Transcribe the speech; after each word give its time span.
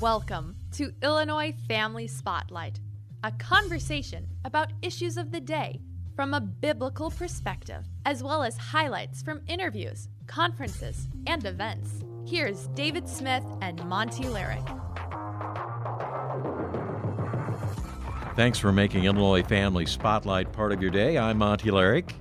Welcome 0.00 0.56
to 0.72 0.92
Illinois 1.02 1.54
Family 1.66 2.06
Spotlight, 2.06 2.80
a 3.24 3.32
conversation 3.32 4.28
about 4.44 4.74
issues 4.82 5.16
of 5.16 5.32
the 5.32 5.40
day 5.40 5.80
from 6.14 6.34
a 6.34 6.40
biblical 6.40 7.10
perspective, 7.10 7.82
as 8.04 8.22
well 8.22 8.42
as 8.42 8.58
highlights 8.58 9.22
from 9.22 9.40
interviews, 9.46 10.08
conferences, 10.26 11.08
and 11.26 11.46
events. 11.46 12.04
Here's 12.26 12.66
David 12.68 13.08
Smith 13.08 13.42
and 13.62 13.82
Monty 13.86 14.28
Lyric. 14.28 14.60
Thanks 18.34 18.58
for 18.58 18.72
making 18.72 19.04
Illinois 19.04 19.44
Family 19.44 19.86
Spotlight 19.86 20.52
part 20.52 20.72
of 20.72 20.82
your 20.82 20.90
day. 20.90 21.16
I'm 21.16 21.38
Monty 21.38 21.70
Lyric, 21.70 22.12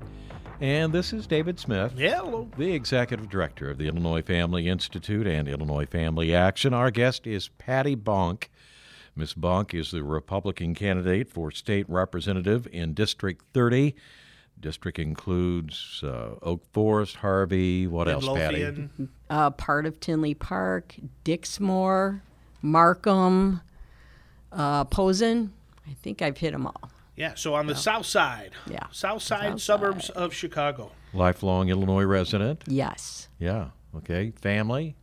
and 0.61 0.93
this 0.93 1.13
is 1.13 1.27
David 1.27 1.59
Smith. 1.59 1.93
Hello. 1.97 2.49
The 2.57 2.73
Executive 2.73 3.29
Director 3.29 3.69
of 3.69 3.77
the 3.77 3.87
Illinois 3.87 4.21
Family 4.21 4.67
Institute 4.67 5.27
and 5.27 5.47
Illinois 5.47 5.85
Family 5.85 6.33
Action. 6.33 6.73
Our 6.73 6.91
guest 6.91 7.27
is 7.27 7.50
Patty 7.57 7.96
Bonk. 7.96 8.46
Ms. 9.15 9.33
Bonk 9.33 9.73
is 9.73 9.91
the 9.91 10.04
Republican 10.04 10.75
candidate 10.75 11.29
for 11.29 11.51
state 11.51 11.89
representative 11.89 12.68
in 12.71 12.93
District 12.93 13.43
30. 13.54 13.96
District 14.60 14.99
includes 14.99 16.01
uh, 16.04 16.36
Oak 16.41 16.65
Forest, 16.71 17.18
Harvey, 17.18 17.87
what 17.87 18.07
else, 18.07 18.25
Patty? 18.25 18.89
Uh, 19.29 19.49
part 19.51 19.85
of 19.85 19.99
Tinley 19.99 20.33
Park, 20.33 20.96
Dixmoor, 21.24 22.21
Markham, 22.61 23.61
uh, 24.51 24.85
Posen. 24.85 25.54
I 25.87 25.93
think 26.01 26.21
I've 26.21 26.37
hit 26.37 26.51
them 26.51 26.68
all. 26.68 26.91
Yeah, 27.15 27.33
so 27.36 27.54
on 27.54 27.68
the 27.68 27.75
south 27.75 28.05
side. 28.05 28.51
Yeah. 28.69 28.87
South 28.92 29.21
side 29.21 29.51
South 29.51 29.61
suburbs 29.61 30.10
of 30.10 30.33
Chicago. 30.33 30.92
Lifelong 31.14 31.69
Illinois 31.69 32.03
resident. 32.03 32.64
Yes. 32.67 33.30
Yeah. 33.39 33.69
Okay. 33.95 34.31
Family. 34.41 34.95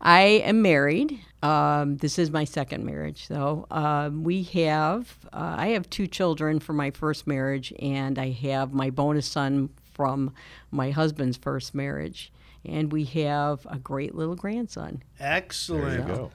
I 0.00 0.20
am 0.20 0.60
married. 0.60 1.20
Um, 1.42 1.96
this 1.96 2.18
is 2.18 2.30
my 2.30 2.44
second 2.44 2.84
marriage, 2.84 3.28
though. 3.28 3.66
Um, 3.70 4.24
we 4.24 4.42
have, 4.42 5.16
uh, 5.32 5.54
I 5.56 5.68
have 5.68 5.88
two 5.88 6.06
children 6.06 6.60
from 6.60 6.76
my 6.76 6.90
first 6.90 7.26
marriage, 7.26 7.72
and 7.78 8.18
I 8.18 8.30
have 8.30 8.74
my 8.74 8.90
bonus 8.90 9.26
son 9.26 9.70
from 9.94 10.34
my 10.70 10.90
husband's 10.90 11.38
first 11.38 11.74
marriage. 11.74 12.30
And 12.64 12.92
we 12.92 13.04
have 13.04 13.66
a 13.70 13.78
great 13.78 14.14
little 14.14 14.34
grandson. 14.34 15.02
Excellent. 15.20 15.84
There 15.84 16.00
you 16.00 16.14
go. 16.14 16.30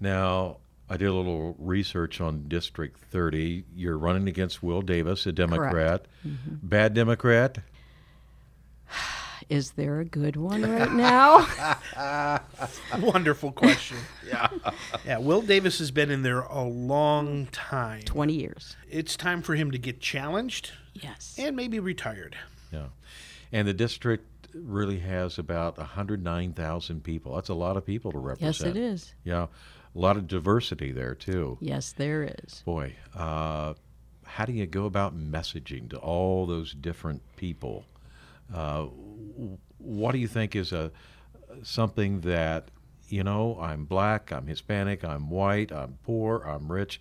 Now, 0.00 0.58
I 0.88 0.96
did 0.96 1.08
a 1.08 1.12
little 1.14 1.56
research 1.58 2.20
on 2.20 2.46
District 2.48 2.98
30. 3.10 3.64
You're 3.74 3.96
running 3.98 4.28
against 4.28 4.62
Will 4.62 4.82
Davis, 4.82 5.24
a 5.26 5.32
Democrat. 5.32 6.04
Mm-hmm. 6.26 6.56
Bad 6.62 6.92
Democrat? 6.94 7.58
Is 9.48 9.72
there 9.72 10.00
a 10.00 10.04
good 10.04 10.36
one 10.36 10.62
right 10.70 10.92
now? 10.92 11.46
Wonderful 12.98 13.52
question. 13.52 13.96
yeah. 14.26 14.48
Yeah, 15.06 15.18
Will 15.18 15.42
Davis 15.42 15.78
has 15.80 15.90
been 15.90 16.10
in 16.10 16.22
there 16.22 16.40
a 16.40 16.62
long 16.62 17.46
time. 17.46 18.02
20 18.02 18.32
years. 18.32 18.76
It's 18.90 19.16
time 19.16 19.42
for 19.42 19.54
him 19.54 19.70
to 19.72 19.78
get 19.78 20.00
challenged 20.00 20.72
Yes. 20.94 21.34
and 21.38 21.54
maybe 21.56 21.78
retired. 21.78 22.36
Yeah. 22.72 22.86
And 23.52 23.68
the 23.68 23.74
district 23.74 24.26
really 24.54 25.00
has 25.00 25.38
about 25.38 25.76
109,000 25.78 27.02
people. 27.04 27.34
That's 27.34 27.48
a 27.50 27.54
lot 27.54 27.76
of 27.76 27.84
people 27.84 28.12
to 28.12 28.18
represent. 28.18 28.46
Yes, 28.54 28.60
represent. 28.62 28.76
it 28.84 28.94
is. 28.94 29.14
Yeah. 29.24 29.46
A 29.94 29.98
lot 29.98 30.16
of 30.16 30.26
diversity 30.26 30.90
there, 30.92 31.14
too. 31.14 31.56
Yes, 31.60 31.92
there 31.92 32.28
is. 32.44 32.62
Boy, 32.64 32.94
uh, 33.14 33.74
how 34.24 34.44
do 34.44 34.52
you 34.52 34.66
go 34.66 34.86
about 34.86 35.16
messaging 35.16 35.88
to 35.90 35.98
all 35.98 36.46
those 36.46 36.74
different 36.74 37.22
people? 37.36 37.84
Uh, 38.52 38.86
what 39.78 40.12
do 40.12 40.18
you 40.18 40.28
think 40.28 40.56
is 40.56 40.72
a 40.72 40.90
something 41.62 42.20
that 42.22 42.70
you 43.08 43.22
know? 43.22 43.58
I'm 43.60 43.84
black, 43.84 44.32
I'm 44.32 44.46
Hispanic, 44.46 45.04
I'm 45.04 45.30
white, 45.30 45.70
I'm 45.70 45.98
poor, 46.04 46.40
I'm 46.40 46.70
rich. 46.70 47.00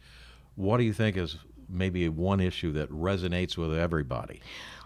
What 0.55 0.77
do 0.77 0.83
you 0.83 0.93
think 0.93 1.17
is 1.17 1.37
maybe 1.67 2.07
one 2.09 2.39
issue 2.39 2.71
that 2.73 2.89
resonates 2.91 3.57
with 3.57 3.73
everybody? 3.73 4.41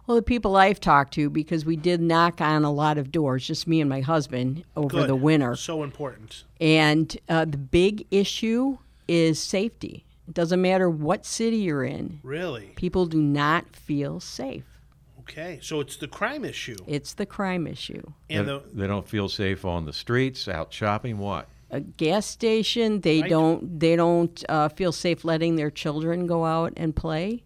Well, 0.07 0.16
the 0.16 0.22
people 0.23 0.56
I've 0.56 0.79
talked 0.79 1.13
to, 1.16 1.29
because 1.29 1.66
we 1.66 1.75
did 1.75 2.00
knock 2.01 2.40
on 2.40 2.63
a 2.63 2.72
lot 2.72 2.97
of 2.97 3.12
doors, 3.12 3.45
just 3.45 3.68
me 3.68 3.81
and 3.81 3.90
my 3.90 4.00
husband 4.00 4.63
over 4.78 4.88
Good. 4.88 5.09
the 5.09 5.16
winter. 5.18 5.56
So 5.57 5.84
important. 5.84 6.45
And 6.62 7.16
uh, 7.28 7.44
the 7.45 7.57
big 7.57 8.07
issue 8.09 8.78
is 9.09 9.38
safety. 9.40 10.06
It 10.28 10.34
doesn't 10.34 10.62
matter 10.62 10.90
what 10.90 11.25
city 11.25 11.57
you're 11.57 11.84
in, 11.84 12.19
Really? 12.23 12.72
people 12.75 13.06
do 13.06 13.22
not 13.22 13.75
feel 13.75 14.19
safe. 14.22 14.63
Okay. 15.22 15.59
So 15.62 15.81
it's 15.81 15.97
the 15.97 16.07
crime 16.07 16.45
issue. 16.45 16.78
It's 16.88 17.13
the 17.13 17.25
crime 17.25 17.68
issue. 17.68 18.01
And 18.29 18.47
they, 18.47 18.51
the 18.53 18.63
they 18.74 18.88
don't 18.88 19.07
feel 19.07 19.28
safe 19.28 19.66
on 19.66 19.85
the 19.85 19.91
streets, 19.91 20.47
out 20.47 20.72
shopping. 20.72 21.18
What? 21.18 21.50
A 21.69 21.81
gas 21.81 22.25
station, 22.25 23.01
they 23.01 23.22
Right. 23.22 23.29
don't 23.29 23.78
they 23.78 23.97
don't 23.97 24.41
uh, 24.47 24.69
feel 24.69 24.94
safe 24.94 25.25
letting 25.25 25.57
their 25.57 25.69
children 25.69 26.28
go 26.28 26.45
out 26.45 26.72
and 26.78 26.95
play. 26.95 27.44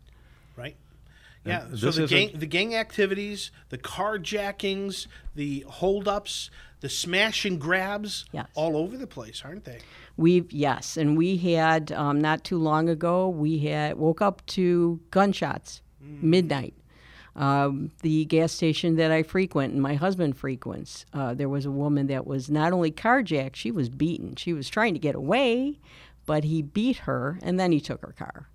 Right? 1.46 1.52
Yeah. 1.54 1.66
And 1.66 1.80
So 1.80 1.92
the 1.92 2.08
gang, 2.08 2.32
the 2.34 2.46
gang 2.46 2.76
activities, 2.76 3.52
the 3.70 3.78
carjackings, 3.78 5.08
the 5.36 5.66
holdups, 5.68 6.50
the 6.82 6.90
smash 6.90 7.46
and 7.46 7.60
grabs, 7.60 8.26
Yes. 8.32 8.48
all 8.56 8.76
over 8.78 8.98
the 8.98 9.08
place, 9.08 9.44
aren't 9.46 9.66
they? 9.66 9.80
We've 10.18 10.52
yes, 10.52 10.98
and 10.98 11.18
we 11.18 11.38
had 11.38 11.92
um, 11.92 12.20
not 12.20 12.44
too 12.44 12.58
long 12.58 12.90
ago. 12.90 13.30
We 13.30 13.60
had 13.60 13.98
woke 13.98 14.22
up 14.22 14.46
to 14.48 15.00
gunshots 15.12 15.82
midnight. 16.00 16.74
Um, 17.34 17.92
the 18.02 18.26
gas 18.26 18.52
station 18.52 18.98
that 18.98 19.10
I 19.10 19.24
frequent 19.24 19.72
and 19.72 19.82
my 19.82 19.96
husband 19.96 20.36
frequents, 20.36 21.06
uh, 21.14 21.34
there 21.34 21.48
was 21.48 21.66
a 21.66 21.72
woman 21.72 22.08
that 22.08 22.28
was 22.28 22.50
not 22.50 22.74
only 22.74 22.92
carjacked, 22.92 23.56
she 23.56 23.72
was 23.72 23.88
beaten. 23.88 24.36
She 24.36 24.52
was 24.52 24.68
trying 24.68 24.94
to 24.96 25.00
get 25.00 25.16
away, 25.16 25.80
but 26.26 26.44
he 26.44 26.62
beat 26.62 26.98
her 26.98 27.40
and 27.42 27.58
then 27.58 27.72
he 27.72 27.80
took 27.80 28.02
her 28.02 28.12
car. 28.18 28.50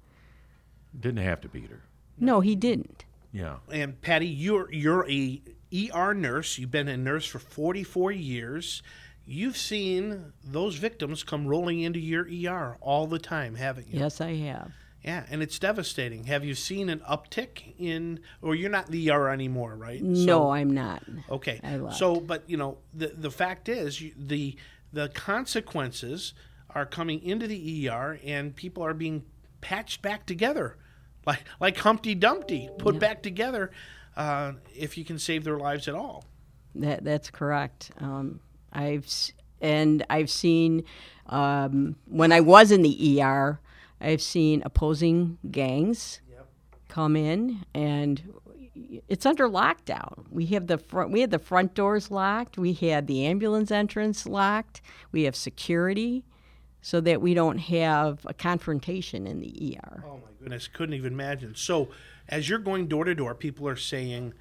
Didn't 0.98 1.24
have 1.24 1.40
to 1.40 1.48
beat 1.48 1.70
her. 1.70 1.80
No, 2.18 2.40
he 2.40 2.54
didn't. 2.56 3.04
Yeah. 3.32 3.56
And 3.70 4.00
Patty, 4.00 4.26
you're 4.26 4.72
you're 4.72 5.08
a 5.10 5.42
ER 5.74 6.14
nurse. 6.14 6.58
You've 6.58 6.70
been 6.70 6.88
a 6.88 6.96
nurse 6.96 7.26
for 7.26 7.38
44 7.38 8.12
years. 8.12 8.82
You've 9.24 9.56
seen 9.56 10.32
those 10.44 10.76
victims 10.76 11.24
come 11.24 11.46
rolling 11.46 11.80
into 11.80 11.98
your 11.98 12.26
ER 12.26 12.76
all 12.80 13.06
the 13.06 13.18
time, 13.18 13.56
haven't 13.56 13.88
you? 13.88 13.98
Yes, 13.98 14.20
I 14.20 14.34
have. 14.34 14.70
Yeah, 15.02 15.24
and 15.30 15.42
it's 15.42 15.58
devastating. 15.58 16.24
Have 16.24 16.44
you 16.44 16.54
seen 16.54 16.88
an 16.88 17.00
uptick 17.00 17.74
in, 17.78 18.20
or 18.42 18.54
you're 18.54 18.70
not 18.70 18.86
in 18.86 18.92
the 18.92 19.10
ER 19.10 19.28
anymore, 19.28 19.76
right? 19.76 20.02
no, 20.02 20.50
I'm 20.50 20.70
not. 20.70 21.02
Okay. 21.30 21.60
I 21.62 21.76
left. 21.76 21.96
So, 21.96 22.16
but 22.20 22.48
you 22.48 22.56
know, 22.56 22.78
the 22.92 23.08
the 23.08 23.30
fact 23.30 23.68
is, 23.68 24.02
the 24.16 24.56
the 24.92 25.08
consequences 25.10 26.34
are 26.70 26.86
coming 26.86 27.22
into 27.22 27.46
the 27.46 27.88
ER, 27.88 28.18
and 28.24 28.54
people 28.56 28.84
are 28.84 28.94
being 28.94 29.24
patched 29.60 30.02
back 30.02 30.26
together, 30.26 30.76
like 31.26 31.44
like 31.60 31.76
Humpty 31.78 32.14
Dumpty, 32.14 32.70
put 32.78 32.98
back 32.98 33.22
together, 33.22 33.70
uh, 34.16 34.52
if 34.74 34.96
you 34.96 35.04
can 35.04 35.18
save 35.18 35.44
their 35.44 35.58
lives 35.58 35.88
at 35.88 35.94
all. 35.94 36.24
That 36.74 37.04
that's 37.04 37.30
correct. 37.30 37.90
Um, 38.00 38.40
I've 38.72 39.06
and 39.60 40.04
I've 40.08 40.30
seen 40.30 40.84
um, 41.26 41.96
when 42.08 42.32
I 42.32 42.40
was 42.40 42.70
in 42.70 42.82
the 42.82 43.22
ER, 43.22 43.60
I've 44.00 44.22
seen 44.22 44.62
opposing 44.64 45.38
gangs 45.50 46.20
come 46.88 47.16
in, 47.16 47.64
and 47.74 48.22
it's 49.08 49.26
under 49.26 49.48
lockdown. 49.48 50.24
We 50.30 50.46
have 50.46 50.66
the 50.66 50.78
front 50.78 51.10
we 51.10 51.20
had 51.20 51.30
the 51.30 51.38
front 51.38 51.74
doors 51.74 52.10
locked. 52.10 52.58
We 52.58 52.72
had 52.72 53.06
the 53.06 53.24
ambulance 53.24 53.70
entrance 53.70 54.26
locked. 54.26 54.80
We 55.12 55.24
have 55.24 55.36
security, 55.36 56.24
so 56.86 57.00
that 57.00 57.20
we 57.20 57.34
don't 57.34 57.58
have 57.58 58.24
a 58.26 58.32
confrontation 58.32 59.26
in 59.26 59.40
the 59.40 59.76
ER. 59.76 60.04
Oh 60.06 60.18
my 60.18 60.30
goodness, 60.38 60.68
couldn't 60.68 60.94
even 60.94 61.14
imagine. 61.14 61.56
So, 61.56 61.88
as 62.28 62.48
you're 62.48 62.60
going 62.60 62.86
door 62.86 63.02
to 63.02 63.12
door, 63.12 63.34
people 63.34 63.66
are 63.66 63.74
saying 63.74 64.34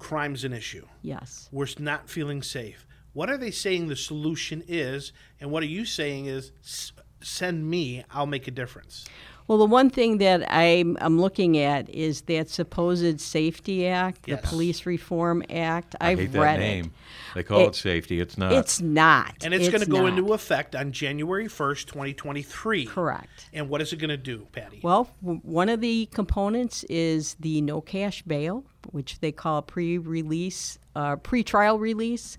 crime's 0.00 0.42
an 0.42 0.52
issue. 0.52 0.84
Yes. 1.02 1.48
We're 1.52 1.68
not 1.78 2.10
feeling 2.10 2.42
safe. 2.42 2.84
What 3.12 3.30
are 3.30 3.36
they 3.38 3.52
saying 3.52 3.86
the 3.86 3.94
solution 3.94 4.64
is, 4.66 5.12
and 5.40 5.52
what 5.52 5.62
are 5.62 5.66
you 5.66 5.84
saying 5.84 6.26
is, 6.26 6.50
"S- 6.64 6.90
send 7.20 7.70
me, 7.70 8.02
I'll 8.10 8.26
make 8.26 8.48
a 8.48 8.50
difference. 8.50 9.04
Well, 9.48 9.56
the 9.58 9.64
one 9.64 9.88
thing 9.88 10.18
that 10.18 10.44
I'm, 10.52 10.98
I'm 11.00 11.18
looking 11.18 11.56
at 11.56 11.88
is 11.88 12.20
that 12.22 12.50
supposed 12.50 13.18
Safety 13.20 13.86
Act, 13.88 14.28
Yes. 14.28 14.42
the 14.42 14.46
Police 14.46 14.84
Reform 14.84 15.42
Act. 15.48 15.96
I 16.00 16.10
I've 16.10 16.18
hate 16.18 16.34
read 16.34 16.56
that 16.56 16.60
name. 16.60 16.84
it. 16.84 16.90
They 17.34 17.42
call 17.44 17.60
it, 17.62 17.68
It- 17.68 17.74
safety. 17.76 18.20
It's 18.20 18.36
not. 18.36 18.52
It's 18.52 18.80
not. 18.82 19.34
And 19.42 19.54
it's, 19.54 19.68
going 19.70 19.80
to 19.80 19.86
go 19.90 20.06
into 20.06 20.34
effect 20.34 20.76
on 20.76 20.92
January 20.92 21.46
1st, 21.46 21.86
2023. 21.86 22.84
Correct. 22.86 23.48
And 23.54 23.70
what 23.70 23.80
is 23.80 23.92
it 23.94 23.96
going 23.96 24.10
to 24.10 24.16
do, 24.18 24.46
Patty? 24.52 24.80
Well, 24.82 25.08
w- 25.22 25.40
one 25.42 25.70
of 25.70 25.80
the 25.80 26.06
components 26.12 26.84
is 26.84 27.34
the 27.40 27.62
no 27.62 27.80
cash 27.80 28.20
bail, 28.22 28.64
which 28.90 29.20
they 29.20 29.32
call 29.32 29.62
pre-release, 29.62 30.78
uh, 30.94 31.16
pre-trial 31.16 31.78
release. 31.78 32.36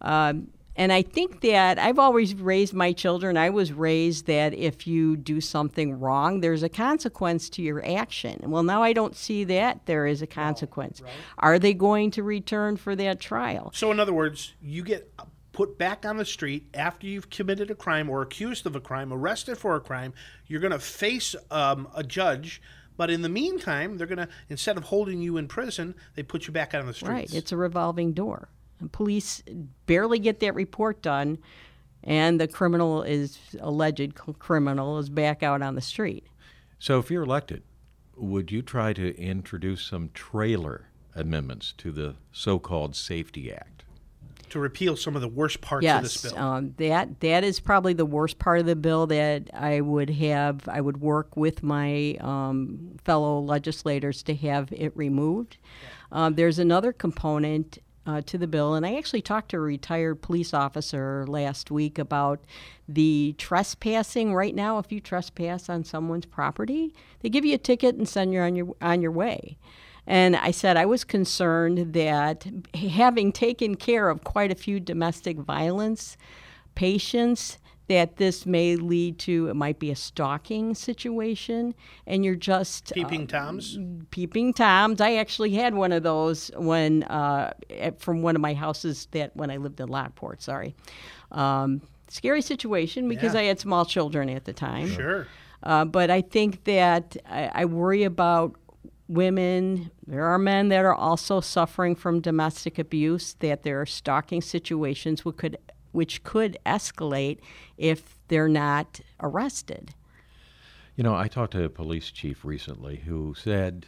Um, 0.00 0.48
and 0.78 0.92
I 0.92 1.02
think 1.02 1.40
that 1.40 1.78
I've 1.78 1.98
always 1.98 2.34
raised 2.36 2.72
my 2.72 2.92
children. 2.92 3.36
I 3.36 3.50
was 3.50 3.72
raised 3.72 4.26
that 4.26 4.54
if 4.54 4.86
you 4.86 5.16
do 5.16 5.40
something 5.40 5.98
wrong, 5.98 6.40
there's 6.40 6.62
a 6.62 6.68
consequence 6.68 7.50
to 7.50 7.62
your 7.62 7.84
action. 7.84 8.40
Well, 8.44 8.62
now 8.62 8.82
I 8.84 8.92
don't 8.92 9.16
see 9.16 9.42
that 9.44 9.86
there 9.86 10.06
is 10.06 10.22
a 10.22 10.26
consequence. 10.26 11.02
Are 11.38 11.58
they 11.58 11.74
going 11.74 12.12
to 12.12 12.22
return 12.22 12.76
for 12.76 12.94
that 12.96 13.20
trial? 13.20 13.72
so, 13.74 13.90
in 13.90 13.98
other 13.98 14.12
words, 14.12 14.54
you 14.62 14.84
get 14.84 15.12
put 15.52 15.76
back 15.76 16.06
on 16.06 16.16
the 16.16 16.24
street 16.24 16.68
after 16.74 17.08
you've 17.08 17.30
committed 17.30 17.68
a 17.68 17.74
crime 17.74 18.08
or 18.08 18.22
accused 18.22 18.64
of 18.64 18.76
a 18.76 18.80
crime, 18.80 19.12
arrested 19.12 19.58
for 19.58 19.74
a 19.74 19.80
crime. 19.80 20.14
You're 20.46 20.60
going 20.60 20.72
to 20.72 20.78
face 20.78 21.34
um, 21.50 21.88
a 21.96 22.04
judge. 22.04 22.62
But 22.96 23.10
in 23.10 23.22
the 23.22 23.28
meantime, 23.28 23.96
they're 23.96 24.06
going 24.06 24.18
to, 24.18 24.28
instead 24.48 24.76
of 24.76 24.84
holding 24.84 25.20
you 25.20 25.36
in 25.36 25.48
prison, 25.48 25.94
they 26.14 26.22
put 26.22 26.46
you 26.46 26.52
back 26.52 26.74
out 26.74 26.80
on 26.80 26.86
the 26.86 26.94
streets. 26.94 27.12
Right. 27.12 27.34
It's 27.34 27.50
a 27.50 27.56
revolving 27.56 28.12
door. 28.12 28.48
And 28.80 28.90
police 28.92 29.42
barely 29.86 30.18
get 30.18 30.40
that 30.40 30.54
report 30.54 31.02
done, 31.02 31.38
and 32.04 32.40
the 32.40 32.48
criminal 32.48 33.02
is 33.02 33.38
alleged 33.60 34.14
criminal 34.38 34.98
is 34.98 35.08
back 35.08 35.42
out 35.42 35.62
on 35.62 35.74
the 35.74 35.80
street. 35.80 36.26
So, 36.78 36.98
if 36.98 37.10
you're 37.10 37.24
elected, 37.24 37.62
would 38.16 38.52
you 38.52 38.62
try 38.62 38.92
to 38.92 39.16
introduce 39.18 39.82
some 39.82 40.10
trailer 40.14 40.88
amendments 41.14 41.74
to 41.78 41.90
the 41.90 42.16
so-called 42.30 42.94
Safety 42.94 43.52
Act? 43.52 43.78
to 44.50 44.58
repeal 44.58 44.96
some 44.96 45.14
of 45.14 45.22
the 45.22 45.28
worst 45.28 45.60
parts 45.60 45.82
of 45.82 45.84
yes, 45.84 46.02
this 46.02 46.32
bill. 46.32 46.42
um, 46.42 46.74
that 46.78 47.20
that 47.20 47.44
is 47.44 47.60
probably 47.60 47.92
the 47.92 48.06
worst 48.06 48.38
part 48.38 48.60
of 48.60 48.66
the 48.66 48.76
bill 48.76 49.06
that 49.06 49.50
I 49.52 49.80
would 49.80 50.10
have. 50.10 50.68
I 50.68 50.80
would 50.80 51.00
work 51.00 51.36
with 51.36 51.62
my 51.62 52.16
um, 52.20 52.96
fellow 53.04 53.40
legislators 53.40 54.22
to 54.24 54.34
have 54.36 54.72
it 54.72 54.96
removed. 54.96 55.58
Um, 56.10 56.34
there's 56.34 56.58
another 56.58 56.92
component 56.92 57.78
uh, 58.08 58.22
to 58.22 58.38
the 58.38 58.46
bill, 58.46 58.74
and 58.74 58.86
I 58.86 58.96
actually 58.96 59.20
talked 59.20 59.50
to 59.50 59.58
a 59.58 59.60
retired 59.60 60.22
police 60.22 60.54
officer 60.54 61.26
last 61.28 61.70
week 61.70 61.98
about 61.98 62.40
the 62.88 63.34
trespassing. 63.36 64.34
Right 64.34 64.54
now, 64.54 64.78
if 64.78 64.90
you 64.90 64.98
trespass 64.98 65.68
on 65.68 65.84
someone's 65.84 66.24
property, 66.24 66.94
they 67.20 67.28
give 67.28 67.44
you 67.44 67.54
a 67.54 67.58
ticket 67.58 67.96
and 67.96 68.08
send 68.08 68.32
you 68.32 68.40
on 68.40 68.56
your 68.56 68.74
on 68.80 69.02
your 69.02 69.10
way. 69.10 69.58
And 70.06 70.36
I 70.36 70.52
said 70.52 70.78
I 70.78 70.86
was 70.86 71.04
concerned 71.04 71.92
that 71.92 72.46
having 72.74 73.30
taken 73.30 73.74
care 73.74 74.08
of 74.08 74.24
quite 74.24 74.50
a 74.50 74.54
few 74.54 74.80
domestic 74.80 75.36
violence 75.36 76.16
patients, 76.74 77.58
that 77.88 78.16
this 78.16 78.46
may 78.46 78.76
lead 78.76 79.18
to 79.20 79.48
it 79.48 79.54
might 79.54 79.78
be 79.78 79.90
a 79.90 79.96
stalking 79.96 80.74
situation, 80.74 81.74
and 82.06 82.24
you're 82.24 82.34
just 82.34 82.92
Peeping 82.94 83.24
uh, 83.24 83.26
toms. 83.26 83.78
peeping 84.10 84.52
toms. 84.54 85.00
I 85.00 85.14
actually 85.14 85.52
had 85.54 85.74
one 85.74 85.92
of 85.92 86.02
those 86.02 86.50
when 86.56 87.02
uh, 87.04 87.52
at- 87.70 88.00
from 88.00 88.22
one 88.22 88.36
of 88.36 88.42
my 88.42 88.54
houses 88.54 89.08
that 89.12 89.34
when 89.36 89.50
I 89.50 89.56
lived 89.56 89.80
in 89.80 89.88
Lockport. 89.88 90.42
Sorry, 90.42 90.74
um, 91.32 91.80
scary 92.08 92.42
situation 92.42 93.08
because 93.08 93.34
Yeah. 93.34 93.40
I 93.40 93.44
had 93.44 93.58
small 93.60 93.84
children 93.84 94.28
at 94.30 94.44
the 94.44 94.52
time. 94.52 94.88
Sure. 94.88 95.26
Uh, 95.62 95.84
but 95.84 96.10
I 96.10 96.20
think 96.20 96.64
that 96.64 97.16
I, 97.28 97.50
I 97.52 97.64
worry 97.64 98.04
about 98.04 98.54
women. 99.08 99.90
There 100.06 100.24
are 100.26 100.38
men 100.38 100.68
that 100.68 100.84
are 100.84 100.94
also 100.94 101.40
suffering 101.40 101.94
from 101.94 102.20
domestic 102.20 102.78
abuse. 102.78 103.34
That 103.40 103.62
there 103.62 103.80
are 103.80 103.86
stalking 103.86 104.40
situations 104.42 105.24
which 105.24 105.36
could 105.36 105.56
which 105.92 106.22
could 106.22 106.58
escalate 106.66 107.38
if 107.76 108.18
they're 108.28 108.48
not 108.48 109.00
arrested. 109.20 109.94
You 110.96 111.04
know, 111.04 111.14
I 111.14 111.28
talked 111.28 111.52
to 111.52 111.64
a 111.64 111.68
police 111.68 112.10
chief 112.10 112.44
recently 112.44 112.96
who 112.96 113.34
said, 113.34 113.86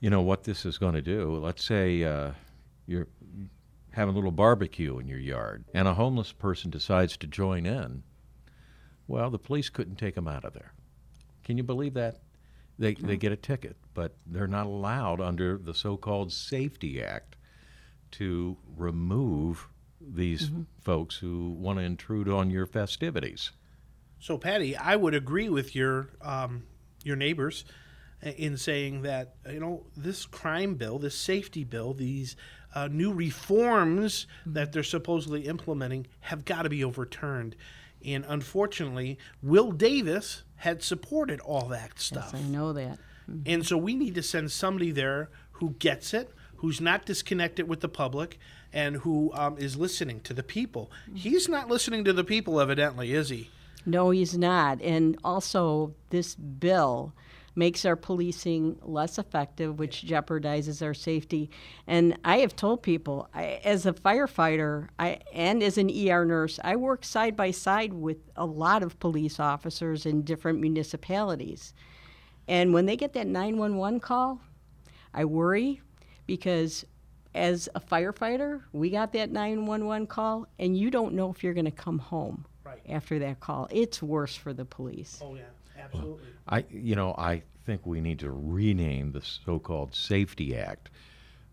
you 0.00 0.10
know, 0.10 0.22
what 0.22 0.44
this 0.44 0.64
is 0.64 0.78
going 0.78 0.94
to 0.94 1.02
do. 1.02 1.36
Let's 1.36 1.64
say 1.64 2.02
uh, 2.02 2.32
you're 2.86 3.06
having 3.92 4.14
a 4.14 4.16
little 4.16 4.30
barbecue 4.30 4.98
in 4.98 5.08
your 5.08 5.18
yard 5.18 5.64
and 5.74 5.86
a 5.86 5.94
homeless 5.94 6.32
person 6.32 6.70
decides 6.70 7.16
to 7.18 7.26
join 7.26 7.66
in. 7.66 8.02
Well, 9.06 9.30
the 9.30 9.38
police 9.38 9.68
couldn't 9.68 9.96
take 9.96 10.14
them 10.14 10.28
out 10.28 10.44
of 10.44 10.52
there. 10.52 10.72
Can 11.44 11.56
you 11.56 11.62
believe 11.62 11.94
that? 11.94 12.20
They, 12.78 12.94
they 12.94 13.16
get 13.16 13.30
a 13.30 13.36
ticket, 13.36 13.76
but 13.92 14.16
they're 14.26 14.46
not 14.46 14.66
allowed 14.66 15.20
under 15.20 15.58
the 15.58 15.74
so 15.74 15.96
called 15.96 16.32
Safety 16.32 17.02
Act 17.02 17.36
to 18.12 18.56
remove 18.76 19.68
these 20.00 20.50
folks 20.80 21.16
who 21.16 21.50
want 21.50 21.78
to 21.78 21.84
intrude 21.84 22.28
on 22.28 22.50
your 22.50 22.66
festivities. 22.66 23.50
So, 24.18 24.38
Patty, 24.38 24.76
I 24.76 24.96
would 24.96 25.14
agree 25.14 25.48
with 25.48 25.74
your 25.74 26.10
um, 26.20 26.64
your 27.04 27.16
neighbors 27.16 27.64
in 28.22 28.56
saying 28.56 29.02
that 29.02 29.36
you 29.50 29.60
know 29.60 29.86
this 29.96 30.26
crime 30.26 30.74
bill, 30.74 30.98
this 30.98 31.16
safety 31.16 31.64
bill, 31.64 31.94
these 31.94 32.36
uh, 32.74 32.88
new 32.88 33.12
reforms 33.12 34.26
that 34.46 34.72
they're 34.72 34.82
supposedly 34.82 35.42
implementing 35.46 36.06
have 36.20 36.44
got 36.44 36.62
to 36.62 36.68
be 36.68 36.84
overturned. 36.84 37.56
And 38.04 38.24
unfortunately, 38.28 39.18
Will 39.42 39.72
Davis 39.72 40.44
had 40.56 40.82
supported 40.82 41.40
all 41.40 41.68
that 41.68 41.98
stuff. 41.98 42.30
Yes, 42.32 42.42
I 42.42 42.46
know 42.46 42.72
that. 42.72 42.98
And 43.46 43.64
so 43.64 43.76
we 43.76 43.94
need 43.94 44.14
to 44.16 44.22
send 44.22 44.50
somebody 44.50 44.90
there 44.90 45.30
who 45.52 45.70
gets 45.78 46.12
it, 46.14 46.30
who's 46.60 46.80
not 46.80 47.06
disconnected 47.06 47.66
with 47.66 47.80
the 47.80 47.88
public, 47.88 48.38
and 48.72 48.96
who 48.96 49.32
um, 49.34 49.56
is 49.58 49.76
listening 49.76 50.20
to 50.20 50.34
the 50.34 50.42
people. 50.42 50.90
He's 51.14 51.48
not 51.48 51.68
listening 51.68 52.04
to 52.04 52.12
the 52.12 52.22
people, 52.22 52.60
evidently, 52.60 53.14
is 53.14 53.30
he? 53.30 53.50
No, 53.86 54.10
he's 54.10 54.36
not. 54.36 54.80
And 54.82 55.16
also, 55.24 55.94
this 56.10 56.34
bill 56.34 57.14
makes 57.56 57.86
our 57.86 57.96
policing 57.96 58.78
less 58.82 59.18
effective, 59.18 59.78
which 59.78 60.04
jeopardizes 60.06 60.82
our 60.82 60.92
safety. 60.92 61.50
And 61.86 62.18
I 62.24 62.38
have 62.38 62.54
told 62.54 62.82
people, 62.82 63.28
I, 63.34 63.60
as 63.64 63.86
a 63.86 63.94
firefighter 63.94 64.88
I, 64.98 65.20
and 65.32 65.62
as 65.62 65.78
an 65.78 65.90
ER 65.90 66.26
nurse, 66.26 66.60
I 66.62 66.76
work 66.76 67.04
side 67.04 67.36
by 67.36 67.52
side 67.52 67.94
with 67.94 68.18
a 68.36 68.44
lot 68.44 68.82
of 68.82 69.00
police 69.00 69.40
officers 69.40 70.04
in 70.04 70.22
different 70.22 70.60
municipalities. 70.60 71.72
And 72.46 72.74
when 72.74 72.84
they 72.84 72.96
get 72.96 73.14
that 73.14 73.26
911 73.26 74.00
call, 74.00 74.42
I 75.14 75.24
worry 75.24 75.80
because 76.30 76.86
as 77.34 77.68
a 77.74 77.80
firefighter, 77.80 78.60
we 78.72 78.88
got 78.88 79.12
that 79.14 79.32
911 79.32 80.06
call, 80.06 80.46
and 80.60 80.78
you 80.78 80.88
don't 80.88 81.12
know 81.12 81.28
if 81.28 81.42
you're 81.42 81.54
going 81.54 81.64
to 81.64 81.72
come 81.72 81.98
home 81.98 82.44
Right. 82.64 82.78
after 82.88 83.18
that 83.18 83.40
call. 83.40 83.66
It's 83.72 84.00
worse 84.00 84.36
for 84.36 84.52
the 84.52 84.64
police. 84.64 85.18
Oh, 85.20 85.34
yeah, 85.34 85.42
absolutely. 85.76 86.28
I, 86.46 86.64
you 86.70 86.94
know, 86.94 87.16
I 87.18 87.42
think 87.66 87.84
we 87.84 88.00
need 88.00 88.20
to 88.20 88.30
rename 88.30 89.10
the 89.10 89.22
so-called 89.22 89.92
Safety 89.92 90.56
Act, 90.56 90.90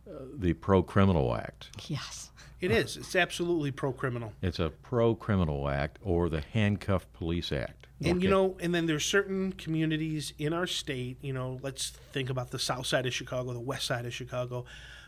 uh, 0.07 0.13
the 0.37 0.53
Pro-Criminal 0.53 1.35
Act. 1.35 1.69
Yes. 1.89 2.29
It 2.61 2.69
is. 2.69 2.97
It's 2.97 3.15
absolutely 3.15 3.71
pro 3.71 3.91
criminal. 3.91 4.31
It's 4.43 4.59
a 4.59 4.69
Pro-Criminal 4.69 5.69
Act 5.69 5.97
or 6.03 6.29
the 6.29 6.41
Handcuffed 6.41 7.11
Police 7.13 7.51
Act. 7.51 7.86
And 8.03 8.21
you 8.21 8.29
know, 8.29 8.57
and 8.59 8.75
then 8.75 8.85
there's 8.85 9.05
certain 9.05 9.53
communities 9.53 10.33
in 10.37 10.53
our 10.53 10.67
state, 10.67 11.17
you 11.21 11.33
know, 11.33 11.59
let's 11.63 11.89
think 11.89 12.29
about 12.29 12.51
the 12.51 12.59
south 12.59 12.85
side 12.85 13.05
of 13.07 13.13
Chicago, 13.13 13.53
the 13.53 13.59
west 13.59 13.87
side 13.87 14.05
of 14.05 14.13
Chicago, 14.13 14.65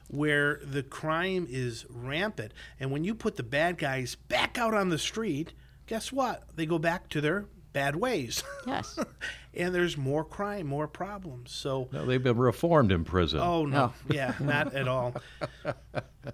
where 0.07 0.59
the 0.63 0.81
crime 0.81 1.45
is 1.49 1.85
rampant. 1.89 2.51
And 2.79 2.91
when 2.91 3.03
you 3.03 3.13
put 3.13 3.35
the 3.35 3.43
bad 3.43 3.77
guys 3.77 4.15
back 4.15 4.57
out 4.57 4.73
on 4.73 4.89
the 4.89 4.97
street, 4.97 5.53
guess 5.85 6.11
what? 6.11 6.43
They 6.55 6.65
go 6.65 6.79
back 6.79 7.09
to 7.09 7.21
their 7.21 7.45
bad 7.73 7.95
ways. 7.95 8.43
Yes. 8.65 8.97
and 9.53 9.73
there's 9.73 9.95
more 9.95 10.23
crime, 10.23 10.65
more 10.65 10.87
problems. 10.87 11.51
So 11.51 11.89
no, 11.91 12.05
they've 12.05 12.21
been 12.21 12.37
reformed 12.37 12.91
in 12.91 13.03
prison. 13.03 13.39
Oh 13.39 13.65
no, 13.65 13.93
yeah, 14.09 14.33
not 14.39 14.73
at 14.73 14.87
all. 14.87 15.13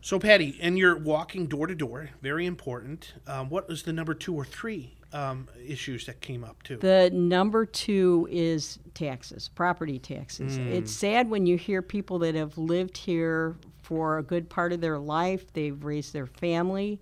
So, 0.01 0.19
Patty, 0.19 0.57
and 0.61 0.77
you're 0.77 0.97
walking 0.97 1.47
door 1.47 1.67
to 1.67 1.75
door. 1.75 2.09
Very 2.21 2.45
important. 2.45 3.13
Um, 3.27 3.49
what 3.49 3.67
was 3.67 3.83
the 3.83 3.93
number 3.93 4.13
two 4.13 4.35
or 4.35 4.45
three 4.45 4.97
um, 5.15 5.47
issues 5.65 6.05
that 6.05 6.19
came 6.19 6.43
up 6.43 6.61
too? 6.63 6.77
The 6.77 7.09
number 7.13 7.65
two 7.65 8.27
is 8.29 8.79
taxes, 8.93 9.49
property 9.55 9.97
taxes. 9.97 10.57
It's 10.57 10.91
sad 10.91 11.29
when 11.29 11.45
you 11.45 11.57
hear 11.57 11.81
people 11.81 12.19
that 12.19 12.35
have 12.35 12.57
lived 12.57 12.97
here 12.97 13.55
for 13.81 14.17
a 14.17 14.23
good 14.23 14.49
part 14.49 14.73
of 14.73 14.81
their 14.81 14.99
life, 14.99 15.53
they've 15.53 15.83
raised 15.83 16.11
their 16.11 16.25
family, 16.25 16.99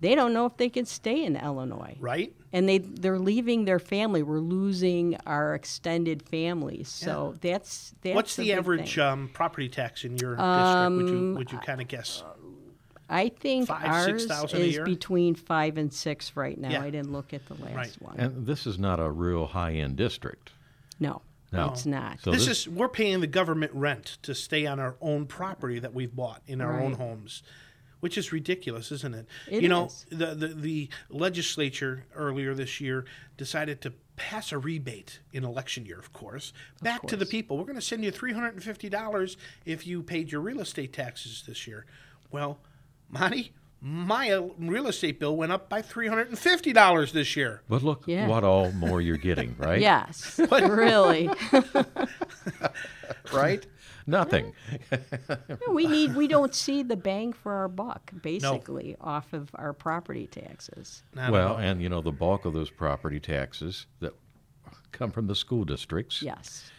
they 0.00 0.14
don't 0.14 0.32
know 0.34 0.44
if 0.46 0.56
they 0.58 0.68
can 0.68 0.84
stay 0.84 1.24
in 1.24 1.36
Illinois. 1.36 1.96
right? 1.98 2.32
And 2.52 2.68
they 2.68 2.78
they're 2.78 3.18
leaving 3.18 3.64
their 3.64 3.78
family. 3.78 4.22
We're 4.22 4.38
losing 4.38 5.16
our 5.26 5.54
extended 5.54 6.22
families. 6.22 6.88
So 6.88 7.34
that's 7.40 7.94
that's 8.02 8.14
What's 8.14 8.36
the 8.36 8.52
average 8.52 8.98
um, 8.98 9.30
property 9.32 9.68
tax 9.68 10.04
in 10.04 10.16
your 10.16 10.36
district? 10.36 10.96
Would 10.96 11.08
you 11.08 11.34
would 11.36 11.52
you 11.52 11.58
kind 11.58 11.80
of 11.80 11.88
guess? 11.88 12.22
I 13.08 13.28
think 13.28 13.68
five, 13.68 13.84
ours 13.86 14.26
thousand 14.26 14.60
a 14.60 14.64
is 14.64 14.74
year? 14.74 14.84
between 14.84 15.34
five 15.34 15.78
and 15.78 15.92
six 15.92 16.34
right 16.36 16.58
now. 16.58 16.70
Yeah. 16.70 16.82
I 16.82 16.90
didn't 16.90 17.12
look 17.12 17.32
at 17.32 17.46
the 17.46 17.54
last 17.54 17.74
Right. 17.76 17.96
one. 18.00 18.16
And 18.18 18.46
this 18.46 18.66
is 18.66 18.78
not 18.78 18.98
a 19.00 19.10
real 19.10 19.46
high-end 19.46 19.96
district. 19.96 20.50
no, 20.98 21.22
No. 21.52 21.68
it's 21.70 21.86
not. 21.86 22.20
So 22.22 22.32
this, 22.32 22.46
this, 22.46 22.60
is 22.66 22.68
we're 22.68 22.88
paying 22.88 23.20
the 23.20 23.26
government 23.26 23.72
rent 23.74 24.18
to 24.22 24.34
stay 24.34 24.66
on 24.66 24.80
our 24.80 24.96
own 25.00 25.26
property 25.26 25.78
that 25.78 25.94
we've 25.94 26.14
bought 26.14 26.42
in 26.46 26.60
our 26.60 26.80
own 26.80 26.92
Right. 26.92 27.00
homes, 27.00 27.42
which 28.00 28.18
is 28.18 28.32
ridiculous, 28.32 28.90
isn't 28.90 29.14
it? 29.14 29.26
It 29.48 29.62
you 29.62 29.68
know, 29.68 29.86
is. 29.86 30.06
the, 30.10 30.34
the 30.34 30.48
the 30.48 30.88
legislature 31.08 32.06
earlier 32.14 32.54
this 32.54 32.80
year 32.80 33.04
decided 33.36 33.80
to 33.82 33.92
pass 34.16 34.50
a 34.50 34.58
rebate 34.58 35.20
in 35.32 35.44
election 35.44 35.84
year, 35.86 35.98
of 35.98 36.12
course, 36.12 36.52
back 36.82 37.06
to 37.06 37.16
the 37.16 37.26
people. 37.26 37.58
We're 37.58 37.64
going 37.64 37.74
to 37.76 37.82
send 37.82 38.02
you 38.02 38.10
three 38.10 38.32
hundred 38.32 38.54
and 38.54 38.62
fifty 38.64 38.88
dollars 38.88 39.36
if 39.64 39.86
you 39.86 40.02
paid 40.02 40.32
your 40.32 40.40
real 40.40 40.60
estate 40.60 40.92
taxes 40.92 41.44
this 41.46 41.66
year. 41.66 41.84
Well, 42.32 42.58
Monty. 43.10 43.52
My 43.82 44.30
uh, 44.30 44.48
real 44.58 44.88
estate 44.88 45.20
bill 45.20 45.36
went 45.36 45.52
up 45.52 45.68
by 45.68 45.82
three 45.82 46.08
hundred 46.08 46.28
and 46.28 46.38
fifty 46.38 46.72
dollars 46.72 47.12
this 47.12 47.36
year. 47.36 47.62
but 47.68 47.82
look 47.82 48.04
Yeah. 48.06 48.26
what 48.26 48.42
all 48.42 48.72
more 48.72 49.00
you're 49.00 49.16
getting, 49.18 49.54
right? 49.58 49.80
Yes, 49.80 50.38
really. 50.50 51.28
right? 53.32 53.66
Nothing. 54.08 54.52
No, 55.28 55.72
we 55.72 55.86
need 55.86 56.14
we 56.14 56.28
don't 56.28 56.54
see 56.54 56.82
the 56.84 56.96
bang 56.96 57.32
for 57.32 57.52
our 57.54 57.68
buck 57.68 58.12
basically 58.22 58.96
off 59.00 59.32
of 59.32 59.50
our 59.54 59.72
property 59.72 60.26
taxes. 60.28 61.02
Not 61.14 61.32
well, 61.32 61.56
and 61.56 61.82
you 61.82 61.88
know 61.88 62.00
the 62.00 62.12
bulk 62.12 62.44
of 62.44 62.54
those 62.54 62.70
property 62.70 63.18
taxes 63.18 63.86
that 64.00 64.14
come 64.92 65.10
from 65.10 65.26
the 65.26 65.34
school 65.34 65.64
districts. 65.64 66.22
Yes. 66.22 66.70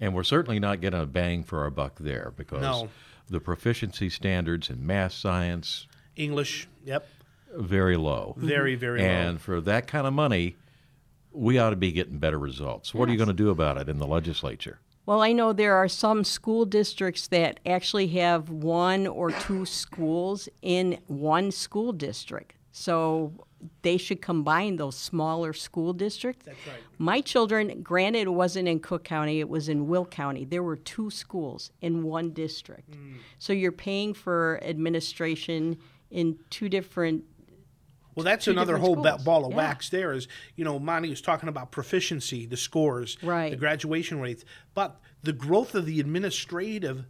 And 0.00 0.12
we're 0.14 0.24
certainly 0.24 0.58
not 0.58 0.80
getting 0.80 1.00
a 1.00 1.06
bang 1.06 1.44
for 1.44 1.62
our 1.62 1.70
buck 1.70 1.98
there 2.00 2.32
because 2.36 2.60
No. 2.60 2.88
The 3.28 3.40
proficiency 3.40 4.10
standards 4.10 4.70
in 4.70 4.86
math, 4.86 5.12
science, 5.12 5.86
English, 6.16 6.68
yep, 6.84 7.08
very 7.54 7.96
low. 7.96 8.34
very 8.36 8.74
very 8.74 9.00
and 9.00 9.08
low. 9.08 9.30
And 9.30 9.40
for 9.40 9.60
that 9.62 9.86
kind 9.86 10.06
of 10.06 10.12
money, 10.12 10.56
we 11.32 11.58
ought 11.58 11.70
to 11.70 11.76
be 11.76 11.92
getting 11.92 12.18
better 12.18 12.38
results. 12.38 12.94
What 12.94 13.08
are 13.08 13.12
you 13.12 13.18
going 13.18 13.28
to 13.28 13.34
do 13.34 13.50
about 13.50 13.78
it 13.78 13.88
in 13.88 13.98
the 13.98 14.06
legislature? 14.06 14.78
Well, 15.06 15.20
I 15.20 15.32
know 15.32 15.52
there 15.52 15.74
are 15.74 15.88
some 15.88 16.24
school 16.24 16.64
districts 16.64 17.28
that 17.28 17.60
actually 17.66 18.06
have 18.08 18.48
one 18.48 19.06
or 19.06 19.30
two 19.30 19.66
schools 19.66 20.48
in 20.62 20.98
one 21.08 21.50
school 21.50 21.92
district. 21.92 22.54
So 22.72 23.32
they 23.82 23.96
should 23.96 24.20
combine 24.20 24.76
those 24.76 24.96
smaller 24.96 25.52
school 25.52 25.92
districts. 25.92 26.46
That's 26.46 26.66
right. 26.66 26.76
My 26.98 27.20
children, 27.20 27.82
granted, 27.82 28.22
it 28.22 28.30
wasn't 28.34 28.68
in 28.68 28.80
Cook 28.80 29.04
County, 29.04 29.40
it 29.40 29.48
was 29.48 29.68
in 29.68 29.86
Will 29.86 30.04
County. 30.06 30.44
There 30.44 30.62
were 30.62 30.76
two 30.76 31.10
schools 31.10 31.70
in 31.80 32.02
one 32.02 32.30
district. 32.30 32.90
Mm. 32.92 33.16
So 33.38 33.52
you're 33.52 33.72
paying 33.72 34.14
for 34.14 34.60
administration 34.62 35.78
in 36.10 36.38
two 36.50 36.68
different. 36.68 37.24
Well, 38.14 38.24
that's 38.24 38.46
another 38.46 38.78
whole 38.78 38.94
ba- 38.96 39.18
ball 39.24 39.44
of 39.44 39.50
Yeah. 39.50 39.56
wax. 39.56 39.88
There 39.88 40.12
is, 40.12 40.28
you 40.54 40.64
know, 40.64 40.78
Monty 40.78 41.10
was 41.10 41.20
talking 41.20 41.48
about 41.48 41.72
proficiency, 41.72 42.46
the 42.46 42.56
scores, 42.56 43.16
Right. 43.22 43.50
the 43.50 43.56
graduation 43.56 44.20
rates, 44.20 44.44
but 44.74 45.00
the 45.22 45.32
growth 45.32 45.74
of 45.74 45.86
the 45.86 45.98
administrative 46.00 47.06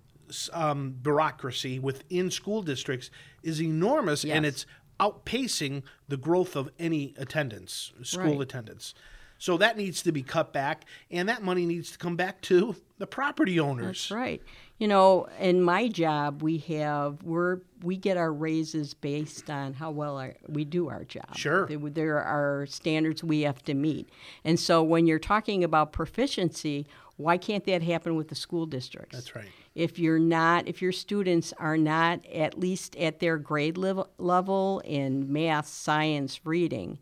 um, 0.54 0.92
bureaucracy 1.02 1.78
within 1.78 2.30
school 2.30 2.62
districts 2.62 3.10
is 3.42 3.60
enormous, 3.60 4.24
and 4.24 4.46
it's 4.46 4.64
outpacing 5.00 5.82
the 6.08 6.16
growth 6.16 6.56
of 6.56 6.70
any 6.78 7.14
attendance, 7.16 7.92
school 8.02 8.32
Right. 8.32 8.40
attendance. 8.42 8.94
So 9.36 9.58
that 9.58 9.76
needs 9.76 10.02
to 10.04 10.12
be 10.12 10.22
cut 10.22 10.52
back, 10.52 10.84
and 11.10 11.28
that 11.28 11.42
money 11.42 11.66
needs 11.66 11.90
to 11.90 11.98
come 11.98 12.16
back 12.16 12.40
to 12.42 12.76
the 12.98 13.06
property 13.06 13.58
owners. 13.60 13.86
That's 14.08 14.10
right. 14.10 14.42
You 14.78 14.88
know, 14.88 15.26
in 15.38 15.60
my 15.60 15.88
job, 15.88 16.40
we 16.40 16.58
have 16.58 17.22
we're 17.22 17.58
we 17.82 17.96
get 17.96 18.16
our 18.16 18.32
raises 18.32 18.94
based 18.94 19.50
on 19.50 19.74
how 19.74 19.90
well 19.90 20.16
our, 20.18 20.34
we 20.48 20.64
do 20.64 20.88
our 20.88 21.04
job. 21.04 21.36
Sure. 21.36 21.66
there, 21.66 21.78
there 21.90 22.22
are 22.22 22.64
standards 22.66 23.22
we 23.22 23.42
have 23.42 23.62
to 23.64 23.74
meet, 23.74 24.08
and 24.44 24.58
so 24.58 24.82
when 24.82 25.06
you're 25.06 25.18
talking 25.18 25.62
about 25.62 25.92
proficiency, 25.92 26.86
why 27.16 27.36
can't 27.36 27.64
that 27.66 27.82
happen 27.82 28.14
with 28.16 28.28
the 28.28 28.34
school 28.34 28.66
districts? 28.66 29.14
That's 29.14 29.34
right. 29.36 29.48
If 29.74 29.98
you're 29.98 30.20
not, 30.20 30.68
if 30.68 30.80
your 30.80 30.92
students 30.92 31.52
are 31.58 31.76
not 31.76 32.24
at 32.26 32.58
least 32.58 32.96
at 32.96 33.18
their 33.18 33.36
grade 33.38 33.76
level, 33.76 34.08
level 34.18 34.80
in 34.84 35.32
math, 35.32 35.66
science, 35.66 36.40
reading, 36.44 36.98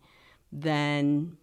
then 0.50 1.36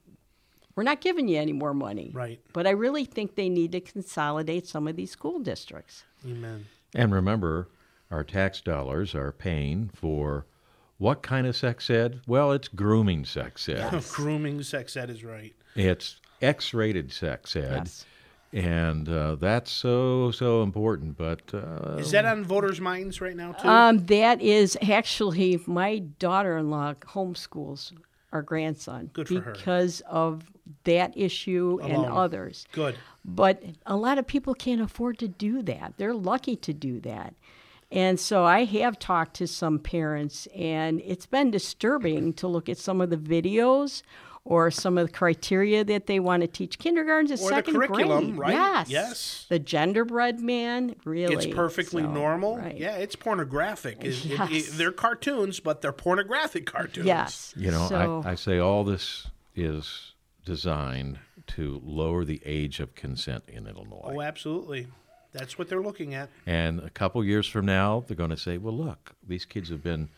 we're 0.75 0.83
not 0.83 1.01
giving 1.01 1.27
you 1.27 1.37
any 1.37 1.53
more 1.53 1.73
money. 1.73 2.11
Right. 2.13 2.39
But 2.53 2.65
I 2.65 2.71
really 2.71 3.05
think 3.05 3.35
they 3.35 3.49
need 3.49 3.73
to 3.73 3.81
consolidate 3.81 4.67
some 4.67 4.87
of 4.87 4.95
these 4.95 5.11
school 5.11 5.39
districts. 5.39 6.03
Amen. 6.25 6.65
And 6.95 7.13
remember, 7.13 7.69
our 8.09 8.23
tax 8.23 8.61
dollars 8.61 9.13
are 9.13 9.31
paying 9.31 9.91
for 9.93 10.45
what 10.97 11.21
kind 11.21 11.45
of 11.47 11.55
sex 11.55 11.89
ed? 11.89 12.21
Well, 12.27 12.51
it's 12.51 12.67
grooming 12.67 13.25
sex 13.25 13.69
ed. 13.69 14.03
Grooming 14.11 14.63
sex 14.63 14.97
ed 14.97 15.09
is 15.09 15.23
right. 15.23 15.55
It's 15.75 16.19
X-rated 16.41 17.11
sex 17.11 17.55
ed, 17.55 17.83
Yes. 17.85 18.05
And 18.51 19.07
uh, 19.07 19.35
that's 19.35 19.71
so 19.71 20.31
so 20.31 20.63
important. 20.63 21.17
But 21.17 21.41
uh, 21.53 21.97
Is 21.97 22.11
that 22.11 22.25
on 22.25 22.43
voters' 22.43 22.81
minds 22.81 23.21
right 23.21 23.35
now 23.35 23.53
too? 23.53 23.67
Um, 23.67 24.05
that 24.07 24.41
is 24.41 24.77
actually 24.81 25.61
my 25.65 25.99
daughter-in-law 25.99 26.95
homeschools 27.05 27.93
our 28.31 28.41
grandson 28.41 29.09
Good 29.13 29.27
for 29.27 29.41
her. 29.41 29.51
because 29.53 30.01
of 30.01 30.51
that 30.83 31.17
issue 31.17 31.79
and 31.81 32.05
others. 32.05 32.67
Good. 32.71 32.95
But 33.25 33.63
a 33.85 33.95
lot 33.95 34.17
of 34.17 34.27
people 34.27 34.53
can't 34.53 34.81
afford 34.81 35.17
to 35.19 35.27
do 35.27 35.61
that. 35.63 35.93
They're 35.97 36.13
lucky 36.13 36.55
to 36.57 36.73
do 36.73 36.99
that. 37.01 37.33
And 37.91 38.19
so 38.19 38.45
I 38.45 38.65
have 38.65 38.99
talked 38.99 39.35
to 39.37 39.47
some 39.47 39.79
parents, 39.79 40.47
and 40.55 41.01
it's 41.03 41.25
been 41.25 41.49
disturbing 41.49 42.33
to 42.33 42.47
look 42.47 42.69
at 42.69 42.77
some 42.77 43.01
of 43.01 43.09
the 43.09 43.17
videos 43.17 44.03
or 44.49 44.71
some 44.71 44.97
of 44.97 45.05
the 45.07 45.13
criteria 45.13 45.83
that 45.83 46.07
they 46.07 46.19
want 46.19 46.41
to 46.41 46.47
teach 46.47 46.79
kindergartens 46.79 47.29
and 47.29 47.39
Or 47.39 47.49
the 47.49 47.55
second 47.55 47.75
curriculum, 47.75 48.25
grade. 48.35 48.39
right? 48.39 48.53
Yes. 48.53 48.89
Yes. 48.89 49.45
The 49.47 49.59
genderbread 49.59 50.39
man, 50.39 50.95
really. 51.05 51.35
It's 51.35 51.45
perfectly 51.55 52.01
So, 52.01 52.11
normal. 52.11 52.57
right. 52.57 52.75
Yeah, 52.75 52.95
it's 52.95 53.15
pornographic. 53.15 54.03
It- 54.03 54.25
it- 54.25 54.31
it- 54.31 54.49
Yes. 54.51 54.69
they're 54.77 54.91
cartoons, 54.91 55.59
but 55.59 55.81
they're 55.81 55.91
pornographic 55.93 56.65
cartoons. 56.65 57.05
Yes. 57.05 57.53
you 57.55 57.69
know, 57.69 57.87
So- 57.87 58.23
I, 58.25 58.31
I 58.31 58.35
say 58.35 58.57
all 58.57 58.83
this 58.83 59.27
is 59.55 60.13
designed 60.45 61.19
to 61.47 61.79
lower 61.85 62.25
the 62.25 62.41
age 62.43 62.79
of 62.79 62.95
consent 62.95 63.43
in 63.47 63.67
Illinois. 63.67 64.13
Oh, 64.15 64.21
absolutely. 64.21 64.87
That's 65.31 65.59
what 65.59 65.69
they're 65.69 65.81
looking 65.81 66.15
at. 66.15 66.29
And 66.47 66.79
a 66.79 66.89
couple 66.89 67.23
years 67.23 67.47
from 67.47 67.67
now, 67.67 68.03
they're 68.07 68.17
going 68.17 68.31
to 68.31 68.37
say, 68.37 68.57
well, 68.57 68.75
look, 68.75 69.11
these 69.27 69.45
kids 69.45 69.69
have 69.69 69.83
been 69.83 70.09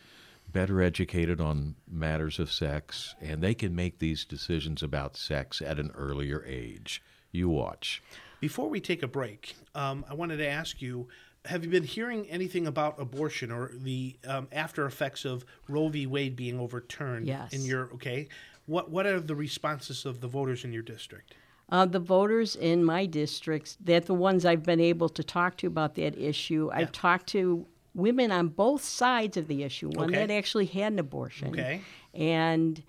better 0.52 0.82
educated 0.82 1.40
on 1.40 1.76
matters 1.90 2.40
of 2.40 2.52
sex, 2.52 3.16
and 3.22 3.42
they 3.42 3.54
can 3.54 3.76
make 3.76 4.00
these 4.00 4.26
decisions 4.26 4.84
about 4.84 5.16
sex 5.16 5.62
at 5.62 5.80
an 5.80 5.92
earlier 5.96 6.44
age. 6.46 7.02
You 7.32 7.50
watch. 7.50 8.02
Before 8.40 8.70
we 8.70 8.80
take 8.80 9.04
a 9.04 9.08
break, 9.08 9.56
um, 9.76 10.04
I 10.10 10.14
wanted 10.14 10.38
to 10.38 10.48
ask 10.48 10.82
you: 10.82 11.08
Have 11.46 11.64
you 11.64 11.70
been 11.70 11.84
hearing 11.84 12.28
anything 12.30 12.68
about 12.68 13.00
abortion 13.00 13.52
or 13.52 13.72
the 13.74 14.18
um, 14.28 14.48
after 14.52 14.86
effects 14.86 15.26
of 15.26 15.46
Roe 15.68 15.88
v. 15.88 16.08
Wade 16.08 16.36
being 16.36 16.60
overturned? 16.60 17.28
Yes. 17.28 17.54
In 17.54 17.64
your 17.64 17.92
okay, 17.94 18.28
what 18.66 18.90
what 18.90 19.06
are 19.06 19.20
the 19.20 19.36
responses 19.36 20.06
of 20.06 20.22
the 20.22 20.28
voters 20.28 20.64
in 20.66 20.74
your 20.74 20.84
district? 20.84 21.36
Uh, 21.70 21.86
the 21.86 22.00
voters 22.00 22.58
in 22.58 22.84
my 22.84 23.06
districts, 23.06 23.78
they're 23.80 24.02
the 24.02 24.14
ones 24.14 24.46
I've 24.46 24.64
been 24.64 24.82
able 24.82 25.08
to 25.08 25.24
talk 25.24 25.56
to 25.58 25.68
about 25.68 25.96
that 25.96 26.18
issue. 26.18 26.70
I've 26.74 26.92
talked 26.92 27.28
to 27.28 27.66
women 27.94 28.32
on 28.32 28.48
both 28.50 28.84
sides 28.84 29.38
of 29.38 29.48
the 29.48 29.64
issue, 29.64 29.90
one 29.90 30.10
Okay. 30.10 30.26
that 30.26 30.32
actually 30.34 30.66
had 30.66 30.94
an 30.94 31.00
abortion. 31.00 31.50
Okay. 31.50 31.82
And 32.14 32.82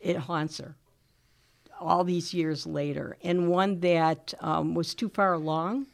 it 0.00 0.16
haunts 0.16 0.58
her 0.58 0.76
all 1.78 2.04
these 2.04 2.32
years 2.34 2.66
later. 2.66 3.16
And 3.22 3.48
one 3.48 3.80
that 3.80 4.34
um, 4.40 4.74
was 4.74 4.94
too 4.94 5.08
far 5.08 5.32
along, 5.34 5.86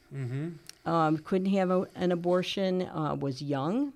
um, 0.85 1.19
couldn't 1.19 1.50
have 1.53 1.71
a, 1.71 1.87
an 1.95 2.12
abortion, 2.12 2.83
uh, 2.83 3.15
was 3.19 3.43
young. 3.43 3.93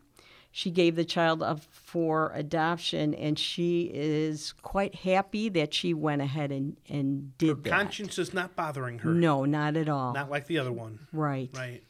She 0.52 0.71
gave 0.73 0.97
the 0.97 1.04
child 1.04 1.42
up 1.45 1.61
for 1.71 2.33
adoption, 2.35 3.14
and 3.14 3.38
she 3.38 3.83
is 3.95 4.52
quite 4.62 4.97
happy 4.97 5.49
that 5.50 5.73
she 5.73 5.95
went 5.95 6.23
ahead 6.23 6.50
and, 6.50 6.76
and 6.88 7.37
did 7.38 7.62
that. 7.62 7.71
Conscience 7.71 8.19
is 8.19 8.35
not 8.35 8.57
bothering 8.57 8.99
her. 9.00 9.11
No, 9.11 9.45
not 9.45 9.76
at 9.76 9.88
all. 9.88 10.12
Not 10.12 10.28
like 10.28 10.49
the 10.49 10.59
other 10.59 10.73
one. 10.73 10.99
right. 11.12 11.50
Right. 11.54 11.83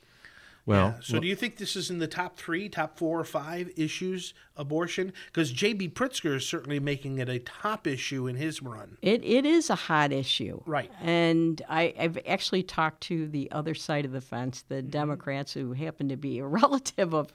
Well, 0.70 0.96
So 1.02 1.18
do 1.18 1.26
you 1.26 1.36
think 1.36 1.56
this 1.56 1.76
is 1.76 1.90
in 1.90 1.98
the 1.98 2.06
top 2.06 2.36
three, 2.36 2.68
top 2.68 2.96
four 2.96 3.18
or 3.18 3.24
five 3.24 3.70
issues, 3.76 4.34
abortion? 4.56 5.12
Because 5.26 5.50
J.B. 5.50 5.90
Pritzker 5.90 6.36
is 6.36 6.46
certainly 6.46 6.78
making 6.78 7.18
it 7.18 7.28
a 7.28 7.38
top 7.40 7.86
issue 7.86 8.26
in 8.26 8.36
his 8.36 8.62
run. 8.62 8.96
It, 9.02 9.24
it 9.24 9.44
is 9.44 9.70
a 9.70 9.74
hot 9.74 10.12
issue. 10.12 10.62
Right. 10.66 10.90
And 11.00 11.60
I, 11.68 11.94
I've 11.98 12.18
actually 12.26 12.62
talked 12.62 13.00
to 13.02 13.26
the 13.28 13.50
other 13.50 13.74
side 13.74 14.04
of 14.04 14.12
the 14.12 14.20
fence, 14.20 14.64
the 14.68 14.82
Democrats, 14.82 15.52
who 15.52 15.72
happen 15.72 16.08
to 16.08 16.16
be 16.16 16.38
a 16.38 16.46
relative 16.46 17.14
of, 17.14 17.32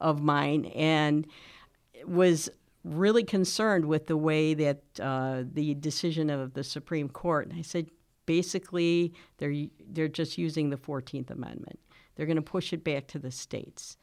of 0.00 0.22
mine, 0.22 0.66
and 0.66 1.26
was 2.06 2.48
really 2.84 3.24
concerned 3.24 3.84
with 3.84 4.06
the 4.06 4.16
way 4.16 4.54
that 4.54 4.82
uh, 5.00 5.42
the 5.52 5.74
decision 5.74 6.30
of 6.30 6.54
the 6.54 6.64
Supreme 6.64 7.08
Court. 7.08 7.48
And 7.48 7.58
I 7.58 7.62
said, 7.62 7.90
basically, 8.26 9.12
they're, 9.38 9.54
they're 9.90 10.08
just 10.08 10.38
using 10.38 10.70
the 10.70 10.76
14th 10.76 11.30
Amendment. 11.30 11.78
They're 12.18 12.26
going 12.26 12.36
to 12.36 12.42
push 12.42 12.72
it 12.72 12.82
back 12.82 13.06
to 13.08 13.18
the 13.18 13.30
states. 13.30 13.96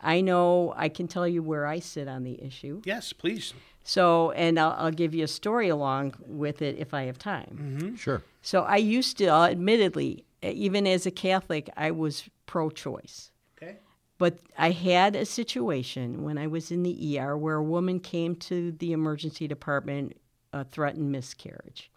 I 0.00 0.20
know 0.20 0.72
I 0.76 0.88
can 0.88 1.08
tell 1.08 1.26
you 1.28 1.42
where 1.42 1.66
I 1.66 1.80
sit 1.80 2.08
on 2.08 2.22
the 2.22 2.42
issue. 2.42 2.80
Yes, 2.84 3.12
please. 3.12 3.54
So, 3.82 4.30
and 4.32 4.58
I'll, 4.58 4.74
I'll 4.78 4.90
give 4.90 5.14
you 5.14 5.24
a 5.24 5.28
story 5.28 5.68
along 5.68 6.14
with 6.26 6.62
it 6.62 6.76
if 6.78 6.94
I 6.94 7.02
have 7.02 7.18
time. 7.18 7.96
sure. 7.96 8.22
So, 8.42 8.62
I 8.62 8.76
used 8.76 9.18
to, 9.18 9.26
uh, 9.26 9.48
admittedly, 9.48 10.24
even 10.42 10.86
as 10.86 11.06
a 11.06 11.10
Catholic, 11.10 11.68
I 11.76 11.90
was 11.90 12.28
pro 12.46 12.70
choice. 12.70 13.30
Okay. 13.60 13.76
But 14.18 14.38
I 14.56 14.70
had 14.70 15.14
a 15.14 15.24
situation 15.26 16.22
when 16.22 16.38
I 16.38 16.46
was 16.46 16.70
in 16.70 16.82
the 16.82 17.18
ER 17.18 17.36
where 17.36 17.56
a 17.56 17.62
woman 17.62 18.00
came 18.00 18.34
to 18.36 18.72
the 18.72 18.92
emergency 18.92 19.46
department, 19.46 20.16
uh, 20.52 20.64
threatened 20.64 21.12
miscarriage. 21.12 21.90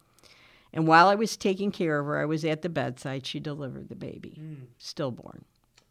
And 0.73 0.85
while 0.85 1.07
I 1.07 1.15
was 1.15 1.35
taking 1.37 1.71
care 1.71 1.99
of 1.99 2.05
her, 2.05 2.19
I 2.19 2.25
was 2.25 2.45
at 2.45 2.61
the 2.61 2.69
bedside. 2.69 3.25
She 3.25 3.39
delivered 3.39 3.89
the 3.89 3.95
baby, 3.95 4.39
stillborn. 4.77 5.45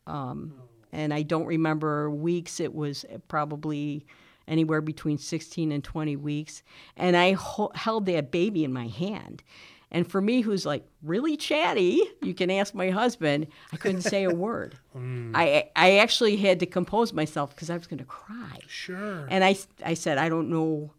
Um, 0.08 0.54
and 0.92 1.12
I 1.12 1.22
don't 1.22 1.46
remember 1.46 2.10
weeks. 2.10 2.60
It 2.60 2.74
was 2.74 3.04
probably 3.28 4.06
anywhere 4.48 4.80
between 4.80 5.18
16 5.18 5.70
and 5.70 5.84
20 5.84 6.16
weeks. 6.16 6.62
And 6.96 7.16
I 7.16 7.32
ho- 7.32 7.70
held 7.74 8.06
that 8.06 8.30
baby 8.30 8.64
in 8.64 8.72
my 8.72 8.86
hand. 8.88 9.42
And 9.90 10.10
for 10.10 10.20
me, 10.20 10.42
who's 10.42 10.66
like 10.66 10.86
really 11.02 11.36
chatty, 11.36 12.02
you 12.22 12.34
can 12.34 12.50
ask 12.50 12.74
my 12.74 12.90
husband. 12.90 13.46
I 13.72 13.76
couldn't 13.76 14.02
say 14.02 14.24
a 14.24 14.30
word. 14.34 14.78
I 14.94 15.70
I 15.76 15.98
actually 15.98 16.36
had 16.36 16.60
to 16.60 16.66
compose 16.66 17.12
myself 17.12 17.54
because 17.54 17.70
I 17.70 17.76
was 17.76 17.86
going 17.86 17.98
to 17.98 18.04
cry. 18.04 18.58
Sure. 18.66 19.26
And 19.30 19.44
I, 19.44 19.56
I 19.84 19.94
said, 19.94 20.18
I 20.18 20.28
don't 20.28 20.50
know. 20.50 20.92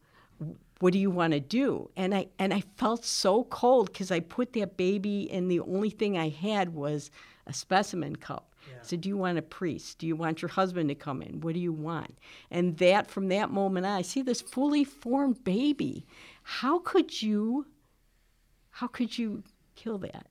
What 0.79 0.93
do 0.93 0.99
you 0.99 1.11
want 1.11 1.33
to 1.33 1.39
do? 1.39 1.89
And 1.97 2.15
I 2.15 2.27
and 2.39 2.53
I 2.53 2.63
felt 2.77 3.03
so 3.03 3.43
cold 3.43 3.91
because 3.91 4.11
I 4.11 4.21
put 4.21 4.53
that 4.53 4.77
baby, 4.77 5.29
and 5.29 5.51
the 5.51 5.59
only 5.59 5.89
thing 5.89 6.17
I 6.17 6.29
had 6.29 6.73
was 6.73 7.11
a 7.45 7.53
specimen 7.53 8.15
cup. 8.15 8.48
I 8.81 8.85
said, 8.85 9.01
Do 9.01 9.09
you 9.09 9.17
want 9.17 9.37
a 9.37 9.41
priest? 9.41 9.99
Do 9.99 10.07
you 10.07 10.15
want 10.15 10.41
your 10.41 10.49
husband 10.49 10.89
to 10.89 10.95
come 10.95 11.21
in? 11.21 11.41
What 11.41 11.53
do 11.53 11.59
you 11.59 11.73
want? 11.73 12.17
And 12.51 12.77
that 12.77 13.09
from 13.09 13.27
that 13.29 13.51
moment 13.51 13.85
on, 13.85 13.91
I 13.93 14.01
see 14.01 14.21
this 14.21 14.41
fully 14.41 14.83
formed 14.83 15.43
baby. 15.43 16.05
How 16.43 16.79
could 16.79 17.21
you? 17.21 17.67
How 18.71 18.87
could 18.87 19.17
you 19.17 19.43
kill 19.75 19.97
that 19.99 20.27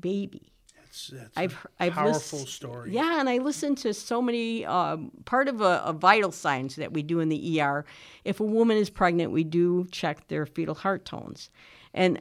baby? 0.00 0.52
That's, 0.76 1.08
that's 1.08 1.38
I've 1.38 1.66
a 1.80 1.84
I've 1.84 1.92
powerful 1.92 2.40
lis- 2.40 2.50
story. 2.50 2.92
Yeah, 2.92 3.18
and 3.20 3.28
I 3.28 3.38
listen 3.38 3.74
to 3.76 3.94
so 3.94 4.20
many. 4.20 4.66
Um, 4.66 5.10
part 5.24 5.48
of 5.48 5.60
a, 5.60 5.82
a 5.84 5.92
vital 5.92 6.32
signs 6.32 6.76
that 6.76 6.92
we 6.92 7.02
do 7.02 7.20
in 7.20 7.28
the 7.28 7.60
ER, 7.60 7.84
if 8.24 8.40
a 8.40 8.44
woman 8.44 8.76
is 8.76 8.90
pregnant, 8.90 9.32
we 9.32 9.44
do 9.44 9.86
check 9.90 10.28
their 10.28 10.44
fetal 10.44 10.74
heart 10.74 11.04
tones, 11.04 11.50
and 11.94 12.20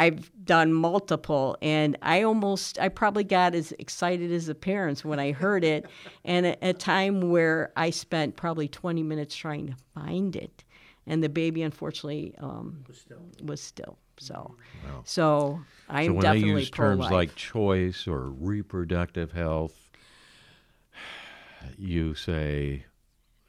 I've 0.00 0.30
done 0.46 0.72
multiple, 0.72 1.58
and 1.60 1.94
I 2.00 2.22
almost, 2.22 2.78
I 2.78 2.88
probably 2.88 3.22
got 3.22 3.54
as 3.54 3.72
excited 3.78 4.32
as 4.32 4.46
the 4.46 4.54
parents 4.54 5.04
when 5.04 5.20
I 5.20 5.32
heard 5.32 5.62
it, 5.62 5.84
and 6.24 6.46
at 6.46 6.58
a 6.62 6.72
time 6.72 7.28
where 7.28 7.70
I 7.76 7.90
spent 7.90 8.34
probably 8.34 8.66
20 8.66 9.02
minutes 9.02 9.36
trying 9.36 9.66
to 9.66 9.76
find 9.94 10.36
it, 10.36 10.64
and 11.06 11.22
the 11.22 11.28
baby 11.28 11.60
unfortunately 11.60 12.34
um, 12.38 12.82
was 13.44 13.60
still. 13.60 13.98
So, 14.16 14.56
so 15.04 15.60
I'm 15.90 16.06
so 16.06 16.12
when 16.12 16.20
they 16.20 16.28
definitely 16.28 16.60
use 16.60 16.70
terms 16.70 16.96
pro-life. 17.00 17.12
like 17.12 17.34
choice 17.34 18.06
or 18.06 18.30
reproductive 18.30 19.32
health, 19.32 19.90
you 21.76 22.14
say 22.14 22.86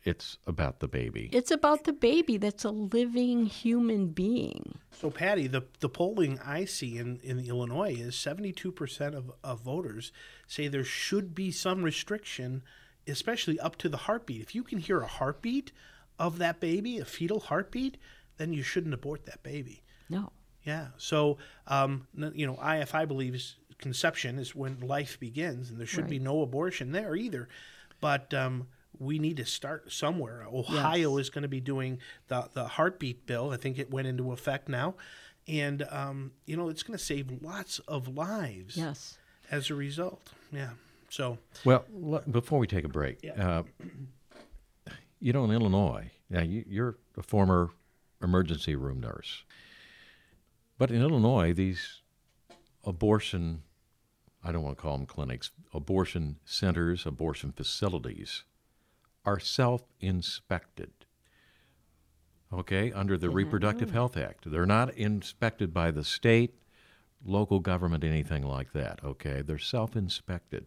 it's 0.03 0.39
about 0.47 0.79
the 0.79 0.87
baby. 0.87 1.29
It's 1.31 1.51
about 1.51 1.83
the 1.83 1.93
baby 1.93 2.37
that's 2.37 2.63
a 2.63 2.71
living 2.71 3.45
human 3.45 4.07
being. 4.07 4.79
So, 4.91 5.11
Patty, 5.11 5.47
the, 5.47 5.63
the 5.79 5.89
polling 5.89 6.39
I 6.43 6.65
see 6.65 6.97
in, 6.97 7.19
in 7.23 7.39
Illinois 7.39 7.95
is 7.97 8.15
72% 8.15 9.15
of, 9.15 9.31
of 9.43 9.61
voters 9.61 10.11
say 10.47 10.67
there 10.67 10.83
should 10.83 11.35
be 11.35 11.51
some 11.51 11.83
restriction, 11.83 12.63
especially 13.07 13.59
up 13.59 13.75
to 13.77 13.89
the 13.89 13.97
heartbeat. 13.97 14.41
If 14.41 14.55
you 14.55 14.63
can 14.63 14.79
hear 14.79 15.01
a 15.01 15.07
heartbeat 15.07 15.71
of 16.17 16.39
that 16.39 16.59
baby, 16.59 16.97
a 16.97 17.05
fetal 17.05 17.39
heartbeat, 17.39 17.97
then 18.37 18.53
you 18.53 18.63
shouldn't 18.63 18.93
abort 18.93 19.25
that 19.25 19.43
baby. 19.43 19.83
No. 20.09 20.31
Yeah. 20.63 20.87
So, 20.97 21.37
um, 21.67 22.07
you 22.33 22.45
know, 22.47 22.55
IFI 22.55 23.07
believes 23.07 23.57
conception 23.77 24.39
is 24.39 24.55
when 24.55 24.79
life 24.79 25.19
begins, 25.19 25.69
and 25.69 25.79
there 25.79 25.87
should 25.87 26.07
be 26.07 26.19
no 26.19 26.41
abortion 26.41 26.91
there 26.91 27.15
either. 27.15 27.49
But 27.99 28.33
um, 28.33 28.67
we 28.99 29.19
need 29.19 29.37
to 29.37 29.45
start 29.45 29.91
somewhere. 29.91 30.45
Ohio 30.51 31.17
is 31.17 31.29
going 31.29 31.41
to 31.43 31.47
be 31.47 31.61
doing 31.61 31.99
the 32.27 32.49
the 32.53 32.65
heartbeat 32.67 33.25
bill. 33.25 33.51
I 33.51 33.57
think 33.57 33.79
it 33.79 33.89
went 33.91 34.07
into 34.07 34.31
effect 34.31 34.69
now, 34.69 34.95
and 35.47 35.83
um, 35.89 36.31
you 36.45 36.55
know, 36.57 36.69
it's 36.69 36.83
going 36.83 36.97
to 36.97 37.03
save 37.03 37.41
lots 37.41 37.79
of 37.87 38.07
lives 38.09 38.77
Yes. 38.77 39.17
as 39.49 39.69
a 39.69 39.75
result. 39.75 40.31
Yeah. 40.51 40.71
So, 41.09 41.39
Well, 41.65 41.85
l- 41.93 42.23
before 42.29 42.57
we 42.59 42.67
take 42.67 42.85
a 42.85 42.89
break, 42.89 43.19
Yeah. 43.23 43.59
uh, 43.59 43.63
you 45.19 45.33
know, 45.33 45.43
in 45.43 45.51
Illinois, 45.51 46.11
now 46.29 46.41
you, 46.41 46.63
you're 46.67 46.97
a 47.17 47.23
former 47.23 47.69
emergency 48.23 48.75
room 48.75 48.99
nurse, 49.01 49.43
but 50.77 50.89
in 50.91 51.01
Illinois, 51.01 51.53
these 51.53 52.01
abortion, 52.85 53.63
I 54.43 54.51
don't 54.51 54.63
want 54.63 54.77
to 54.77 54.81
call 54.81 54.97
them 54.97 55.05
clinics, 55.05 55.51
abortion 55.73 56.37
centers, 56.45 57.05
abortion 57.05 57.51
facilities 57.51 58.43
are 59.25 59.39
self 59.39 59.83
inspected. 59.99 60.91
Okay, 62.53 62.91
under 62.91 63.17
the 63.17 63.29
Reproductive 63.29 63.91
Health 63.91 64.17
Act. 64.17 64.49
They're 64.51 64.65
not 64.65 64.93
inspected 64.95 65.73
by 65.73 65.91
the 65.91 66.03
state, 66.03 66.55
local 67.23 67.59
government, 67.59 68.03
anything 68.03 68.43
like 68.43 68.73
that. 68.73 68.99
Okay, 69.03 69.41
they're 69.41 69.57
self 69.57 69.95
inspected. 69.95 70.65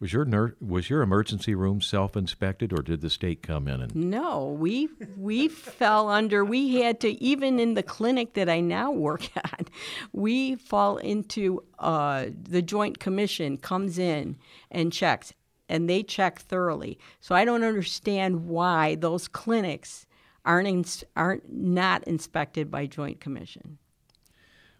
Was 0.00 0.12
your 0.12 0.24
ner- 0.24 0.54
was 0.60 0.88
your 0.88 1.02
emergency 1.02 1.56
room 1.56 1.80
self-inspected, 1.80 2.72
or 2.72 2.82
did 2.82 3.00
the 3.00 3.10
state 3.10 3.42
come 3.42 3.66
in 3.66 3.80
and? 3.80 3.96
No, 3.96 4.46
we 4.46 4.88
we 5.16 5.48
fell 5.48 6.08
under. 6.08 6.44
We 6.44 6.76
had 6.76 7.00
to 7.00 7.20
even 7.22 7.58
in 7.58 7.74
the 7.74 7.82
clinic 7.82 8.34
that 8.34 8.48
I 8.48 8.60
now 8.60 8.92
work 8.92 9.28
at, 9.36 9.70
we 10.12 10.54
fall 10.54 10.98
into 10.98 11.64
uh, 11.80 12.26
the 12.40 12.62
Joint 12.62 13.00
Commission 13.00 13.56
comes 13.56 13.98
in 13.98 14.36
and 14.70 14.92
checks, 14.92 15.32
and 15.68 15.88
they 15.88 16.02
check 16.02 16.38
thoroughly. 16.40 16.98
So 17.20 17.34
I 17.34 17.44
don't 17.44 17.64
understand 17.64 18.46
why 18.46 18.94
those 18.96 19.28
clinics 19.28 20.06
aren't 20.44 20.68
ins- 20.68 21.04
aren't 21.16 21.52
not 21.52 22.04
inspected 22.04 22.70
by 22.70 22.86
Joint 22.86 23.20
Commission. 23.20 23.78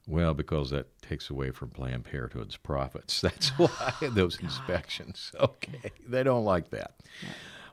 Well, 0.06 0.32
because 0.32 0.70
that 0.70 0.86
takes 1.02 1.28
away 1.28 1.50
from 1.50 1.68
Planned 1.68 2.04
Parenthood's 2.04 2.56
profits. 2.56 3.20
That's 3.22 3.52
oh, 3.58 3.66
why 3.66 4.08
those 4.12 4.38
inspections. 4.40 5.32
Okay, 5.40 5.92
they 6.06 6.22
don't 6.22 6.44
like 6.44 6.70
that. 6.70 6.94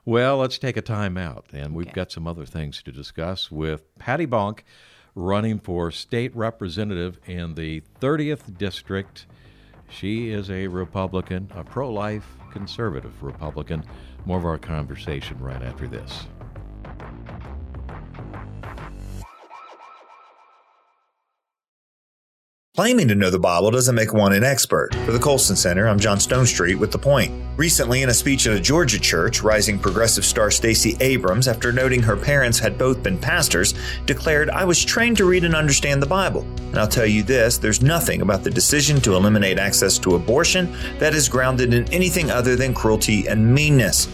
Well, 0.04 0.36
let's 0.36 0.58
take 0.58 0.76
a 0.76 0.82
time 0.82 1.16
out, 1.16 1.46
and 1.52 1.74
we've 1.74 1.86
Okay. 1.86 1.94
got 1.94 2.12
some 2.12 2.26
other 2.28 2.44
things 2.46 2.82
to 2.82 2.92
discuss 2.92 3.50
with 3.50 3.82
Patty 3.98 4.26
Bonk, 4.26 4.60
running 5.14 5.58
for 5.58 5.90
state 5.90 6.36
representative 6.36 7.18
in 7.26 7.54
the 7.54 7.82
30th 8.00 8.56
district. 8.58 9.26
She 9.88 10.30
is 10.30 10.50
a 10.50 10.66
Republican, 10.66 11.50
a 11.54 11.64
pro-life 11.64 12.26
conservative 12.52 13.22
Republican. 13.22 13.84
More 14.24 14.38
of 14.38 14.44
our 14.44 14.58
conversation 14.58 15.38
right 15.38 15.62
after 15.62 15.86
this. 15.86 16.26
Claiming 22.76 23.08
to 23.08 23.14
know 23.14 23.30
the 23.30 23.38
Bible 23.38 23.70
doesn't 23.70 23.94
make 23.94 24.12
one 24.12 24.34
an 24.34 24.44
expert. 24.44 24.94
For 25.06 25.12
the 25.12 25.18
Colson 25.18 25.56
Center, 25.56 25.88
I'm 25.88 25.98
John 25.98 26.18
Stonestreet 26.18 26.78
with 26.78 26.92
The 26.92 26.98
Point. 26.98 27.32
Recently, 27.56 28.02
in 28.02 28.10
a 28.10 28.14
speech 28.14 28.46
at 28.46 28.54
a 28.54 28.60
Georgia 28.60 29.00
church, 29.00 29.40
rising 29.40 29.78
progressive 29.78 30.26
star 30.26 30.50
Stacey 30.50 30.94
Abrams, 31.00 31.48
after 31.48 31.72
noting 31.72 32.02
her 32.02 32.18
parents 32.18 32.58
had 32.58 32.76
both 32.76 33.02
been 33.02 33.16
pastors, 33.16 33.72
declared, 34.04 34.50
I 34.50 34.66
was 34.66 34.84
trained 34.84 35.16
to 35.16 35.24
read 35.24 35.44
and 35.44 35.56
understand 35.56 36.02
the 36.02 36.06
Bible. 36.06 36.42
And 36.42 36.76
I'll 36.76 36.86
tell 36.86 37.06
you 37.06 37.22
this 37.22 37.56
there's 37.56 37.80
nothing 37.80 38.20
about 38.20 38.44
the 38.44 38.50
decision 38.50 39.00
to 39.00 39.14
eliminate 39.14 39.58
access 39.58 39.98
to 40.00 40.16
abortion 40.16 40.70
that 40.98 41.14
is 41.14 41.30
grounded 41.30 41.72
in 41.72 41.90
anything 41.94 42.30
other 42.30 42.56
than 42.56 42.74
cruelty 42.74 43.26
and 43.26 43.54
meanness. 43.54 44.06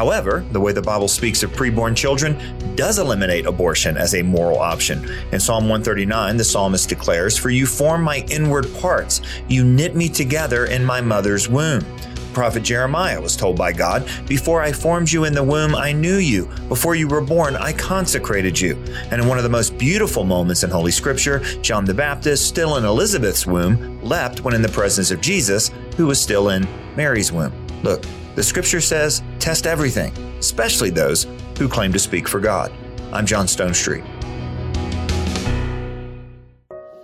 However, 0.00 0.46
the 0.52 0.60
way 0.60 0.72
the 0.72 0.80
Bible 0.80 1.08
speaks 1.08 1.42
of 1.42 1.52
preborn 1.52 1.94
children 1.94 2.38
does 2.74 2.98
eliminate 2.98 3.44
abortion 3.44 3.98
as 3.98 4.14
a 4.14 4.22
moral 4.22 4.58
option. 4.58 5.06
In 5.30 5.38
Psalm 5.38 5.64
139, 5.64 6.38
the 6.38 6.42
psalmist 6.42 6.88
declares, 6.88 7.36
For 7.36 7.50
you 7.50 7.66
form 7.66 8.02
my 8.02 8.24
inward 8.30 8.66
parts, 8.80 9.20
you 9.46 9.62
knit 9.62 9.94
me 9.94 10.08
together 10.08 10.64
in 10.64 10.82
my 10.82 11.02
mother's 11.02 11.50
womb. 11.50 11.84
Prophet 12.32 12.62
Jeremiah 12.62 13.20
was 13.20 13.36
told 13.36 13.58
by 13.58 13.74
God, 13.74 14.08
Before 14.26 14.62
I 14.62 14.72
formed 14.72 15.12
you 15.12 15.24
in 15.24 15.34
the 15.34 15.44
womb, 15.44 15.74
I 15.74 15.92
knew 15.92 16.16
you. 16.16 16.46
Before 16.70 16.94
you 16.94 17.06
were 17.06 17.20
born, 17.20 17.54
I 17.54 17.74
consecrated 17.74 18.58
you. 18.58 18.82
And 19.10 19.20
in 19.20 19.28
one 19.28 19.36
of 19.36 19.44
the 19.44 19.50
most 19.50 19.76
beautiful 19.76 20.24
moments 20.24 20.62
in 20.64 20.70
Holy 20.70 20.92
Scripture, 20.92 21.40
John 21.60 21.84
the 21.84 21.92
Baptist, 21.92 22.48
still 22.48 22.78
in 22.78 22.86
Elizabeth's 22.86 23.46
womb, 23.46 24.00
leapt 24.00 24.44
when 24.44 24.54
in 24.54 24.62
the 24.62 24.68
presence 24.70 25.10
of 25.10 25.20
Jesus, 25.20 25.70
who 25.98 26.06
was 26.06 26.18
still 26.18 26.48
in 26.48 26.66
Mary's 26.96 27.30
womb. 27.30 27.52
Look, 27.82 28.06
the 28.34 28.42
scripture 28.42 28.80
says, 28.80 29.22
test 29.38 29.66
everything, 29.66 30.12
especially 30.38 30.90
those 30.90 31.26
who 31.58 31.68
claim 31.68 31.92
to 31.92 31.98
speak 31.98 32.28
for 32.28 32.40
God. 32.40 32.72
I'm 33.12 33.26
John 33.26 33.46
Stonestreet. 33.46 34.04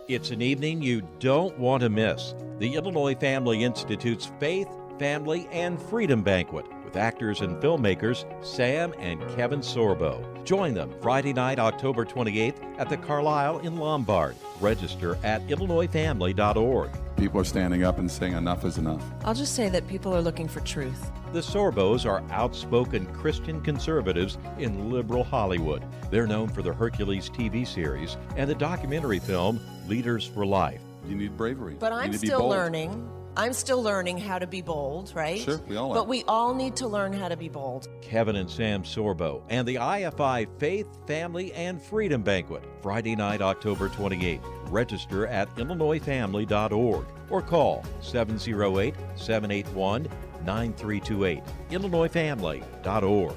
It's 0.09 0.31
an 0.31 0.41
evening 0.41 0.83
you 0.83 1.03
don't 1.19 1.59
want 1.59 1.83
to 1.83 1.89
miss. 1.89 2.35
The 2.61 2.75
Illinois 2.75 3.17
Family 3.17 3.65
Institute's 3.65 4.31
Faith, 4.39 4.69
Family, 5.01 5.49
and 5.51 5.83
Freedom 5.83 6.23
Banquet 6.23 6.65
with 6.85 6.97
actors 6.97 7.41
and 7.41 7.61
filmmakers 7.61 8.25
Sam 8.45 8.95
and 8.99 9.21
Kevin 9.35 9.61
Sorbo. 9.61 10.45
Join 10.45 10.75
them 10.75 10.95
Friday 11.03 11.33
night, 11.33 11.59
October 11.59 12.05
28th 12.05 12.79
at 12.79 12.89
the 12.89 12.97
Carlisle 12.97 13.59
in 13.59 13.77
Lombard. 13.77 14.37
Register 14.61 15.19
at 15.25 15.45
IllinoisFamily.org. 15.49 16.91
People 17.17 17.41
are 17.41 17.45
standing 17.45 17.83
up 17.83 17.99
and 17.99 18.11
saying 18.11 18.35
enough 18.35 18.65
is 18.65 18.77
enough. 18.77 19.03
I'll 19.25 19.35
just 19.35 19.55
say 19.55 19.69
that 19.71 19.89
people 19.89 20.15
are 20.15 20.21
looking 20.21 20.49
for 20.49 20.61
truth. 20.61 21.11
The 21.33 21.41
Sorbos 21.41 22.05
are 22.05 22.23
outspoken 22.31 23.07
Christian 23.07 23.61
conservatives 23.63 24.37
in 24.59 24.91
liberal 24.91 25.25
Hollywood. 25.25 25.83
They're 26.11 26.27
known 26.27 26.49
for 26.49 26.61
the 26.63 26.75
Hercules 26.75 27.31
TV 27.31 27.67
series 27.67 28.17
and 28.37 28.49
the 28.51 28.55
documentary 28.55 29.19
film 29.19 29.61
Leaders 29.89 30.27
for 30.27 30.45
Life. 30.45 30.81
You 31.09 31.17
need 31.17 31.37
bravery. 31.37 31.77
But 31.79 31.93
You 31.93 31.99
I'm 31.99 32.11
need 32.11 32.17
to 32.17 32.21
be 32.21 32.27
still 32.27 32.41
bold. 32.41 32.51
learning. 32.51 33.11
I'm 33.39 33.53
still 33.53 33.83
learning 33.83 34.17
how 34.19 34.39
to 34.39 34.47
be 34.47 34.63
bold, 34.63 35.13
right? 35.15 35.41
Sure, 35.41 35.59
we 35.69 35.77
all 35.77 35.93
are. 35.93 35.95
But 35.95 36.09
we 36.09 36.25
all 36.25 36.55
need 36.55 36.75
to 36.77 36.89
learn 36.89 37.13
how 37.13 37.29
to 37.29 37.37
be 37.37 37.49
bold. 37.51 37.87
Kevin 38.01 38.37
and 38.37 38.49
Sam 38.51 38.83
Sorbo 38.83 39.43
and 39.51 39.69
the 39.69 39.75
IFI 39.77 40.47
Faith, 40.59 40.87
Family, 41.07 41.53
and 41.53 41.81
Freedom 41.81 42.23
Banquet, 42.23 42.63
Friday 42.83 43.15
night, 43.15 43.43
October 43.43 43.89
28th. 43.91 44.41
Register 44.71 45.27
at 45.27 45.55
IllinoisFamily.org 45.57 47.07
or 47.31 47.43
call 47.43 47.85
708 48.01 48.95
781 49.17 50.09
9328. 50.45 51.43
IllinoisFamily.org. 51.71 53.37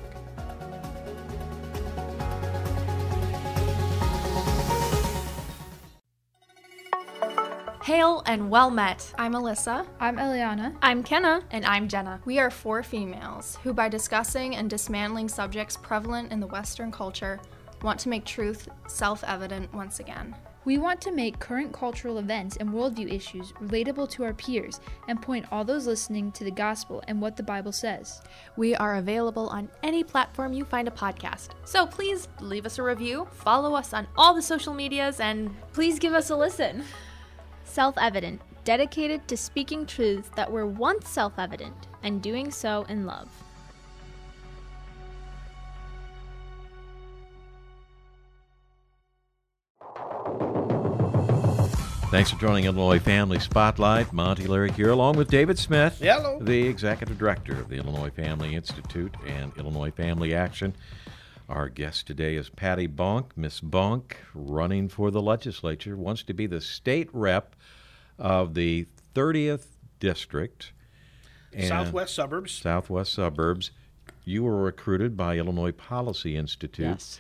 Hail 7.90 8.22
and 8.28 8.52
well 8.52 8.70
met. 8.70 9.12
I'm 9.18 9.34
Alyssa. 9.34 9.84
I'm 10.00 10.18
Eliana. 10.18 10.78
I'm 10.84 11.02
Kenna. 11.02 11.42
And 11.50 11.66
I'm 11.66 11.88
Jenna. 11.88 12.22
We 12.24 12.38
are 12.38 12.52
four 12.52 12.84
females 12.84 13.58
who, 13.64 13.74
by 13.74 13.90
discussing 13.90 14.56
and 14.56 14.70
dismantling 14.70 15.28
subjects 15.28 15.76
prevalent 15.76 16.32
in 16.32 16.40
the 16.40 16.46
Western 16.46 16.92
culture, 16.92 17.40
want 17.82 18.00
to 18.02 18.10
make 18.10 18.26
truth 18.26 18.70
self 18.88 19.24
evident 19.24 19.74
once 19.74 20.00
again. 20.00 20.36
We 20.66 20.78
want 20.78 21.00
to 21.02 21.12
make 21.12 21.40
current 21.40 21.72
cultural 21.72 22.18
events 22.18 22.58
and 22.58 22.70
worldview 22.70 23.12
issues 23.14 23.54
relatable 23.54 24.10
to 24.12 24.26
our 24.26 24.34
peers 24.34 24.82
and 25.08 25.22
point 25.22 25.46
all 25.52 25.64
those 25.64 25.88
listening 25.88 26.34
to 26.34 26.44
the 26.44 26.52
gospel 26.52 27.02
and 27.08 27.22
what 27.22 27.38
the 27.38 27.44
Bible 27.44 27.72
says. 27.72 28.22
We 28.58 28.76
are 28.76 28.96
available 28.96 29.48
on 29.48 29.70
any 29.84 30.04
platform 30.04 30.52
you 30.52 30.66
find 30.66 30.88
a 30.88 30.92
podcast. 30.92 31.50
So 31.64 31.86
please 31.86 32.28
leave 32.42 32.66
us 32.66 32.78
a 32.78 32.84
review, 32.84 33.28
follow 33.32 33.74
us 33.74 33.94
on 33.94 34.08
all 34.18 34.34
the 34.34 34.42
social 34.42 34.74
medias, 34.74 35.22
and 35.22 35.56
please 35.72 35.98
give 35.98 36.14
us 36.14 36.30
a 36.30 36.36
listen. 36.36 36.84
Self 37.64 37.98
evident, 37.98 38.42
dedicated 38.66 39.28
to 39.30 39.38
speaking 39.38 39.86
truths 39.86 40.30
that 40.36 40.52
were 40.52 40.66
once 40.66 41.08
self 41.08 41.34
evident 41.40 41.88
and 42.04 42.22
doing 42.22 42.52
so 42.52 42.86
in 42.90 43.06
love. 43.06 43.30
Thanks 52.12 52.32
for 52.32 52.40
joining 52.40 52.66
Illinois 52.66 52.98
Family 52.98 53.38
Spotlight. 53.38 54.12
Monty 54.12 54.48
Lyric 54.48 54.72
here, 54.72 54.90
along 54.90 55.16
with 55.16 55.30
David 55.30 55.60
Smith, 55.60 56.00
Hello. 56.02 56.40
the 56.42 56.68
executive 56.68 57.20
director 57.20 57.54
of 57.54 57.70
the 57.70 57.76
Illinois 57.76 58.10
Family 58.10 58.56
Institute 58.56 59.14
and 59.28 59.56
Illinois 59.58 59.92
Family 59.92 60.34
Action. 60.34 60.74
Our 61.48 61.70
guest 61.70 62.08
today 62.08 62.36
is 62.36 62.50
Patty 62.50 62.88
Bonk. 62.88 63.26
Miss 63.36 63.62
Bonk, 63.62 64.14
running 64.34 64.90
for 64.90 65.12
the 65.12 65.22
legislature, 65.22 65.96
wants 65.96 66.24
to 66.24 66.34
be 66.34 66.48
the 66.48 66.62
state 66.62 67.10
rep 67.14 67.56
of 68.18 68.56
the 68.56 68.88
30th 69.14 69.68
district, 70.00 70.74
Southwest 71.62 72.16
suburbs. 72.16 72.54
Southwest 72.54 73.14
suburbs. 73.14 73.70
You 74.26 74.44
were 74.44 74.64
recruited 74.64 75.16
by 75.16 75.38
Illinois 75.38 75.74
Policy 75.74 76.36
Institute. 76.36 76.86
Yes. 76.86 77.20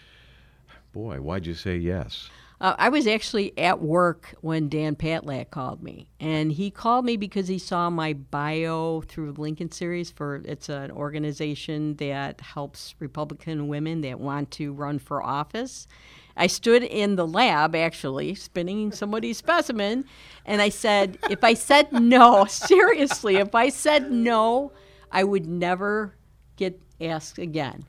Boy, 0.93 1.17
why'd 1.17 1.45
you 1.45 1.54
say 1.54 1.78
yes? 1.78 2.32
Uh, 2.61 2.75
I 2.77 2.89
was 2.89 3.07
actually 3.07 3.57
at 3.57 3.81
work 3.81 4.35
when 4.41 4.67
Dan 4.67 4.97
Patlak 4.97 5.49
called 5.49 5.81
me, 5.81 6.09
and 6.19 6.51
he 6.51 6.69
called 6.69 7.05
me 7.05 7.15
because 7.15 7.47
he 7.47 7.57
saw 7.57 7.89
my 7.89 8.11
bio 8.11 9.01
through 9.07 9.31
the 9.31 9.41
Lincoln 9.41 9.71
Series 9.71 10.11
for 10.11 10.41
it's 10.43 10.67
an 10.67 10.91
organization 10.91 11.95
that 11.95 12.41
helps 12.41 12.95
Republican 12.99 13.69
women 13.69 14.01
that 14.01 14.19
want 14.19 14.51
to 14.51 14.73
run 14.73 14.99
for 14.99 15.23
office. 15.23 15.87
I 16.35 16.47
stood 16.47 16.83
in 16.83 17.15
the 17.15 17.25
lab 17.25 17.75
actually 17.75 18.35
spinning 18.35 18.91
somebody's 18.91 19.37
specimen, 19.45 20.03
and 20.45 20.61
I 20.61 20.67
said, 20.67 21.17
if 21.29 21.45
I 21.45 21.53
said 21.53 21.93
no, 21.93 22.43
seriously, 22.49 23.37
if 23.37 23.55
I 23.55 23.69
said 23.69 24.11
no, 24.11 24.73
I 25.13 25.23
would 25.23 25.47
never 25.47 26.13
get 26.57 26.81
asked 26.99 27.37
again. 27.37 27.85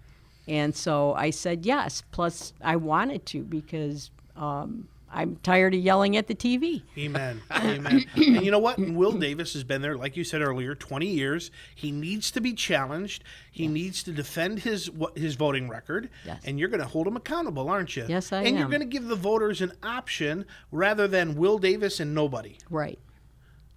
And 0.46 0.74
so 0.74 1.12
I 1.14 1.30
said 1.30 1.66
yes. 1.66 2.02
Plus, 2.12 2.52
I 2.62 2.76
wanted 2.76 3.26
to 3.26 3.42
because 3.42 4.11
um, 4.40 4.88
I'm 5.12 5.37
tired 5.42 5.74
of 5.74 5.81
yelling 5.81 6.16
at 6.16 6.29
the 6.29 6.35
TV. 6.35 6.83
Amen. 6.96 7.42
Amen. 7.50 8.07
and 8.14 8.44
you 8.44 8.50
know 8.50 8.61
what? 8.61 8.79
Will 8.79 9.12
Davis 9.12 9.55
has 9.55 9.64
been 9.64 9.83
there, 9.83 9.96
like 9.96 10.16
you 10.16 10.22
said 10.22 10.40
earlier, 10.40 10.74
20 10.74 11.07
years. 11.07 11.50
He 11.74 11.90
needs 11.90 12.31
to 12.31 12.40
be 12.40 12.53
challenged. 12.53 13.24
He 13.50 13.66
needs 13.66 14.03
to 14.05 14.12
defend 14.12 14.61
his 14.61 14.90
what, 14.90 15.18
his 15.18 15.35
voting 15.35 15.68
record. 15.68 16.11
Yes. 16.24 16.40
And 16.44 16.61
you're 16.61 16.68
going 16.68 16.81
to 16.81 16.87
hold 16.87 17.09
him 17.09 17.16
accountable, 17.16 17.68
aren't 17.68 17.96
you? 17.96 18.07
Yes, 18.09 18.33
I 18.33 18.42
And 18.42 18.57
you're 18.57 18.68
going 18.68 18.81
to 18.81 18.87
give 18.87 19.07
the 19.07 19.16
voters 19.16 19.61
an 19.61 19.72
option 19.83 20.46
rather 20.70 21.09
than 21.09 21.35
Will 21.35 21.59
Davis 21.59 21.98
and 21.98 22.14
nobody. 22.14 22.57
Right. 22.70 22.98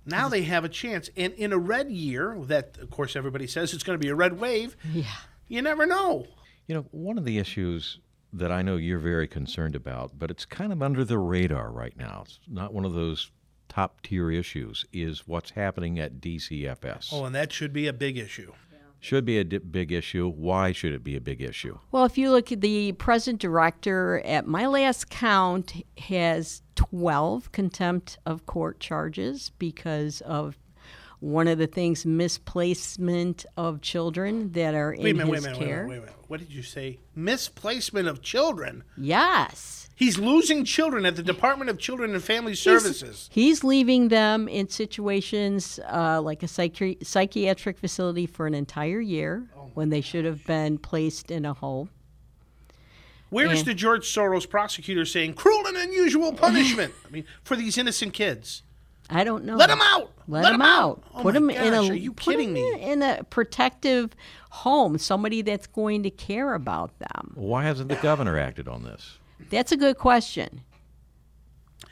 Now 0.05 0.29
they 0.29 0.43
have 0.43 0.63
a 0.63 0.69
chance. 0.69 1.09
And 1.17 1.33
in 1.33 1.51
a 1.51 1.57
red 1.57 1.89
year, 1.89 2.37
that 2.43 2.77
of 2.77 2.91
course 2.91 3.15
everybody 3.15 3.47
says 3.47 3.73
it's 3.73 3.83
going 3.83 3.97
to 3.97 4.03
be 4.03 4.09
a 4.09 4.15
red 4.15 4.39
wave. 4.39 4.75
Yeah. 4.93 5.05
You 5.47 5.61
never 5.61 5.85
know. 5.85 6.27
You 6.67 6.75
know, 6.75 6.85
one 6.91 7.17
of 7.17 7.25
the 7.25 7.39
issues 7.39 7.99
that 8.33 8.51
I 8.51 8.61
know 8.61 8.77
you're 8.77 8.99
very 8.99 9.27
concerned 9.27 9.75
about, 9.75 10.17
but 10.17 10.31
it's 10.31 10.45
kind 10.45 10.73
of 10.73 10.81
under 10.81 11.05
the 11.05 11.19
radar 11.19 11.71
right 11.71 11.95
now. 11.95 12.23
It's 12.25 12.39
not 12.47 12.73
one 12.73 12.83
of 12.85 12.93
those 12.93 13.31
top 13.69 14.01
tier 14.01 14.31
issues, 14.31 14.85
is 14.91 15.27
what's 15.27 15.51
happening 15.51 15.99
at 15.99 16.19
DCFS. 16.19 17.09
Oh, 17.11 17.25
and 17.25 17.35
that 17.35 17.51
should 17.51 17.73
be 17.73 17.87
a 17.87 17.93
big 17.93 18.17
issue. 18.17 18.53
Should 18.99 19.25
be 19.25 19.37
a 19.37 19.43
di- 19.43 19.57
big 19.57 19.91
issue. 19.91 20.29
Why 20.29 20.71
should 20.71 20.93
it 20.93 21.03
be 21.03 21.17
a 21.17 21.21
big 21.21 21.41
issue? 21.41 21.77
Well, 21.91 22.05
if 22.05 22.17
you 22.17 22.31
look 22.31 22.53
at 22.53 22.61
the 22.61 22.93
present 22.93 23.41
director, 23.41 24.21
at 24.23 24.47
my 24.47 24.65
last 24.65 25.09
count, 25.09 25.73
has 25.97 26.61
12 26.75 27.51
contempt 27.51 28.17
of 28.25 28.45
court 28.45 28.79
charges 28.79 29.51
because 29.59 30.21
of 30.21 30.57
one 31.23 31.47
of 31.47 31.57
the 31.57 31.67
things 31.67 32.05
misplacement 32.05 33.45
of 33.55 33.79
children 33.79 34.51
that 34.51 34.75
are 34.75 34.91
in 34.91 35.03
Wait 35.03 35.11
a 35.11 35.13
minute, 35.13 35.29
wait 35.31 35.31
a 35.31 35.35
his 35.35 35.43
minute, 35.45 35.59
wait 35.59 35.65
a 35.65 35.69
minute, 35.69 35.87
wait 35.89 35.97
a 35.97 36.01
minute. 36.01 36.15
What 36.27 36.39
did 36.41 36.51
you 36.51 36.61
say? 36.63 36.99
Misplacement 37.15 38.09
of 38.09 38.21
children. 38.21 38.83
Yes. 38.97 39.87
He's 39.95 40.17
losing 40.17 40.65
children 40.65 41.05
at 41.05 41.15
the 41.15 41.23
Department 41.23 41.69
of 41.69 41.77
Children 41.77 42.13
and 42.13 42.21
Family 42.21 42.55
Services. 42.55 43.29
He's 43.31 43.63
leaving 43.63 44.09
them 44.09 44.49
in 44.49 44.67
situations 44.67 45.79
uh, 45.89 46.21
like 46.21 46.43
a 46.43 46.47
psychi- 46.47 47.05
psychiatric 47.05 47.77
facility 47.77 48.25
for 48.25 48.45
an 48.45 48.53
entire 48.53 48.99
year 48.99 49.47
Oh 49.55 49.71
when 49.75 49.89
they 49.91 50.01
should 50.01 50.25
have 50.25 50.45
been 50.45 50.77
placed 50.77 51.31
in 51.31 51.45
a 51.45 51.53
home. 51.53 51.89
Where 53.29 53.49
is 53.49 53.59
And- 53.59 53.67
the 53.69 53.73
George 53.73 54.05
Soros 54.05 54.49
prosecutor 54.49 55.05
saying 55.05 55.35
cruel 55.35 55.65
and 55.67 55.77
unusual 55.77 56.33
punishment? 56.33 56.93
I 57.07 57.09
mean, 57.11 57.23
for 57.43 57.55
these 57.55 57.77
innocent 57.77 58.13
kids. 58.13 58.63
I 59.09 59.23
don't 59.23 59.43
know. 59.45 59.55
Let 59.55 59.69
'em 59.69 59.81
out! 59.81 60.11
Let, 60.27 60.43
Let 60.43 60.51
them 60.51 60.61
'em 60.61 60.67
out. 60.67 60.83
out! 60.83 61.03
Oh 61.13 61.21
put 61.21 61.25
my 61.25 61.31
them 61.39 61.49
in 61.49 61.73
a. 61.73 61.77
gosh, 61.77 61.89
are 61.89 61.95
you 61.95 62.13
kidding 62.13 62.53
me? 62.53 62.81
In 62.81 63.01
a 63.03 63.23
protective 63.29 64.15
home, 64.49 64.97
somebody 64.97 65.41
that's 65.41 65.67
going 65.67 66.03
to 66.03 66.09
care 66.09 66.53
about 66.53 66.97
them. 66.99 67.33
Why 67.35 67.63
hasn't 67.63 67.89
the 67.89 67.95
governor 67.97 68.37
acted 68.37 68.67
on 68.67 68.83
this? 68.83 69.17
That's 69.49 69.71
a 69.71 69.77
good 69.77 69.97
question. 69.97 70.61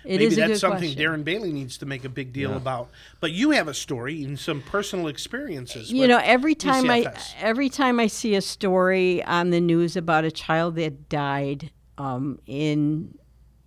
It 0.03 0.13
Maybe 0.13 0.25
is 0.25 0.33
a 0.33 0.35
that's 0.37 0.51
good 0.53 0.59
something 0.59 0.93
question. 0.95 0.97
Darren 1.21 1.23
Bailey 1.23 1.51
needs 1.53 1.77
to 1.79 1.85
make 1.85 2.05
a 2.05 2.09
big 2.09 2.33
deal 2.33 2.55
about. 2.55 2.89
But 3.19 3.31
you 3.33 3.51
have 3.51 3.67
a 3.67 3.73
story 3.73 4.23
and 4.23 4.39
some 4.39 4.61
personal 4.61 5.07
experiences. 5.07 5.91
you 5.91 6.07
know 6.07 6.19
every 6.23 6.55
time 6.55 6.89
i 6.89 7.05
every 7.39 7.69
time 7.69 7.99
i 7.99 8.07
see 8.07 8.33
a 8.33 8.41
story 8.41 9.23
on 9.25 9.51
the 9.51 9.59
news 9.59 9.95
about 9.95 10.23
a 10.23 10.31
child 10.31 10.75
that 10.75 11.07
died 11.09 11.71
um, 11.99 12.39
in 12.47 13.15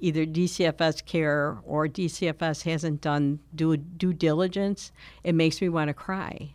either 0.04 0.26
dcfs 0.26 1.04
care 1.04 1.58
or 1.64 1.88
dcfs 1.88 2.62
hasn't 2.62 3.00
done 3.00 3.38
due, 3.54 3.76
due 3.76 4.12
diligence 4.12 4.92
it 5.22 5.34
makes 5.34 5.60
me 5.60 5.68
want 5.68 5.88
to 5.88 5.94
cry 5.94 6.54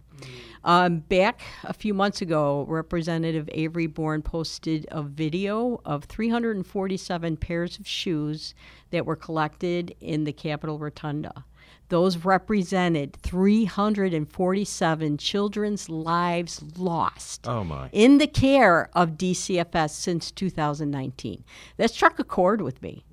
um, 0.63 0.99
back 0.99 1.41
a 1.63 1.73
few 1.73 1.93
months 1.93 2.21
ago, 2.21 2.65
Representative 2.67 3.49
Avery 3.53 3.87
Bourne 3.87 4.21
posted 4.21 4.85
a 4.91 5.01
video 5.01 5.79
of 5.85 6.03
347 6.05 7.37
pairs 7.37 7.79
of 7.79 7.87
shoes 7.87 8.53
that 8.91 9.05
were 9.05 9.15
collected 9.15 9.95
in 10.01 10.25
the 10.25 10.33
Capitol 10.33 10.77
Rotunda. 10.77 11.45
Those 11.89 12.17
represented 12.17 13.15
347 13.23 15.17
children's 15.17 15.89
lives 15.89 16.61
lost 16.77 17.47
Oh, 17.47 17.87
in 17.91 18.19
the 18.19 18.27
care 18.27 18.89
of 18.93 19.17
DCFS 19.17 19.89
since 19.91 20.29
2019. 20.29 21.43
That 21.77 21.89
struck 21.89 22.19
a 22.19 22.23
chord 22.23 22.61
with 22.61 22.83
me 22.83 23.05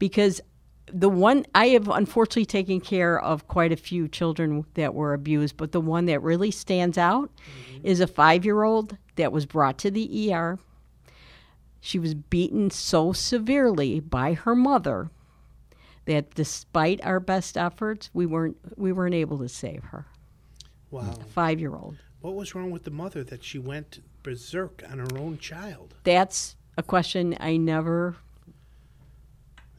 because 0.00 0.40
the 0.92 1.08
one 1.08 1.46
I 1.54 1.68
have 1.68 1.88
unfortunately 1.88 2.46
taken 2.46 2.80
care 2.80 3.20
of 3.20 3.46
quite 3.46 3.70
a 3.70 3.76
few 3.76 4.08
children 4.08 4.64
that 4.74 4.92
were 4.92 5.14
abused, 5.14 5.56
but 5.56 5.70
the 5.70 5.80
one 5.80 6.06
that 6.06 6.20
really 6.20 6.50
stands 6.50 6.98
out 6.98 7.30
is 7.84 8.00
a 8.00 8.08
five 8.08 8.44
year 8.44 8.64
old 8.64 8.96
that 9.14 9.30
was 9.30 9.46
brought 9.46 9.78
to 9.78 9.90
the 9.92 10.34
ER. 10.34 10.58
She 11.80 12.00
was 12.00 12.14
beaten 12.14 12.70
so 12.70 13.12
severely 13.12 14.00
by 14.00 14.34
her 14.34 14.56
mother 14.56 15.10
that 16.06 16.34
despite 16.34 17.04
our 17.04 17.20
best 17.20 17.56
efforts, 17.56 18.10
we 18.12 18.26
weren't 18.26 18.56
we 18.76 18.90
weren't 18.90 19.14
able 19.14 19.38
to 19.38 19.48
save 19.48 19.84
her. 19.84 20.06
wow. 20.90 21.14
A 21.20 21.24
Five 21.24 21.60
year 21.60 21.74
old. 21.76 21.96
What 22.20 22.34
was 22.34 22.54
wrong 22.54 22.70
with 22.70 22.84
the 22.84 22.90
mother 22.90 23.22
that 23.24 23.44
she 23.44 23.58
went 23.58 24.02
berserk 24.22 24.82
on 24.90 24.98
her 24.98 25.18
own 25.18 25.38
child? 25.38 25.94
That's 26.04 26.56
a 26.76 26.82
question 26.82 27.36
I 27.40 27.56
never 27.56 28.16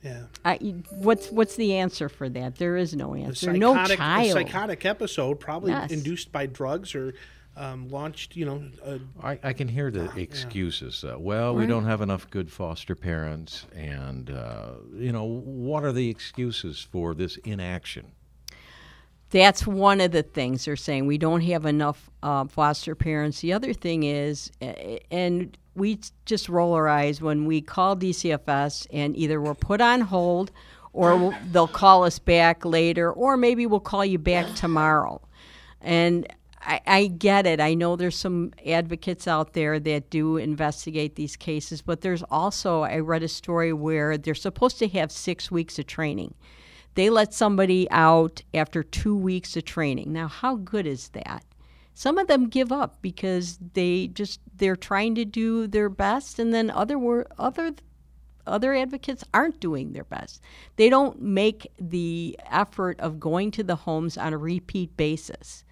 Yeah. 0.04 0.24
I, 0.44 0.56
what's 0.90 1.30
what's 1.30 1.56
the 1.56 1.76
answer 1.76 2.10
for 2.10 2.28
that? 2.30 2.56
There 2.56 2.76
is 2.76 2.96
no 2.96 3.14
answer. 3.14 3.36
psychotic, 3.54 3.60
no 3.62 3.88
the 3.88 3.96
child. 3.96 4.32
psychotic 4.32 4.86
episode, 4.86 5.40
probably 5.40 5.72
Yes. 5.72 5.92
induced 5.92 6.32
by 6.32 6.48
drugs 6.48 6.96
or 6.96 7.14
um, 7.58 7.90
launched, 7.90 8.36
you 8.36 8.46
know, 8.46 8.64
uh, 8.84 8.98
I, 9.22 9.38
I 9.44 9.54
can 9.54 9.68
hear 9.68 9.92
the 9.92 10.10
excuses. 10.18 11.04
Uh, 11.04 11.20
well, 11.20 11.54
we 11.54 11.66
don't 11.68 11.86
have 11.86 12.02
enough 12.02 12.30
good 12.30 12.50
foster 12.50 12.96
parents, 12.96 13.66
and 13.76 14.30
uh, 14.32 14.72
you 14.94 15.12
know, 15.12 15.26
what 15.26 15.84
are 15.84 15.92
the 15.92 16.10
excuses 16.10 16.80
for 16.80 17.14
this 17.14 17.38
inaction? 17.38 18.14
That's 19.32 19.66
one 19.66 20.02
of 20.02 20.12
the 20.12 20.24
things 20.24 20.66
they're 20.66 20.76
saying. 20.76 21.08
We 21.08 21.18
don't 21.18 21.42
have 21.42 21.66
enough 21.66 22.10
uh, 22.22 22.46
foster 22.46 22.96
parents. 22.96 23.40
The 23.40 23.54
other 23.54 23.74
thing 23.74 24.04
is, 24.04 24.52
and 25.10 25.58
we 25.74 26.00
just 26.26 26.50
roll 26.50 26.74
our 26.74 26.90
eyes 26.90 27.22
when 27.22 27.46
we 27.46 27.62
call 27.62 27.96
DCFS 27.96 28.88
and 28.92 29.16
either 29.16 29.42
we're 29.42 29.56
put 29.56 29.80
on 29.80 30.02
hold 30.02 30.52
or 30.94 31.34
they'll 31.52 31.68
call 31.68 32.04
us 32.04 32.20
back 32.20 32.66
later, 32.66 33.12
or 33.12 33.38
maybe 33.38 33.66
we'll 33.66 33.80
call 33.80 34.04
you 34.04 34.20
back 34.20 34.54
tomorrow. 34.56 35.22
And 35.80 36.28
I, 36.60 36.82
I 36.86 37.08
get 37.08 37.46
it. 37.46 37.62
I 37.62 37.74
know 37.74 37.96
there's 37.96 38.18
some 38.18 38.52
advocates 38.66 39.28
out 39.28 39.54
there 39.54 39.80
that 39.80 40.10
do 40.10 40.36
investigate 40.36 41.16
these 41.16 41.38
cases, 41.38 41.82
but 41.82 42.02
there's 42.02 42.24
also, 42.24 42.82
I 42.82 43.00
read 43.00 43.24
a 43.24 43.30
story 43.30 43.72
where 43.72 44.18
they're 44.18 44.36
supposed 44.36 44.80
to 44.80 44.90
have 44.90 45.12
six 45.12 45.50
weeks 45.50 45.80
of 45.80 45.88
training. 45.88 46.34
They 46.96 47.10
let 47.10 47.34
somebody 47.34 47.90
out 47.90 48.42
after 48.54 48.84
two 48.84 49.16
weeks 49.16 49.56
of 49.56 49.66
training. 49.66 50.12
Now, 50.12 50.28
how 50.28 50.56
good 50.56 50.86
is 50.86 51.10
that? 51.10 51.46
Some 51.94 52.18
of 52.18 52.28
them 52.28 52.50
give 52.50 52.72
up 52.72 53.02
because 53.02 53.60
they 53.74 54.08
just 54.08 54.40
they're 54.56 54.76
trying 54.76 55.16
to 55.16 55.26
do 55.26 55.68
their 55.68 55.90
best, 55.90 56.40
and 56.40 56.54
then 56.54 56.70
other 56.70 57.26
other 57.38 57.74
other 58.48 58.74
advocates 58.74 59.24
aren't 59.34 59.60
doing 59.60 59.94
their 59.94 60.04
best. 60.04 60.42
They 60.76 60.90
don't 60.90 61.22
make 61.22 61.68
the 61.80 62.38
effort 62.50 63.00
of 63.00 63.20
going 63.20 63.52
to 63.52 63.64
the 63.64 63.76
homes 63.76 64.18
on 64.18 64.34
a 64.34 64.38
repeat 64.38 64.96
basis. 64.98 65.64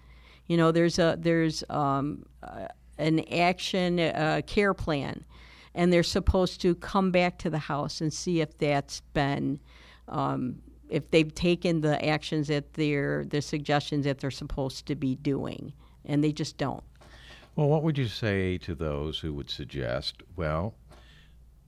You 0.46 0.56
know, 0.56 0.72
there's 0.72 0.98
a 0.98 1.16
there's 1.18 1.64
um, 1.70 2.26
uh, 2.42 2.68
an 2.98 3.20
action 3.32 3.98
uh, 3.98 4.42
care 4.46 4.74
plan, 4.74 5.24
and 5.74 5.92
they're 5.92 6.02
supposed 6.02 6.60
to 6.62 6.74
come 6.74 7.10
back 7.10 7.38
to 7.38 7.50
the 7.50 7.58
house 7.58 8.00
and 8.00 8.12
see 8.12 8.40
if 8.40 8.56
that's 8.58 9.00
been 9.14 9.58
um, 10.08 10.60
if 10.90 11.10
they've 11.10 11.34
taken 11.34 11.80
the 11.80 12.04
actions 12.04 12.48
that 12.48 12.74
they're 12.74 13.24
the 13.24 13.40
suggestions 13.40 14.04
that 14.04 14.18
they're 14.18 14.30
supposed 14.30 14.86
to 14.86 14.94
be 14.94 15.14
doing, 15.16 15.72
and 16.04 16.22
they 16.22 16.32
just 16.32 16.58
don't. 16.58 16.84
Well, 17.56 17.68
what 17.68 17.82
would 17.82 17.98
you 17.98 18.08
say 18.08 18.58
to 18.58 18.74
those 18.74 19.18
who 19.18 19.32
would 19.34 19.50
suggest, 19.50 20.22
well, 20.36 20.74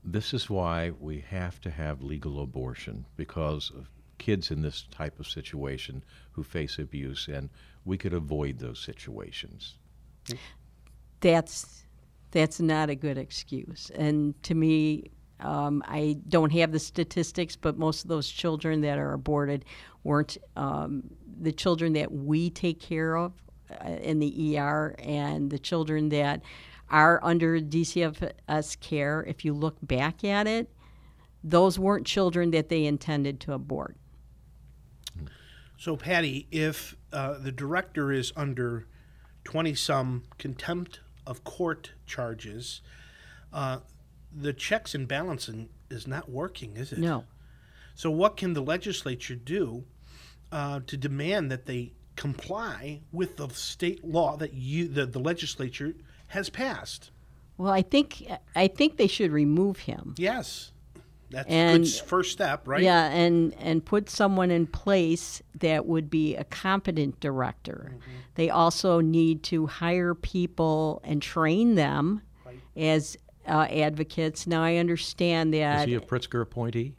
this 0.04 0.32
is 0.32 0.48
why 0.50 0.90
we 1.00 1.20
have 1.28 1.61
to 1.62 1.70
have 1.70 2.02
legal 2.02 2.42
abortion 2.42 3.06
because 3.16 3.70
of 3.76 3.88
kids 4.18 4.50
in 4.50 4.62
this 4.62 4.87
type 4.90 5.18
of 5.18 5.26
situation 5.26 6.04
who 6.32 6.42
face 6.42 6.78
abuse, 6.78 7.28
and 7.28 7.50
we 7.85 7.98
could 7.98 8.14
avoid 8.14 8.58
those 8.58 8.78
situations? 8.78 9.76
that's 11.20 11.85
that's 12.30 12.61
not 12.61 12.90
a 12.90 12.94
good 12.94 13.18
excuse. 13.18 13.90
And 13.94 14.40
to 14.42 14.54
me, 14.54 15.11
um, 15.42 15.83
I 15.87 16.18
don't 16.28 16.52
have 16.52 16.72
the 16.72 16.78
statistics, 16.78 17.57
but 17.57 17.76
most 17.76 18.05
of 18.05 18.09
those 18.09 18.28
children 18.28 18.81
that 18.83 18.98
are 18.98 19.12
aborted 19.12 19.64
weren't 20.05 20.38
um, 20.57 21.02
the 21.40 21.52
children 21.52 21.92
that 21.94 22.12
we 22.12 22.50
take 22.50 22.81
care 22.81 23.16
of 23.16 23.33
uh, 23.70 23.88
in 23.88 24.18
the 24.18 24.59
ER, 24.59 24.94
and 24.98 25.50
the 25.50 25.59
children 25.59 26.09
that 26.11 26.42
are 26.90 27.20
under 27.22 27.59
DCFS 27.61 28.78
care. 28.81 29.24
If 29.26 29.44
you 29.44 29.55
look 29.55 29.76
back 29.83 30.24
at 30.24 30.46
it, 30.46 30.70
those 31.42 31.78
weren't 31.78 32.07
children 32.07 32.50
that 32.52 32.68
they 32.68 32.85
intended 32.85 33.40
to 33.40 33.52
abort. 33.52 33.96
So, 35.78 35.96
Patty, 35.96 36.46
if 36.52 36.96
uh, 37.12 37.38
the 37.38 37.50
director 37.50 38.12
is 38.12 38.33
under 38.37 38.87
20 39.44 39.74
some 39.74 40.22
contempt 40.38 41.00
of 41.26 41.42
court 41.42 41.92
charges, 42.07 42.83
uh, 43.52 43.78
the 44.34 44.52
checks 44.52 44.94
and 44.94 45.06
balancing 45.06 45.68
is 45.90 46.06
not 46.06 46.28
working, 46.30 46.76
is 46.76 46.92
it? 46.92 46.98
No. 46.98 47.24
So, 47.94 48.10
what 48.10 48.36
can 48.36 48.54
the 48.54 48.62
legislature 48.62 49.34
do 49.34 49.84
uh, 50.50 50.80
to 50.86 50.96
demand 50.96 51.50
that 51.50 51.66
they 51.66 51.92
comply 52.16 53.00
with 53.12 53.36
the 53.36 53.48
state 53.50 54.04
law 54.04 54.36
that 54.36 54.54
you, 54.54 54.88
the, 54.88 55.06
the 55.06 55.18
legislature 55.18 55.94
has 56.28 56.48
passed? 56.48 57.10
Well, 57.58 57.72
I 57.72 57.82
think 57.82 58.26
I 58.56 58.68
think 58.68 58.96
they 58.96 59.06
should 59.06 59.30
remove 59.30 59.80
him. 59.80 60.14
Yes. 60.16 60.72
That's 61.30 61.48
a 61.48 61.52
And- 61.52 61.84
good 61.84 61.92
first 62.06 62.32
step, 62.32 62.68
right? 62.68 62.82
Yeah, 62.82 63.06
and 63.10 63.54
and 63.54 63.84
put 63.84 64.10
someone 64.10 64.50
in 64.50 64.66
place 64.66 65.42
that 65.60 65.86
would 65.86 66.10
be 66.10 66.36
a 66.36 66.44
competent 66.44 67.20
director. 67.20 67.92
Mm-hmm. 67.94 68.10
They 68.34 68.50
also 68.50 69.00
need 69.00 69.42
to 69.44 69.66
hire 69.66 70.14
people 70.14 71.00
and 71.04 71.22
train 71.22 71.74
them 71.74 72.22
as 72.76 73.16
uh, 73.46 73.66
advocates. 73.70 74.46
Now 74.46 74.62
I 74.62 74.76
understand 74.76 75.55
Is 75.55 75.61
that. 75.61 75.88
he 75.88 75.94
a 75.94 76.00
Pritzker 76.00 76.42
appointee? 76.42 76.94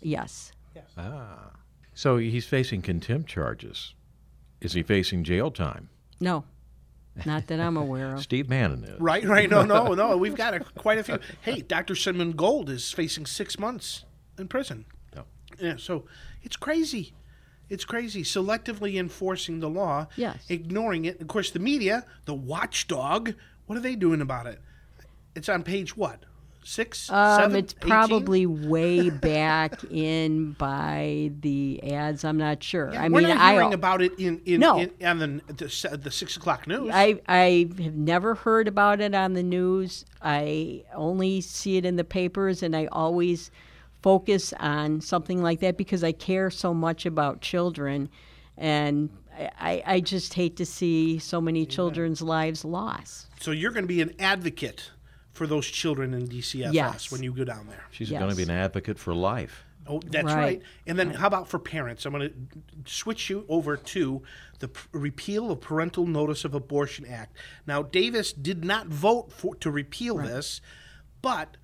yes. 0.00 0.52
Yes. 0.74 0.84
Ah. 0.96 1.50
So 1.94 2.16
he's 2.16 2.46
facing 2.46 2.82
contempt 2.82 3.28
charges. 3.28 3.94
Is 4.60 4.72
he 4.72 4.82
facing 4.82 5.22
jail 5.24 5.50
time? 5.50 5.88
No. 6.20 6.44
Not 7.24 7.46
that 7.46 7.60
I'm 7.60 7.76
aware 7.76 8.14
of. 8.14 8.20
Steve 8.22 8.48
Bannon 8.48 8.82
is. 8.84 9.00
Right, 9.00 9.22
right. 9.24 9.48
No, 9.48 9.62
no, 9.64 9.94
no. 9.94 10.16
We've 10.24 10.34
got 10.34 10.54
a, 10.54 10.60
quite 10.60 10.98
a 10.98 11.04
few. 11.04 11.18
Hey, 11.42 11.60
Dr. 11.60 11.94
Simone 11.94 12.32
Gold 12.32 12.68
is 12.70 12.90
facing 12.90 13.26
six 13.26 13.56
months 13.58 14.04
in 14.38 14.48
prison. 14.48 14.84
Yep. 15.14 15.26
Yeah, 15.60 15.74
so 15.76 16.06
it's 16.42 16.56
crazy. 16.56 17.12
It's 17.68 17.84
crazy. 17.84 18.24
Selectively 18.24 18.98
enforcing 18.98 19.60
the 19.60 19.70
law, 19.70 20.08
Yes. 20.16 20.44
ignoring 20.48 21.04
it. 21.04 21.20
Of 21.20 21.28
course, 21.28 21.50
the 21.52 21.60
media, 21.60 22.04
the 22.24 22.34
watchdog, 22.34 23.34
what 23.66 23.78
are 23.78 23.80
they 23.82 23.94
doing 23.94 24.20
about 24.20 24.46
it? 24.46 24.60
It's 25.34 25.48
on 25.48 25.62
page 25.62 25.96
what? 25.96 26.20
Six? 26.66 27.10
Um, 27.10 27.40
seven, 27.40 27.56
it's 27.56 27.74
18? 27.78 27.90
probably 27.90 28.46
way 28.46 29.10
back 29.10 29.84
in 29.90 30.52
by 30.52 31.30
the 31.40 31.92
ads. 31.92 32.24
I'm 32.24 32.38
not 32.38 32.62
sure. 32.62 32.90
Yeah, 32.92 33.02
I 33.02 33.08
we're 33.10 33.20
mean, 33.20 33.28
not 33.28 33.38
I 33.38 33.52
hearing 33.52 33.74
about 33.74 34.00
it 34.00 34.18
in, 34.18 34.40
in, 34.46 34.60
No. 34.60 34.78
in 34.78 34.90
on 35.06 35.18
the, 35.18 35.52
the 35.52 35.98
the 35.98 36.10
six 36.10 36.36
o'clock 36.38 36.66
news. 36.66 36.90
I 36.94 37.20
I 37.28 37.68
have 37.82 37.94
never 37.96 38.34
heard 38.34 38.66
about 38.66 39.00
it 39.02 39.14
on 39.14 39.34
the 39.34 39.42
news. 39.42 40.06
I 40.22 40.84
only 40.94 41.42
see 41.42 41.76
it 41.76 41.84
in 41.84 41.96
the 41.96 42.04
papers, 42.04 42.62
and 42.62 42.74
I 42.74 42.86
always 42.86 43.50
focus 44.00 44.54
on 44.58 45.02
something 45.02 45.42
like 45.42 45.60
that 45.60 45.76
because 45.76 46.02
I 46.02 46.12
care 46.12 46.50
so 46.50 46.72
much 46.72 47.04
about 47.04 47.42
children, 47.42 48.08
and 48.56 49.10
I, 49.38 49.50
I, 49.58 49.82
I 49.86 50.00
just 50.00 50.32
hate 50.32 50.56
to 50.56 50.64
see 50.66 51.18
so 51.18 51.42
many 51.42 51.66
children's 51.66 52.22
lives 52.22 52.64
lost. 52.64 53.26
so 53.40 53.50
you're 53.50 53.70
going 53.72 53.84
to 53.84 53.88
be 53.88 54.00
an 54.00 54.14
advocate 54.18 54.90
for 55.34 55.46
those 55.46 55.66
children 55.66 56.14
in 56.14 56.26
DCFS 56.26 56.72
Yes. 56.72 57.10
when 57.12 57.22
you 57.22 57.32
go 57.32 57.44
down 57.44 57.66
there. 57.68 57.84
She's 57.90 58.10
Yes. 58.10 58.20
going 58.20 58.30
to 58.30 58.36
be 58.36 58.44
an 58.44 58.50
advocate 58.50 58.98
for 58.98 59.12
life. 59.14 59.64
Oh, 59.86 60.00
that's 60.06 60.24
right. 60.24 60.34
Right. 60.36 60.62
And 60.86 60.98
then 60.98 61.10
how 61.10 61.26
about 61.26 61.46
for 61.48 61.58
parents? 61.58 62.06
I'm 62.06 62.12
going 62.12 62.30
to 62.30 62.90
switch 62.90 63.28
you 63.28 63.44
over 63.50 63.76
to 63.76 64.22
the 64.60 64.68
p- 64.68 64.80
repeal 64.92 65.50
of 65.50 65.60
Parental 65.60 66.06
Notice 66.06 66.44
of 66.46 66.54
Abortion 66.54 67.04
Act. 67.04 67.36
Now, 67.66 67.82
Davis 67.82 68.32
did 68.32 68.64
not 68.64 68.86
vote 68.86 69.30
for 69.30 69.54
to 69.56 69.70
repeal 69.70 70.16
this, 70.16 70.62
but 71.20 71.58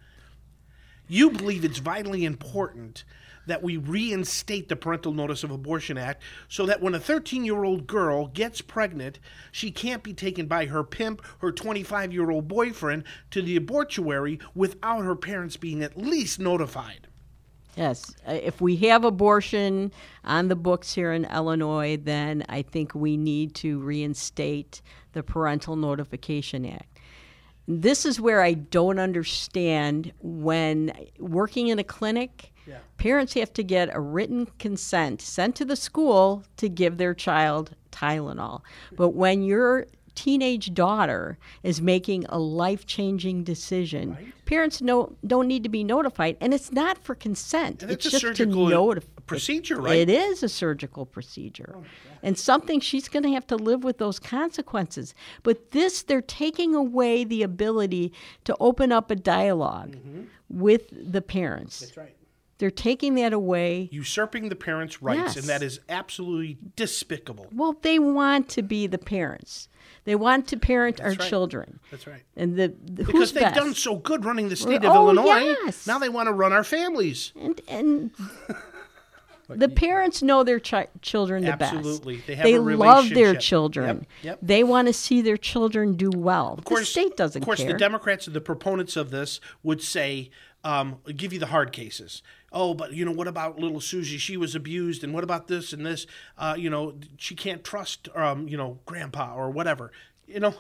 you 1.09 1.31
believe 1.31 1.65
it's 1.65 1.79
vitally 1.79 2.25
important 2.27 3.05
that 3.51 3.63
we 3.63 3.77
reinstate 3.77 4.69
the 4.69 4.77
Parental 4.77 5.13
Notice 5.13 5.45
of 5.45 5.51
Abortion 5.51 5.99
Act 5.99 6.23
so 6.49 6.67
that 6.67 6.81
when 6.81 6.95
a 6.95 7.01
13 7.01 7.45
year 7.45 7.65
old 7.65 7.87
girl 7.87 8.27
gets 8.29 8.61
pregnant, 8.61 9.19
she 9.53 9.71
can't 9.71 10.03
be 10.03 10.15
taken 10.15 10.47
by 10.47 10.67
her 10.67 10.85
pimp, 10.85 11.23
her 11.41 11.53
25 11.53 12.13
year 12.13 12.31
old 12.31 12.49
boyfriend, 12.49 13.05
to 13.31 13.43
the 13.43 13.57
abortuary 13.57 14.39
without 14.55 15.05
her 15.05 15.17
parents 15.17 15.57
being 15.57 15.83
at 15.83 15.97
least 15.97 16.39
notified. 16.39 17.07
Yes, 17.77 18.15
uh, 18.27 18.33
if 18.33 18.61
we 18.61 18.77
have 18.77 19.05
abortion 19.05 19.93
on 20.25 20.49
the 20.49 20.57
books 20.57 20.93
here 20.93 21.13
in 21.13 21.25
Illinois, 21.25 21.97
then 21.97 22.45
I 22.49 22.63
think 22.63 22.95
we 22.95 23.17
need 23.17 23.55
to 23.57 23.79
reinstate 23.79 24.83
the 25.13 25.23
Parental 25.23 25.77
Notification 25.77 26.67
Act. 26.67 26.90
This 27.69 28.05
is 28.05 28.21
where 28.21 28.43
I 28.43 28.55
don't 28.55 28.99
understand 28.99 30.13
when 30.21 30.93
working 31.19 31.69
in 31.69 31.79
a 31.79 31.85
clinic, 31.85 32.53
parents 32.99 33.35
have 33.35 33.53
to 33.55 33.63
get 33.63 33.95
a 33.95 34.01
written 34.01 34.47
consent 34.59 35.21
sent 35.21 35.57
to 35.57 35.65
the 35.65 35.77
school 35.77 36.45
to 36.57 36.69
give 36.69 36.97
their 36.99 37.15
child 37.15 37.75
Tylenol. 37.93 38.63
But 38.97 39.11
when 39.11 39.43
your 39.43 39.87
teenage 40.25 40.75
daughter 40.75 41.39
is 41.63 41.81
making 41.81 42.27
a 42.29 42.39
life-changing 42.39 43.45
decision, 43.45 44.33
parents 44.45 44.83
no, 44.83 45.17
don't 45.27 45.49
need 45.49 45.63
to 45.63 45.69
be 45.71 45.83
notified, 45.83 46.37
and 46.43 46.53
it's 46.53 46.71
not 46.73 46.99
for 46.99 47.15
consent. 47.15 47.83
And 47.83 47.91
it's 47.91 48.05
it's 48.05 48.15
a 48.15 48.19
just 48.19 48.23
surgical 48.23 48.69
to 48.69 48.75
notify. 48.75 49.09
procedure, 49.27 49.81
right? 49.81 49.97
It 49.97 50.11
is 50.11 50.43
a 50.43 50.49
surgical 50.49 51.07
procedure. 51.07 51.75
Oh, 51.75 51.85
and 52.23 52.37
something 52.37 52.81
she's 52.81 53.09
going 53.09 53.23
to 53.23 53.31
have 53.31 53.47
to 53.47 53.57
live 53.57 53.83
with 53.83 53.97
those 53.97 54.19
consequences. 54.19 55.15
But 55.43 55.71
this, 55.71 56.03
they're 56.03 56.21
taking 56.21 56.75
away 56.75 57.25
the 57.25 57.43
ability 57.43 58.13
to 58.45 58.55
open 58.61 58.93
up 58.93 59.11
a 59.11 59.17
dialog 59.17 59.97
mm-hmm. 59.97 60.25
with 60.51 60.91
the 60.91 61.23
parents. 61.23 61.81
That's 61.81 61.97
right. 61.97 62.17
They're 62.59 62.71
taking 62.71 63.15
that 63.15 63.33
away. 63.33 63.89
Usurping 63.91 64.51
the 64.51 64.55
parents' 64.55 65.01
rights, 65.01 65.35
Yes. 65.35 65.37
and 65.37 65.45
that 65.47 65.63
is 65.63 65.81
absolutely 65.89 66.59
despicable. 66.77 67.47
Well, 67.55 67.75
they 67.81 67.99
want 67.99 68.51
to 68.51 68.63
be 68.63 68.87
the 68.87 68.99
parents. 68.99 69.71
They 70.05 70.15
want 70.15 70.49
to 70.49 70.57
parent 70.57 71.01
our 71.01 71.11
right. 71.11 71.21
children. 71.21 71.79
That's 71.91 72.07
right. 72.07 72.23
And 72.37 72.57
the, 72.57 72.69
the 72.85 73.05
Because 73.05 73.33
they've 73.33 73.43
best? 73.43 73.57
done 73.57 73.75
so 73.75 73.97
good 73.97 74.25
running 74.25 74.49
the 74.49 74.57
state 74.57 74.85
Oh, 74.85 75.09
of 75.09 75.17
Illinois. 75.17 75.57
yes. 75.65 75.87
Now 75.87 75.99
they 75.99 76.09
want 76.09 76.29
to 76.29 76.33
run 76.33 76.53
our 76.53 76.65
families. 76.65 77.33
And 77.39 77.61
and 77.69 78.11
the 79.49 79.69
parents 79.69 80.23
know 80.23 80.45
their 80.45 80.61
chi- 80.61 80.87
children 81.03 81.45
the 81.45 81.57
best. 81.57 81.75
Absolutely. 81.75 82.17
best. 82.17 82.27
They 82.29 82.35
have 82.37 82.47
a 82.47 82.59
love 82.59 83.11
their 83.11 83.35
children. 83.35 83.87
Yep, 83.99 84.07
yep. 84.23 84.39
They 84.43 84.63
want 84.65 84.87
to 84.89 84.93
see 84.95 85.21
their 85.23 85.37
children 85.37 85.95
do 85.97 86.11
well. 86.15 86.55
Of 86.57 86.65
course, 86.65 86.81
the 86.81 86.87
state 86.87 87.17
doesn't 87.17 87.43
Of 87.43 87.47
course, 87.47 87.61
care. 87.61 87.73
the 87.73 87.79
Democrats 87.79 88.27
and 88.27 88.35
the 88.37 88.41
proponents 88.41 88.97
of 88.97 89.11
this 89.11 89.41
would 89.63 89.83
say, 89.83 90.31
um, 90.63 90.99
give 91.17 91.33
you 91.33 91.39
the 91.39 91.47
hard 91.47 91.73
cases. 91.73 92.23
Oh, 92.53 92.75
but 92.75 92.93
you 92.93 93.05
know, 93.05 93.13
what 93.13 93.29
about 93.29 93.59
little 93.59 93.81
Susie? 93.81 94.19
She 94.19 94.37
was 94.37 94.55
abused, 94.55 95.05
and 95.05 95.15
what 95.15 95.23
about 95.25 95.47
this 95.47 95.73
and 95.73 95.87
this? 95.87 96.07
Uh, 96.37 96.57
you 96.59 96.69
know, 96.69 96.95
she 97.17 97.35
can't 97.35 97.63
trust, 97.63 98.09
um, 98.15 98.49
you 98.49 98.57
know, 98.57 98.81
grandpa 98.87 99.35
or 99.37 99.51
whatever. 99.51 99.93
You 100.27 100.41
know, 100.41 100.55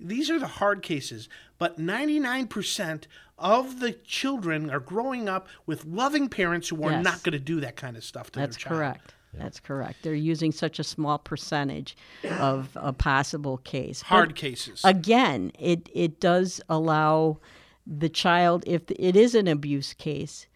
these 0.00 0.28
are 0.30 0.38
the 0.38 0.46
hard 0.46 0.82
cases. 0.82 1.28
But 1.58 1.78
99% 1.78 3.04
of 3.38 3.80
the 3.80 3.92
children 3.92 4.70
are 4.70 4.80
growing 4.80 5.28
up 5.28 5.48
with 5.66 5.84
loving 5.84 6.28
parents 6.28 6.68
who 6.68 6.82
are 6.84 6.90
Yes. 6.90 7.04
not 7.04 7.22
going 7.22 7.32
to 7.32 7.38
do 7.38 7.60
that 7.60 7.76
kind 7.76 7.96
of 7.96 8.04
stuff 8.04 8.30
to 8.32 8.38
That's 8.40 8.56
their 8.56 8.62
child. 8.64 8.80
That's 8.80 8.96
correct. 8.98 9.14
That's 9.34 9.60
correct. 9.60 9.96
They're 10.02 10.14
using 10.14 10.50
such 10.52 10.78
a 10.78 10.84
small 10.84 11.18
percentage 11.18 11.96
of 12.38 12.70
a 12.76 12.92
possible 12.92 13.58
case. 13.58 14.00
But 14.02 14.06
Hard 14.08 14.34
cases. 14.34 14.80
Again, 14.84 15.52
it 15.58 15.88
it 15.94 16.20
does 16.20 16.60
allow 16.68 17.38
the 17.86 18.08
child, 18.08 18.64
if 18.66 18.82
it 18.90 19.14
is 19.16 19.34
an 19.34 19.46
abuse 19.46 19.92
case, 19.94 20.46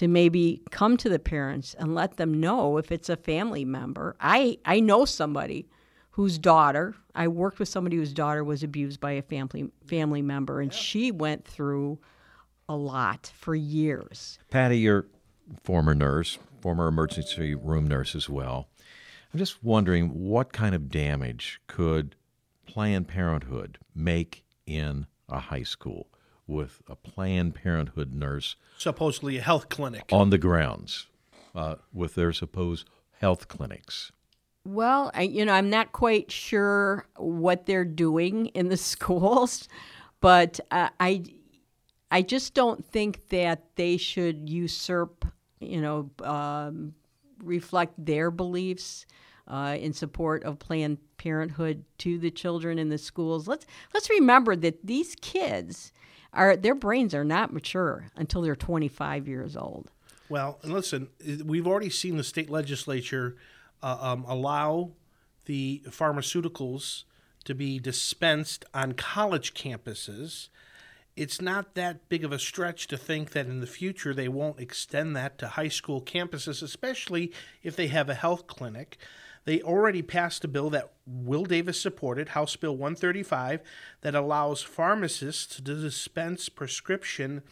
to 0.00 0.08
maybe 0.08 0.62
come 0.70 0.96
to 0.96 1.10
the 1.10 1.18
parents 1.18 1.74
and 1.78 1.94
let 1.94 2.16
them 2.16 2.40
know 2.40 2.78
if 2.78 2.90
it's 2.90 3.10
a 3.10 3.16
family 3.16 3.66
member. 3.66 4.16
I 4.18 4.56
I 4.64 4.80
know 4.80 5.04
somebody 5.04 5.68
whose 6.12 6.38
daughter 6.38 6.94
I 7.14 7.28
worked 7.28 7.58
with 7.58 7.68
somebody 7.68 7.98
whose 7.98 8.14
daughter 8.14 8.42
was 8.42 8.62
abused 8.62 8.98
by 8.98 9.12
a 9.12 9.20
family 9.20 9.70
family 9.84 10.22
member, 10.22 10.62
and 10.62 10.72
she 10.72 11.10
went 11.10 11.44
through 11.44 11.98
a 12.66 12.74
lot 12.74 13.30
for 13.36 13.54
years. 13.54 14.38
Patty, 14.50 14.78
you're 14.78 15.04
former 15.64 15.94
nurse, 15.94 16.38
former 16.62 16.88
emergency 16.88 17.54
room 17.54 17.86
nurse 17.86 18.14
as 18.14 18.26
well. 18.26 18.68
I'm 19.34 19.38
just 19.38 19.62
wondering 19.62 20.08
what 20.08 20.54
kind 20.54 20.74
of 20.74 20.88
damage 20.88 21.60
could 21.66 22.16
Planned 22.66 23.06
Parenthood 23.06 23.76
make 23.94 24.44
in 24.64 25.08
a 25.28 25.40
high 25.40 25.64
school 25.64 26.08
with 26.50 26.82
a 26.88 26.96
Planned 26.96 27.54
Parenthood 27.54 28.12
nurse 28.12 28.56
Supposedly 28.76 29.38
a 29.38 29.42
health 29.42 29.68
clinic. 29.68 30.04
on 30.12 30.30
the 30.30 30.38
grounds 30.38 31.06
uh, 31.54 31.76
with 31.92 32.14
their 32.14 32.32
supposed 32.32 32.88
health 33.20 33.48
clinics? 33.48 34.12
Well, 34.64 35.10
I, 35.14 35.22
you 35.22 35.44
know, 35.44 35.52
I'm 35.52 35.70
not 35.70 35.92
quite 35.92 36.30
sure 36.30 37.06
what 37.16 37.66
they're 37.66 37.84
doing 37.84 38.46
in 38.46 38.68
the 38.68 38.76
schools, 38.92 39.68
but 40.20 40.60
uh, 40.70 40.90
I, 40.98 41.24
I 42.10 42.22
just 42.22 42.54
don't 42.54 42.84
think 42.84 43.28
that 43.28 43.76
they 43.76 43.96
should 43.96 44.50
usurp, 44.50 45.24
you 45.60 45.80
know, 45.80 46.10
um, 46.22 46.94
reflect 47.42 47.94
their 48.04 48.30
beliefs 48.30 49.06
uh, 49.48 49.76
in 49.80 49.92
support 49.92 50.44
of 50.44 50.58
Planned 50.58 50.98
Parenthood 51.16 51.84
to 51.98 52.18
the 52.18 52.30
children 52.30 52.78
in 52.78 52.88
the 52.88 52.98
schools. 52.98 53.48
Let's 53.48 53.66
let's 53.92 54.08
remember 54.08 54.56
that 54.56 54.86
these 54.86 55.16
kids 55.20 55.92
are 56.32 56.56
their 56.56 56.74
brains 56.74 57.14
are 57.14 57.24
not 57.24 57.52
mature 57.52 58.06
until 58.16 58.42
they're 58.42 58.56
25 58.56 59.26
years 59.28 59.56
old. 59.56 59.90
Well, 60.28 60.58
listen, 60.62 61.08
we've 61.44 61.66
already 61.66 61.90
seen 61.90 62.16
the 62.16 62.24
state 62.24 62.50
legislature 62.50 63.36
uh, 63.82 63.98
um, 64.00 64.24
allow 64.28 64.92
the 65.46 65.82
pharmaceuticals 65.88 67.04
to 67.44 67.54
be 67.54 67.78
dispensed 67.78 68.64
on 68.72 68.92
college 68.92 69.54
campuses. 69.54 70.48
It's 71.16 71.40
not 71.40 71.74
that 71.74 72.08
big 72.08 72.24
of 72.24 72.32
a 72.32 72.38
stretch 72.38 72.86
to 72.88 72.96
think 72.96 73.30
that 73.30 73.46
in 73.46 73.60
the 73.60 73.66
future 73.66 74.14
they 74.14 74.28
won't 74.28 74.60
extend 74.60 75.16
that 75.16 75.38
to 75.38 75.48
high 75.48 75.68
school 75.68 76.00
campuses, 76.00 76.62
especially 76.62 77.32
if 77.62 77.74
they 77.74 77.88
have 77.88 78.08
a 78.08 78.14
health 78.14 78.46
clinic. 78.46 78.98
They 79.44 79.62
already 79.62 80.02
passed 80.02 80.44
a 80.44 80.48
bill 80.48 80.70
that 80.70 80.92
Will 81.06 81.44
Davis 81.44 81.80
supported, 81.80 82.30
House 82.30 82.56
Bill 82.56 82.76
135, 82.76 83.60
that 84.02 84.14
allows 84.14 84.62
pharmacists 84.62 85.56
to 85.56 85.62
dispense 85.62 86.48
prescription 86.48 87.42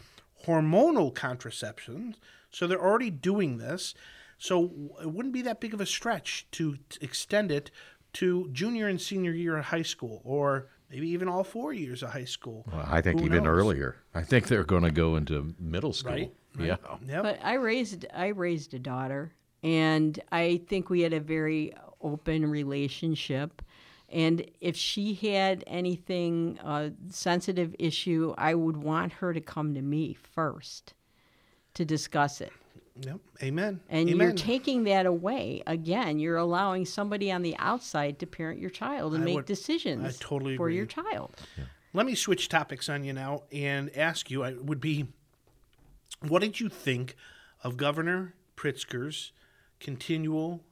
hormonal 0.46 1.14
contraception. 1.14 2.14
So 2.51 2.66
they're 2.66 2.81
already 2.85 3.11
doing 3.11 3.59
this. 3.59 3.94
So 4.38 4.70
it 5.03 5.11
wouldn't 5.11 5.35
be 5.35 5.42
that 5.42 5.61
big 5.61 5.74
of 5.74 5.81
a 5.81 5.87
stretch 5.87 6.46
to 6.53 6.79
extend 7.01 7.51
it 7.51 7.70
to 8.14 8.48
junior 8.53 8.87
and 8.87 9.01
senior 9.01 9.33
year 9.33 9.57
of 9.57 9.66
high 9.66 9.83
school, 9.83 10.22
or 10.24 10.68
maybe 10.90 11.09
even 11.09 11.29
all 11.29 11.44
four 11.44 11.72
years 11.72 12.03
of 12.03 12.11
high 12.12 12.24
school. 12.24 12.64
Well, 12.70 12.87
I 12.88 13.01
think 13.01 13.18
Who 13.20 13.27
even 13.27 13.44
knows? 13.44 13.59
earlier. 13.59 13.96
I 14.14 14.22
think 14.22 14.46
they're 14.48 14.64
going 14.64 14.85
to 14.85 14.90
go 14.90 15.16
into 15.16 15.55
middle 15.59 15.92
school. 15.92 16.12
Right, 16.12 16.33
right. 16.57 16.66
Yeah. 16.68 16.77
Yep. 17.07 17.22
But 17.22 17.40
I 17.42 17.55
raised 17.55 18.07
I 18.14 18.29
raised 18.29 18.74
a 18.74 18.79
daughter, 18.79 19.33
and 19.68 20.18
I 20.33 20.62
think 20.66 20.88
we 20.88 21.02
had 21.02 21.12
a 21.12 21.20
very 21.20 21.74
open 22.00 22.50
relationship. 22.50 23.61
And 24.09 24.50
if 24.62 24.76
she 24.76 25.12
had 25.12 25.62
anything 25.66 26.59
uh, 26.64 26.90
sensitive 27.11 27.76
issue, 27.78 28.35
I 28.38 28.54
would 28.54 28.78
want 28.78 29.12
her 29.14 29.35
to 29.35 29.40
come 29.42 29.74
to 29.74 29.83
me 29.83 30.14
first 30.14 30.94
to 31.74 31.85
discuss 31.85 32.40
it. 32.40 32.52
Yep. 33.00 33.20
Amen. 33.42 33.81
And 33.90 34.09
Amen. 34.09 34.26
you're 34.28 34.37
taking 34.37 34.85
that 34.85 35.04
away 35.04 35.62
again. 35.66 36.18
You're 36.18 36.38
allowing 36.38 36.87
somebody 36.87 37.31
on 37.31 37.42
the 37.42 37.54
outside 37.59 38.18
to 38.20 38.26
parent 38.26 38.59
your 38.59 38.70
child 38.70 39.12
and 39.12 39.22
I 39.22 39.26
make 39.26 39.35
would- 39.37 39.44
decisions 39.44 40.07
I 40.07 40.24
totally 40.24 40.57
for 40.57 40.70
your 40.70 40.85
agree. 40.85 41.04
child. 41.04 41.37
Let 41.92 42.07
me 42.07 42.14
switch 42.14 42.48
topics 42.48 42.88
on 42.88 43.04
you 43.04 43.12
now 43.12 43.42
and 43.52 43.94
ask 43.94 44.31
you. 44.31 44.42
I 44.42 44.54
would 44.54 44.81
be, 44.81 45.09
what 46.26 46.40
did 46.40 46.59
you 46.59 46.70
think 46.70 47.16
of 47.62 47.76
Governor 47.76 48.35
Pritzker's 48.57 49.33
continual 49.80 50.62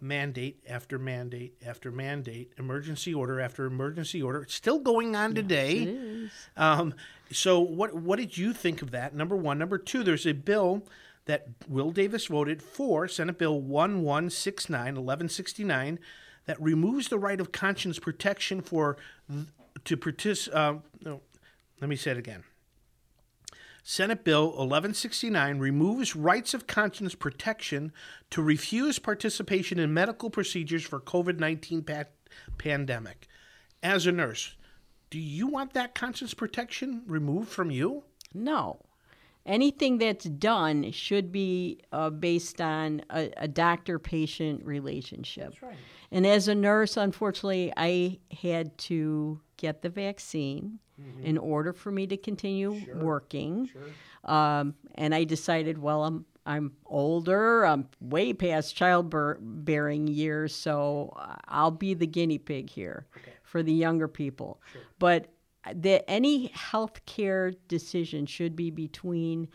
mandate 0.00 0.62
after 0.68 0.98
mandate 0.98 1.54
after 1.64 1.90
mandate, 1.90 2.52
emergency 2.58 3.14
order 3.14 3.40
after 3.40 3.64
emergency 3.66 4.22
order? 4.22 4.42
It's 4.42 4.54
still 4.54 4.78
going 4.78 5.16
on 5.16 5.34
today. 5.34 6.28
Um, 6.56 6.94
so, 7.32 7.60
what 7.60 7.94
what 7.94 8.18
did 8.18 8.36
you 8.36 8.52
think 8.52 8.82
of 8.82 8.90
that? 8.92 9.14
Number 9.14 9.36
one, 9.36 9.58
number 9.58 9.78
two. 9.78 10.02
There's 10.02 10.26
a 10.26 10.32
bill 10.32 10.82
that 11.26 11.48
Will 11.68 11.90
Davis 11.90 12.26
voted 12.26 12.62
for, 12.62 13.08
Senate 13.08 13.38
Bill 13.38 13.60
1169, 13.60 14.78
1169, 14.96 15.98
that 16.46 16.60
removes 16.60 17.08
the 17.08 17.18
right 17.18 17.40
of 17.40 17.50
conscience 17.50 17.98
protection 17.98 18.60
for 18.60 18.98
th- 19.30 19.46
to 19.84 19.96
participate. 19.96 20.54
Uh, 20.54 20.74
no, 21.02 21.20
let 21.80 21.88
me 21.88 21.96
say 21.96 22.10
it 22.10 22.18
again. 22.18 22.44
Senate 23.86 24.24
Bill 24.24 24.46
1169 24.46 25.58
removes 25.58 26.16
rights 26.16 26.54
of 26.54 26.66
conscience 26.66 27.14
protection 27.14 27.92
to 28.30 28.40
refuse 28.40 28.98
participation 28.98 29.78
in 29.78 29.92
medical 29.92 30.30
procedures 30.30 30.82
for 30.82 30.98
COVID 30.98 31.38
19 31.38 31.82
pa- 31.82 32.04
pandemic. 32.56 33.28
As 33.82 34.06
a 34.06 34.12
nurse, 34.12 34.56
do 35.10 35.18
you 35.20 35.46
want 35.46 35.74
that 35.74 35.94
conscience 35.94 36.32
protection 36.32 37.02
removed 37.06 37.50
from 37.50 37.70
you? 37.70 38.04
No. 38.32 38.80
Anything 39.44 39.98
that's 39.98 40.24
done 40.24 40.90
should 40.90 41.30
be 41.30 41.80
uh, 41.92 42.08
based 42.08 42.62
on 42.62 43.02
a, 43.10 43.30
a 43.36 43.46
doctor 43.46 43.98
patient 43.98 44.64
relationship. 44.64 45.50
That's 45.50 45.62
right. 45.62 45.76
And 46.10 46.26
as 46.26 46.48
a 46.48 46.54
nurse, 46.54 46.96
unfortunately, 46.96 47.70
I 47.76 48.18
had 48.40 48.78
to 48.78 49.42
get 49.56 49.82
the 49.82 49.88
vaccine 49.90 50.78
in 51.22 51.38
order 51.38 51.72
for 51.72 51.90
me 51.90 52.06
to 52.06 52.16
continue 52.16 52.80
working. 52.94 53.68
Um, 54.24 54.74
and 54.94 55.14
I 55.14 55.24
decided, 55.24 55.78
well, 55.78 56.04
I'm 56.04 56.24
I'm 56.46 56.72
older. 56.86 57.64
I'm 57.64 57.88
way 58.00 58.32
past 58.34 58.76
childbearing 58.76 60.06
years, 60.08 60.54
so 60.54 61.12
I'll 61.48 61.70
be 61.70 61.94
the 61.94 62.06
guinea 62.06 62.38
pig 62.38 62.68
here 62.70 63.06
for 63.42 63.62
the 63.62 63.72
younger 63.72 64.08
people. 64.08 64.60
But 64.98 65.28
that 65.74 66.04
any 66.08 66.48
health 66.48 67.04
care 67.06 67.52
decision 67.68 68.26
should 68.26 68.54
be 68.54 68.70
between 68.70 69.48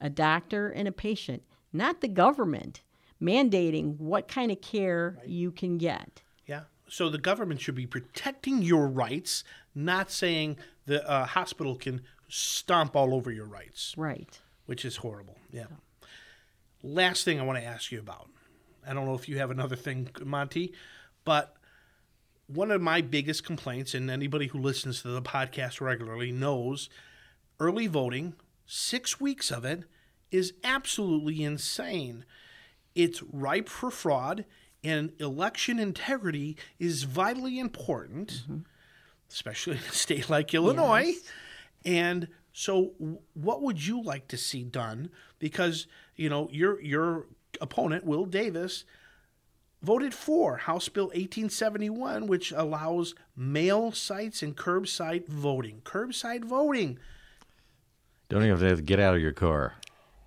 a 0.00 0.10
doctor 0.10 0.68
and 0.68 0.86
a 0.86 0.92
patient, 0.92 1.42
not 1.72 2.02
the 2.02 2.08
government 2.08 2.82
mandating 3.22 3.96
what 3.98 4.28
kind 4.28 4.52
of 4.52 4.60
care 4.60 5.16
you 5.26 5.50
can 5.50 5.78
get. 5.78 6.22
So 6.94 7.08
the 7.08 7.18
government 7.18 7.60
should 7.60 7.74
be 7.74 7.88
protecting 7.88 8.62
your 8.62 8.86
rights, 8.86 9.42
not 9.74 10.12
saying 10.12 10.58
the 10.86 11.04
uh, 11.10 11.26
hospital 11.26 11.74
can 11.74 12.02
stomp 12.28 12.94
all 12.94 13.16
over 13.16 13.32
your 13.32 13.46
rights. 13.46 13.96
Right. 13.96 14.28
Which 14.66 14.84
is 14.84 14.98
horrible. 14.98 15.36
Yeah. 15.50 15.66
Last 16.84 17.24
thing 17.24 17.40
I 17.40 17.42
want 17.42 17.58
to 17.58 17.64
ask 17.64 17.90
you 17.90 17.98
about. 17.98 18.28
I 18.86 18.94
don't 18.94 19.06
know 19.06 19.14
if 19.16 19.28
you 19.28 19.38
have 19.38 19.50
another 19.50 19.74
thing, 19.74 20.08
Monty, 20.24 20.72
but 21.24 21.56
one 22.46 22.70
of 22.70 22.80
my 22.80 23.00
biggest 23.00 23.44
complaints, 23.44 23.92
and 23.92 24.08
anybody 24.08 24.46
who 24.46 24.60
listens 24.60 25.02
to 25.02 25.08
the 25.08 25.20
podcast 25.20 25.80
regularly 25.80 26.30
knows, 26.30 26.88
early 27.58 27.88
voting, 27.88 28.34
six 28.66 29.20
weeks 29.20 29.50
of 29.50 29.64
it 29.64 29.82
is 30.30 30.52
absolutely 30.62 31.42
insane. 31.42 32.24
It's 32.94 33.20
ripe 33.24 33.68
for 33.68 33.90
fraud, 33.90 34.44
and 34.84 35.12
election 35.18 35.78
integrity 35.78 36.56
is 36.78 37.04
vitally 37.04 37.58
important, 37.58 38.44
especially 39.30 39.78
in 39.78 39.82
a 39.88 39.92
state 39.92 40.28
like 40.28 40.52
Illinois. 40.54 41.14
And 41.84 42.28
so, 42.52 42.92
what 43.32 43.62
would 43.62 43.84
you 43.84 44.02
like 44.02 44.28
to 44.28 44.36
see 44.36 44.62
done? 44.62 45.10
Because 45.38 45.86
you 46.14 46.28
know 46.28 46.48
your 46.52 46.80
your 46.80 47.26
opponent, 47.60 48.04
Will 48.04 48.26
Davis, 48.26 48.84
voted 49.82 50.14
for 50.14 50.58
House 50.58 50.88
Bill 50.88 51.06
1871, 51.06 52.26
which 52.26 52.52
allows 52.52 53.14
mail 53.36 53.92
sites 53.92 54.42
and 54.42 54.56
curbside 54.56 55.26
voting. 55.26 55.82
Curbside 55.84 56.44
voting. 56.44 56.98
Don't 58.28 58.44
even 58.44 58.58
have 58.58 58.78
to 58.78 58.82
get 58.82 59.00
out 59.00 59.14
of 59.14 59.20
your 59.20 59.32
car. 59.32 59.74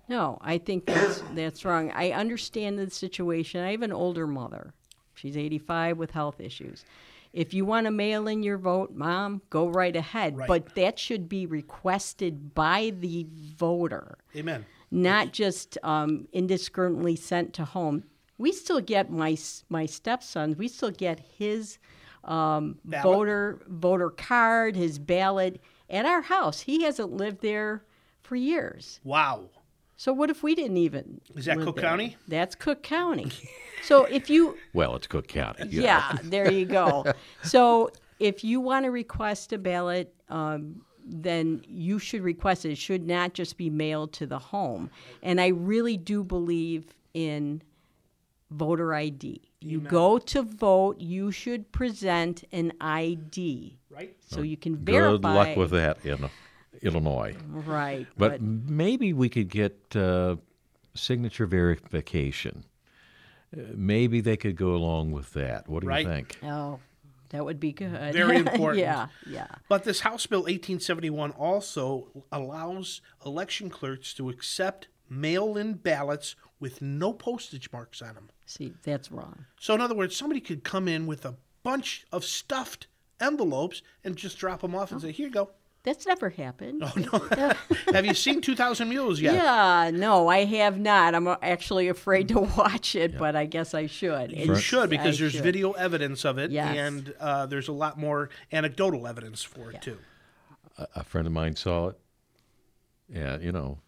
No, 0.08 0.38
I 0.40 0.58
think 0.58 0.86
that's 0.86 1.22
that's 1.34 1.64
wrong. 1.64 1.90
I 1.94 2.12
understand 2.12 2.78
the 2.78 2.90
situation. 2.90 3.62
I 3.62 3.72
have 3.72 3.82
an 3.82 3.92
older 3.92 4.26
mother. 4.26 4.74
She's 5.14 5.36
85 5.36 5.98
with 5.98 6.12
health 6.12 6.40
issues. 6.40 6.84
If 7.32 7.52
you 7.52 7.64
want 7.64 7.86
to 7.86 7.90
mail 7.90 8.26
in 8.26 8.42
your 8.42 8.56
vote, 8.56 8.92
mom, 8.92 9.42
go 9.50 9.68
right 9.68 9.94
ahead. 9.94 10.36
Right. 10.36 10.48
But 10.48 10.74
that 10.76 10.98
should 10.98 11.28
be 11.28 11.44
requested 11.44 12.54
by 12.54 12.92
the 12.98 13.26
voter, 13.56 14.18
Amen. 14.34 14.64
not 14.90 15.32
just 15.32 15.76
um, 15.82 16.26
indiscriminately 16.32 17.16
sent 17.16 17.52
to 17.54 17.64
home. 17.64 18.04
We 18.38 18.52
still 18.52 18.80
get 18.80 19.10
my 19.10 19.36
my 19.68 19.84
stepson. 19.86 20.56
We 20.56 20.68
still 20.68 20.90
get 20.90 21.20
his 21.20 21.78
um, 22.24 22.78
voter 22.84 23.60
voter 23.66 24.10
card, 24.10 24.76
his 24.76 24.98
ballot 24.98 25.60
at 25.90 26.06
our 26.06 26.22
house. 26.22 26.60
He 26.60 26.84
hasn't 26.84 27.12
lived 27.12 27.42
there 27.42 27.84
for 28.22 28.36
years. 28.36 29.00
Wow. 29.04 29.50
So 29.98 30.12
what 30.12 30.30
if 30.30 30.44
we 30.44 30.54
didn't 30.54 30.76
even? 30.76 31.20
Is 31.34 31.46
that 31.46 31.58
Cook 31.58 31.74
there? 31.74 31.84
County? 31.84 32.16
That's 32.28 32.54
Cook 32.54 32.84
County. 32.84 33.32
so 33.82 34.04
if 34.04 34.30
you, 34.30 34.56
Well, 34.72 34.94
it's 34.94 35.08
Cook 35.08 35.26
County. 35.26 35.66
you 35.68 35.80
know. 35.80 35.86
yeah, 35.86 36.16
there 36.22 36.50
you 36.50 36.64
go. 36.64 37.04
So 37.42 37.90
if 38.20 38.44
you 38.44 38.60
want 38.60 38.84
to 38.84 38.92
request 38.92 39.52
a 39.52 39.58
ballot, 39.58 40.14
um, 40.28 40.82
then 41.04 41.62
you 41.66 41.98
should 41.98 42.22
request 42.22 42.64
it. 42.64 42.70
It 42.70 42.78
should 42.78 43.08
not 43.08 43.34
just 43.34 43.56
be 43.56 43.70
mailed 43.70 44.12
to 44.14 44.26
the 44.26 44.38
home. 44.38 44.88
And 45.20 45.40
I 45.40 45.48
really 45.48 45.96
do 45.96 46.22
believe 46.22 46.94
in 47.12 47.60
voter 48.52 48.94
ID. 48.94 49.40
You 49.60 49.80
go 49.80 50.18
to 50.18 50.42
vote, 50.42 51.00
you 51.00 51.32
should 51.32 51.72
present 51.72 52.44
an 52.52 52.72
ID. 52.80 53.76
Right. 53.90 54.14
So 54.24 54.42
you 54.42 54.56
can 54.56 54.76
verify. 54.76 55.16
Good 55.16 55.48
luck 55.48 55.56
with 55.56 55.70
that 55.72 56.06
in 56.06 56.28
Illinois. 56.82 57.34
Right. 57.48 58.06
But, 58.16 58.40
maybe 58.40 59.12
we 59.12 59.28
could 59.28 59.48
get 59.48 59.94
uh, 59.96 60.36
signature 60.94 61.46
verification. 61.46 62.64
Uh, 63.56 63.60
maybe 63.74 64.20
they 64.20 64.36
could 64.36 64.56
go 64.56 64.74
along 64.74 65.12
with 65.12 65.32
that. 65.32 65.68
What 65.68 65.80
do 65.82 65.88
Right. 65.88 66.04
you 66.06 66.12
think? 66.12 66.38
Oh, 66.42 66.80
that 67.30 67.44
would 67.44 67.60
be 67.60 67.72
good. 67.72 67.90
Very 68.12 68.36
important. 68.46 68.78
yeah, 68.78 69.08
yeah. 69.26 69.46
But 69.68 69.84
this 69.84 70.00
House 70.00 70.26
Bill 70.26 70.40
1871 70.40 71.30
also 71.32 72.24
allows 72.32 73.00
election 73.24 73.70
clerks 73.70 74.12
to 74.14 74.28
accept 74.28 74.88
mail 75.10 75.56
in 75.56 75.74
ballots 75.74 76.36
with 76.60 76.82
no 76.82 77.12
postage 77.12 77.70
marks 77.72 78.02
on 78.02 78.14
them. 78.14 78.28
See, 78.46 78.72
that's 78.82 79.10
wrong. 79.12 79.44
So, 79.60 79.74
in 79.74 79.80
other 79.80 79.94
words, 79.94 80.16
somebody 80.16 80.40
could 80.40 80.64
come 80.64 80.88
in 80.88 81.06
with 81.06 81.24
a 81.24 81.34
bunch 81.62 82.06
of 82.12 82.24
stuffed 82.24 82.86
envelopes 83.20 83.82
and 84.04 84.16
just 84.16 84.38
drop 84.38 84.60
them 84.62 84.74
off 84.74 84.90
and 84.92 85.00
say, 85.00 85.12
Here 85.12 85.26
you 85.26 85.32
go. 85.32 85.50
That's 85.88 86.06
never 86.06 86.28
happened. 86.30 86.82
Oh, 86.84 86.92
no. 86.96 87.52
Have 87.94 88.04
you 88.04 88.12
seen 88.14 88.40
2,000 88.40 88.88
Mules 88.88 89.20
yet? 89.20 89.34
Yeah, 89.34 89.90
no, 89.92 90.28
I 90.28 90.44
have 90.44 90.78
not. 90.78 91.14
I'm 91.14 91.26
actually 91.42 91.88
afraid 91.88 92.28
to 92.28 92.40
watch 92.40 92.94
it, 92.94 93.16
but 93.18 93.34
I 93.34 93.46
guess 93.46 93.72
I 93.74 93.86
should. 93.86 94.32
You 94.32 94.42
It's- 94.42 94.60
should 94.60 94.90
because 94.90 95.16
I 95.16 95.20
there's 95.20 95.32
should. 95.32 95.42
video 95.42 95.72
evidence 95.72 96.24
of 96.26 96.36
it, 96.38 96.50
Yes. 96.50 96.76
and 96.76 97.14
uh, 97.18 97.46
there's 97.46 97.68
a 97.68 97.72
lot 97.72 97.98
more 97.98 98.28
anecdotal 98.52 99.06
evidence 99.06 99.42
for 99.42 99.70
it 99.72 99.80
too. 99.82 99.98
A, 100.76 100.86
a 100.96 101.04
friend 101.04 101.26
of 101.26 101.32
mine 101.32 101.56
saw 101.56 101.88
it. 101.88 101.98
Yeah, 103.08 103.38
you 103.38 103.52
know, 103.52 103.78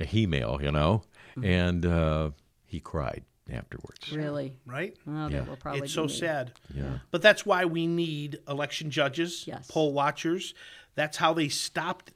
a 0.00 0.04
he-mail, 0.04 0.58
you 0.62 0.70
know, 0.72 1.02
Mm-hmm. 1.36 1.44
and 1.44 1.86
uh, 1.86 2.30
he 2.64 2.80
cried 2.80 3.22
afterwards. 3.52 4.10
Really? 4.12 4.56
Right? 4.66 4.96
Well, 5.06 5.30
Yeah. 5.30 5.44
will 5.44 5.56
probably 5.56 5.82
it's 5.82 5.92
so 5.92 6.04
me. 6.04 6.08
sad. 6.08 6.52
Yeah. 6.74 6.98
But 7.12 7.22
that's 7.22 7.46
why 7.46 7.64
we 7.64 7.86
need 7.86 8.38
election 8.48 8.90
judges, 8.90 9.44
Yes. 9.46 9.66
poll 9.70 9.92
watchers. 9.92 10.54
That's 10.98 11.18
how 11.18 11.32
they 11.32 11.48
stopped 11.48 12.10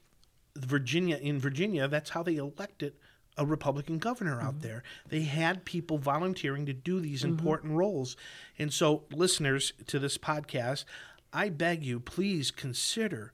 Virginia 0.57 1.15
in 1.15 1.39
Virginia. 1.39 1.87
That's 1.87 2.09
how 2.09 2.21
they 2.21 2.35
elected 2.35 2.93
a 3.37 3.45
Republican 3.45 3.97
governor 3.97 4.41
out 4.41 4.55
Mm-hmm. 4.55 4.67
there. 4.67 4.83
They 5.07 5.21
had 5.21 5.63
people 5.63 5.97
volunteering 5.97 6.65
to 6.65 6.73
do 6.73 6.99
these 6.99 7.23
important 7.23 7.73
roles. 7.77 8.17
And 8.59 8.73
so, 8.73 9.05
listeners 9.09 9.71
to 9.87 9.99
this 9.99 10.17
podcast, 10.17 10.83
I 11.31 11.47
beg 11.47 11.83
you, 11.83 12.01
please 12.01 12.51
consider. 12.51 13.31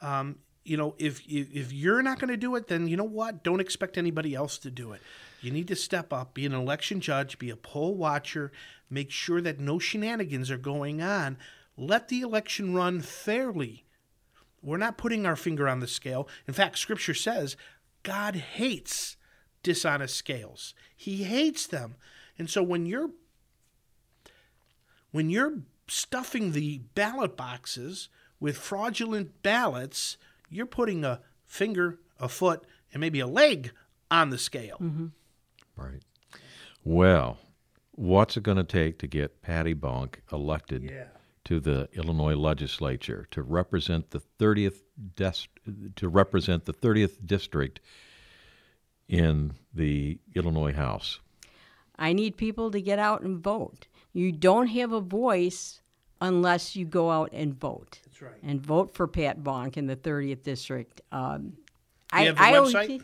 Um, 0.00 0.36
you 0.64 0.76
know, 0.76 0.94
if 0.98 1.20
if 1.28 1.72
you're 1.72 2.00
not 2.02 2.20
going 2.20 2.30
to 2.30 2.36
do 2.38 2.54
it, 2.54 2.68
then 2.68 2.86
you 2.86 2.96
know 2.96 3.02
what? 3.20 3.42
Don't 3.42 3.60
expect 3.60 3.98
anybody 3.98 4.32
else 4.34 4.56
to 4.58 4.70
do 4.70 4.92
it. 4.92 5.02
You 5.42 5.50
need 5.50 5.68
to 5.68 5.76
step 5.76 6.12
up, 6.12 6.34
be 6.34 6.46
an 6.46 6.54
election 6.54 7.00
judge, 7.00 7.38
be 7.38 7.50
a 7.50 7.56
poll 7.56 7.96
watcher, 7.96 8.52
make 8.88 9.10
sure 9.10 9.42
that 9.42 9.58
no 9.58 9.78
shenanigans 9.80 10.50
are 10.52 10.56
going 10.56 11.02
on. 11.02 11.36
Let 11.76 12.08
the 12.08 12.20
election 12.22 12.74
run 12.74 13.00
fairly. 13.00 13.83
We're 14.64 14.78
not 14.78 14.98
putting 14.98 15.26
our 15.26 15.36
finger 15.36 15.68
on 15.68 15.80
the 15.80 15.86
scale. 15.86 16.28
In 16.48 16.54
fact, 16.54 16.78
Scripture 16.78 17.14
says 17.14 17.56
God 18.02 18.36
hates 18.36 19.16
dishonest 19.62 20.16
scales. 20.16 20.74
He 20.96 21.24
hates 21.24 21.66
them. 21.66 21.96
And 22.38 22.48
so 22.48 22.62
when 22.62 22.86
you're 22.86 23.10
when 25.10 25.30
you're 25.30 25.58
stuffing 25.86 26.52
the 26.52 26.78
ballot 26.94 27.36
boxes 27.36 28.08
with 28.40 28.56
fraudulent 28.56 29.42
ballots, 29.42 30.16
you're 30.48 30.66
putting 30.66 31.04
a 31.04 31.20
finger, 31.46 32.00
a 32.18 32.28
foot, 32.28 32.64
and 32.92 33.00
maybe 33.00 33.20
a 33.20 33.26
leg 33.26 33.72
on 34.10 34.30
the 34.30 34.38
scale. 34.38 34.78
Mm-hmm. 34.80 35.06
Right. 35.76 36.02
Well, 36.84 37.38
what's 37.92 38.36
it 38.36 38.42
going 38.42 38.56
to 38.56 38.64
take 38.64 38.98
to 38.98 39.06
get 39.06 39.40
Patty 39.42 39.74
Bonk 39.74 40.16
elected 40.32 40.92
to 41.44 41.60
the 41.60 41.88
Illinois 41.92 42.34
legislature 42.36 43.26
to 43.30 43.42
represent 43.42 44.10
the 44.10 44.20
30th 44.38 44.82
des- 45.16 45.48
to 45.96 46.08
represent 46.08 46.64
the 46.64 46.72
30th 46.72 47.24
district 47.26 47.80
in 49.08 49.52
the 49.72 50.18
Illinois 50.34 50.72
House? 50.72 51.20
I 51.98 52.12
need 52.12 52.36
people 52.36 52.70
to 52.70 52.80
get 52.80 52.98
out 52.98 53.22
and 53.22 53.38
vote. 53.42 53.86
You 54.12 54.32
don't 54.32 54.68
have 54.68 54.92
a 54.92 55.00
voice 55.00 55.80
unless 56.20 56.74
you 56.74 56.84
go 56.86 57.10
out 57.10 57.30
and 57.32 57.54
vote. 57.58 58.00
That's 58.04 58.22
right. 58.22 58.32
And 58.42 58.60
vote 58.64 58.94
for 58.94 59.06
Pat 59.06 59.40
Bonk 59.42 59.76
in 59.76 59.86
the 59.86 59.96
30th 59.96 60.42
district. 60.42 61.00
Um, 61.12 61.54
Do 62.12 62.18
you 62.22 62.26
have 62.34 62.38
a 62.38 62.42
website? 62.72 62.86
think- 62.86 63.02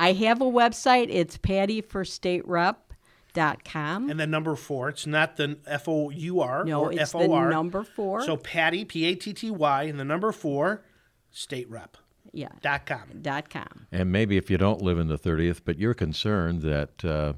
I 0.00 0.12
have 0.12 0.40
a 0.40 0.44
website. 0.44 1.08
It's 3.34 3.62
com. 3.70 4.10
And 4.10 4.18
then 4.18 4.30
number 4.30 4.56
four, 4.56 4.88
it's 4.88 5.06
not 5.06 5.36
the 5.36 5.58
F 5.66 5.88
O 5.88 6.10
U 6.10 6.40
R 6.40 6.64
No, 6.64 6.82
or 6.82 6.92
it's 6.92 7.02
F 7.02 7.14
O 7.14 7.32
R. 7.32 7.44
the 7.46 7.50
number 7.54 7.84
four. 7.84 8.22
So 8.22 8.36
Patty, 8.36 8.84
P 8.84 9.04
A 9.06 9.14
T 9.14 9.32
T 9.32 9.50
Y, 9.50 9.82
and 9.84 9.98
the 9.98 10.04
number 10.04 10.32
four, 10.32 10.82
state 11.30 11.68
rep. 11.70 11.96
Yeah. 12.32 12.48
Dot 12.60 12.86
com. 12.86 13.20
Dot 13.22 13.48
com. 13.50 13.86
And 13.92 14.12
maybe 14.12 14.36
if 14.36 14.50
you 14.50 14.58
don't 14.58 14.82
live 14.82 14.98
in 14.98 15.08
the 15.08 15.18
30th, 15.18 15.60
but 15.64 15.78
you're 15.78 15.94
concerned 15.94 16.62
that, 16.62 17.04
uh, 17.04 17.34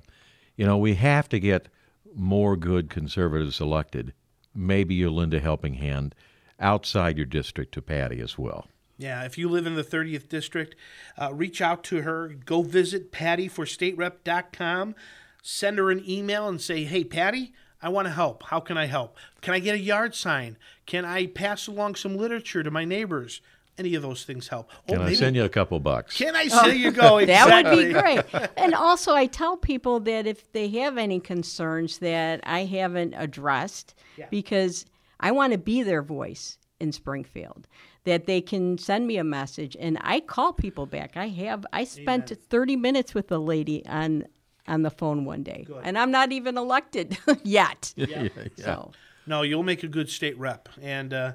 you 0.57 0.66
know, 0.66 0.76
we 0.78 0.95
have 0.95 1.28
to 1.30 1.38
get 1.38 1.68
more 2.14 2.57
good 2.57 2.91
conservatives 2.91 3.61
elected, 3.61 4.12
maybe 4.55 4.95
you'll 4.95 5.14
lend 5.14 5.32
a 5.34 5.41
helping 5.41 5.74
hand 5.74 6.14
outside 6.59 7.16
your 7.16 7.26
district 7.26 7.72
to 7.74 7.82
Patty 7.82 8.20
as 8.20 8.36
well. 8.36 8.66
Yeah, 8.99 9.24
if 9.24 9.38
you 9.38 9.49
live 9.49 9.66
in 9.66 9.76
the 9.76 9.84
30th 9.84 10.28
district, 10.28 10.74
uh, 11.16 11.32
reach 11.32 11.62
out 11.62 11.82
to 11.84 12.03
her. 12.03 12.28
Go 12.28 12.61
visit 12.62 13.11
pattyforstaterep.com. 13.12 14.95
Send 15.43 15.78
her 15.78 15.91
an 15.91 16.03
email 16.09 16.49
and 16.49 16.61
say, 16.61 16.84
hey, 16.84 17.05
Patty, 17.05 17.53
I 17.82 17.88
want 17.88 18.07
to 18.07 18.12
help. 18.12 18.43
How 18.45 18.61
can 18.61 18.76
I 18.76 18.86
help? 18.86 19.16
Can 19.41 19.55
I 19.55 19.59
get 19.59 19.74
a 19.74 19.78
yard 19.78 20.14
sign? 20.14 20.59
Can 20.86 21.05
I 21.05 21.26
pass 21.26 21.66
along 21.66 21.95
some 21.95 22.16
literature 22.16 22.62
to 22.62 22.70
my 22.70 22.84
neighbors? 22.84 23.41
Any 23.78 23.95
of 23.95 24.03
those 24.03 24.24
things 24.24 24.49
help. 24.49 24.68
Oh, 24.88 24.93
Can 24.93 25.03
I 25.03 25.14
send 25.14 25.36
you 25.36 25.45
a 25.45 25.49
couple 25.49 25.80
bucks? 25.80 26.14
Can 26.16 26.36
I 26.36 26.49
oh, 26.53 26.64
say 26.64 26.76
you 26.76 26.91
go? 26.91 27.18
That 27.26 27.64
would 27.64 27.78
be 27.78 27.93
great. 27.93 28.20
And 28.59 28.74
also, 28.74 29.14
I 29.14 29.24
tell 29.24 29.57
people 29.57 30.01
that 30.01 30.26
if 30.26 30.53
they 30.53 30.68
have 30.68 30.99
any 30.99 31.18
concerns 31.18 31.99
that 31.99 32.41
I 32.43 32.64
haven't 32.64 33.14
addressed, 33.16 33.95
because 34.30 34.84
I 35.18 35.30
want 35.30 35.53
to 35.53 35.59
be 35.59 35.82
their 35.82 36.03
voice 36.03 36.59
in 36.78 36.93
Springfield, 36.93 37.66
that 38.05 38.26
they 38.26 38.43
can 38.43 38.76
send 38.76 39.07
me 39.07 39.16
a 39.16 39.24
message 39.24 39.76
and 39.78 39.99
I 40.03 40.20
call 40.20 40.53
people 40.53 40.86
back. 40.86 41.16
I 41.16 41.28
have. 41.28 41.64
I 41.72 41.84
spent 41.84 42.30
30 42.30 42.76
minutes 42.76 43.14
with 43.14 43.30
a 43.32 43.38
lady 43.38 43.84
on 43.86 44.24
on 44.71 44.83
the 44.83 44.91
phone 44.91 45.25
one 45.25 45.43
day, 45.43 45.66
and 45.83 45.99
I'm 45.99 46.11
not 46.11 46.31
even 46.33 46.57
elected 46.57 47.18
yet. 47.43 47.93
Yeah. 47.97 48.29
So 48.57 48.93
No, 49.27 49.43
you'll 49.43 49.64
make 49.64 49.83
a 49.83 49.89
good 49.89 50.09
state 50.09 50.39
rep, 50.39 50.68
and 50.81 51.12
uh, 51.12 51.33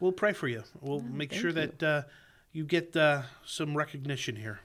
we'll 0.00 0.12
pray 0.12 0.32
for 0.32 0.48
you. 0.48 0.62
We'll 0.80 1.00
Mm, 1.00 1.12
make 1.12 1.32
sure 1.32 1.52
that 1.52 1.82
uh, 1.82 2.02
you 2.52 2.64
get 2.64 2.96
uh, 2.96 3.22
some 3.44 3.76
recognition 3.76 4.36
here. 4.36 4.60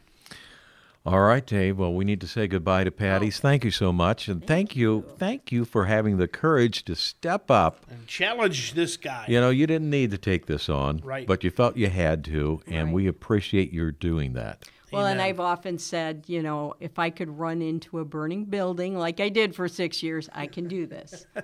All 1.03 1.21
right, 1.21 1.43
Dave. 1.43 1.79
Well, 1.79 1.91
we 1.95 2.05
need 2.05 2.21
to 2.21 2.27
say 2.27 2.47
goodbye 2.47 2.83
to 2.83 2.91
Patty's. 2.91 3.39
Thank 3.39 3.65
you 3.65 3.71
so 3.71 3.91
much, 3.91 4.27
and 4.27 4.45
thank 4.45 4.75
you, 4.75 5.03
thank 5.17 5.51
you 5.51 5.65
for 5.65 5.85
having 5.85 6.17
the 6.17 6.27
courage 6.27 6.85
to 6.85 6.95
step 6.95 7.49
up. 7.49 7.83
And 7.89 8.05
challenge 8.05 8.73
this 8.75 8.97
guy. 8.97 9.25
You 9.27 9.41
know, 9.41 9.49
you 9.49 9.65
didn't 9.65 9.89
need 9.89 10.11
to 10.11 10.19
take 10.19 10.45
this 10.45 10.69
on, 10.69 10.99
Right. 11.03 11.25
but 11.25 11.43
you 11.43 11.49
felt 11.49 11.75
you 11.75 11.89
had 11.89 12.23
to, 12.25 12.61
and 12.67 12.89
Right. 12.89 12.93
we 12.93 13.07
appreciate 13.07 13.73
your 13.73 13.89
doing 13.91 14.33
that. 14.33 14.63
Well, 14.91 15.05
and 15.05 15.21
I've 15.21 15.39
often 15.39 15.77
said, 15.77 16.25
you 16.27 16.41
know, 16.43 16.75
if 16.79 16.99
I 16.99 17.09
could 17.09 17.29
run 17.39 17.61
into 17.61 17.99
a 17.99 18.05
burning 18.05 18.45
building 18.45 18.97
like 18.97 19.19
I 19.19 19.29
did 19.29 19.55
for 19.55 19.67
six 19.67 20.01
years, 20.03 20.29
I 20.33 20.47
can 20.47 20.67
do 20.67 20.85
this. 20.87 21.25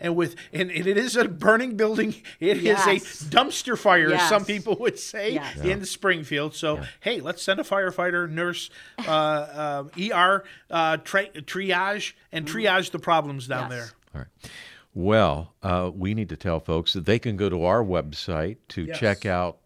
And 0.00 0.16
with 0.16 0.34
and, 0.52 0.72
and 0.72 0.88
it 0.88 0.96
is 0.96 1.14
a 1.14 1.28
burning 1.28 1.76
building. 1.76 2.16
It 2.40 2.56
is 2.56 2.62
Yes. 2.64 2.86
a 3.22 3.24
dumpster 3.26 3.78
fire, 3.78 4.12
as 4.12 4.28
some 4.28 4.44
people 4.44 4.74
would 4.80 4.98
say 4.98 5.34
Yes. 5.34 5.56
in 5.60 5.84
Springfield. 5.84 6.52
So 6.56 6.80
hey, 6.98 7.20
let's 7.20 7.40
send 7.44 7.60
a 7.60 7.62
firefighter, 7.62 8.28
nurse, 8.28 8.70
uh, 9.06 9.10
uh, 9.12 9.84
ER, 10.12 10.42
uh, 10.68 10.96
tri- 10.96 11.28
triage, 11.36 12.14
and 12.32 12.44
triage 12.44 12.90
the 12.90 12.98
problems 12.98 13.46
down 13.46 13.70
Mm-hmm. 13.70 13.72
Yes. 13.72 13.92
there. 14.12 14.16
All 14.16 14.20
right. 14.42 14.50
Well, 14.94 15.54
uh, 15.62 15.92
we 15.94 16.12
need 16.12 16.28
to 16.30 16.36
tell 16.36 16.58
folks 16.58 16.92
that 16.94 17.06
they 17.06 17.20
can 17.20 17.36
go 17.36 17.48
to 17.48 17.64
our 17.64 17.84
website 17.84 18.56
to 18.70 18.86
Yes. 18.86 18.98
check 18.98 19.24
out 19.26 19.58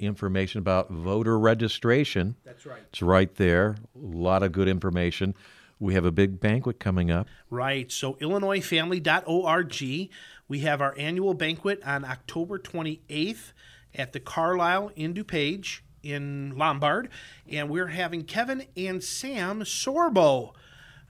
information 0.00 0.58
about 0.58 0.90
voter 0.90 1.38
registration. 1.38 2.36
That's 2.44 2.66
right. 2.66 2.82
It's 2.88 3.02
right 3.02 3.34
there. 3.36 3.76
A 3.94 3.98
lot 3.98 4.42
of 4.42 4.52
good 4.52 4.68
information. 4.68 5.34
We 5.78 5.94
have 5.94 6.04
a 6.04 6.12
big 6.12 6.40
banquet 6.40 6.78
coming 6.78 7.10
up. 7.10 7.26
Right. 7.48 7.90
So 7.90 8.14
IllinoisFamily.org. 8.14 10.10
We 10.48 10.58
have 10.60 10.80
our 10.80 10.94
annual 10.98 11.34
banquet 11.34 11.82
on 11.84 12.04
October 12.04 12.58
28th 12.58 13.52
at 13.94 14.12
the 14.12 14.20
Carlisle 14.20 14.92
in 14.96 15.14
DuPage 15.14 15.80
in 16.02 16.54
Lombard, 16.56 17.08
and 17.48 17.68
we're 17.68 17.88
having 17.88 18.24
Kevin 18.24 18.64
and 18.76 19.02
Sam 19.02 19.60
Sorbo. 19.60 20.52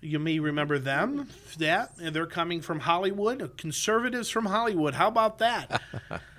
You 0.00 0.18
may 0.18 0.38
remember 0.38 0.78
them. 0.78 1.28
That 1.58 1.92
and 2.00 2.16
they're 2.16 2.26
coming 2.26 2.62
from 2.62 2.80
Hollywood, 2.80 3.56
conservatives 3.58 4.30
from 4.30 4.46
Hollywood. 4.46 4.94
How 4.94 5.08
about 5.08 5.38
that? 5.38 5.82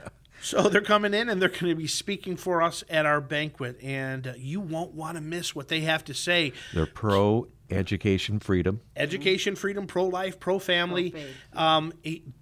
So 0.41 0.63
they're 0.69 0.81
coming 0.81 1.13
in 1.13 1.29
and 1.29 1.41
they're 1.41 1.49
going 1.49 1.67
to 1.67 1.75
be 1.75 1.87
speaking 1.87 2.37
for 2.37 2.61
us 2.61 2.83
at 2.89 3.05
our 3.05 3.21
banquet, 3.21 3.79
and 3.81 4.27
uh, 4.27 4.33
you 4.37 4.59
won't 4.59 4.93
want 4.93 5.17
to 5.17 5.21
miss 5.21 5.55
what 5.55 5.67
they 5.67 5.81
have 5.81 6.03
to 6.05 6.13
say. 6.13 6.53
They're 6.73 6.85
pro 6.85 7.47
education 7.69 8.39
freedom. 8.39 8.81
Education, 8.95 9.55
freedom, 9.55 9.87
pro 9.87 10.05
life, 10.05 10.39
pro 10.39 10.59
family. 10.59 11.15
Um, 11.53 11.93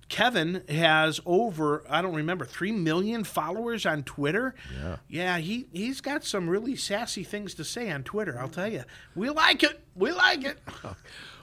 Kevin 0.10 0.64
has 0.68 1.22
over, 1.26 1.84
I 1.88 2.02
don't 2.02 2.16
remember, 2.16 2.46
3 2.46 2.72
million 2.72 3.24
followers 3.24 3.86
on 3.86 4.04
Twitter. 4.04 4.56
Yeah. 4.82 4.96
Yeah, 5.08 5.38
he, 5.38 5.68
he's 5.72 6.02
got 6.02 6.26
some 6.26 6.50
really 6.50 6.76
sassy 6.76 7.24
things 7.24 7.54
to 7.56 7.64
say 7.64 7.92
on 7.92 8.04
Twitter, 8.04 8.40
I'll 8.40 8.50
tell 8.50 8.72
you. 8.72 8.84
We 9.16 9.30
like 9.30 9.64
it. 9.64 9.84
We 9.96 10.12
like 10.12 10.46
it. 10.46 10.60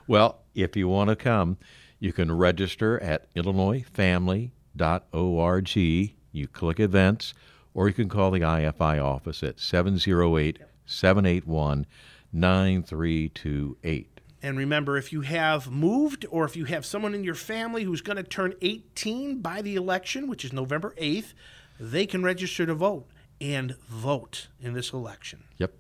Well, 0.09 0.42
if 0.54 0.76
you 0.76 0.86
want 0.86 1.11
to 1.11 1.16
come, 1.16 1.59
you 1.98 2.12
can 2.12 2.30
register 2.30 3.02
at 3.02 3.34
illinoisfamily.org. 3.34 6.16
You 6.37 6.47
click 6.47 6.78
events, 6.78 7.32
or 7.72 7.89
you 7.89 7.95
can 7.95 8.09
call 8.09 8.30
the 8.30 8.41
IFI 8.41 9.03
office 9.03 9.43
at 9.43 9.59
708 9.59 10.59
781 10.84 11.87
9328. 12.32 14.20
And 14.43 14.59
remember, 14.59 14.99
if 14.99 15.12
you 15.12 15.22
have 15.22 15.70
moved 15.70 16.26
or 16.30 16.45
if 16.45 16.55
you 16.57 16.66
have 16.66 16.84
someone 16.84 17.14
in 17.14 17.24
your 17.24 17.34
family 17.34 17.84
who's 17.84 18.03
going 18.03 18.18
to 18.18 18.22
turn 18.22 18.53
18 18.61 19.41
by 19.41 19.62
the 19.62 19.76
election, 19.76 20.28
which 20.28 20.45
is 20.45 20.53
November 20.53 20.95
8th, 21.01 21.32
they 21.80 22.05
can 22.07 22.22
register 22.22 22.66
to 22.66 22.74
vote 22.74 23.09
and 23.41 23.76
vote 23.89 24.49
in 24.61 24.74
this 24.74 24.93
election. 24.93 25.45
Yep. 25.57 25.72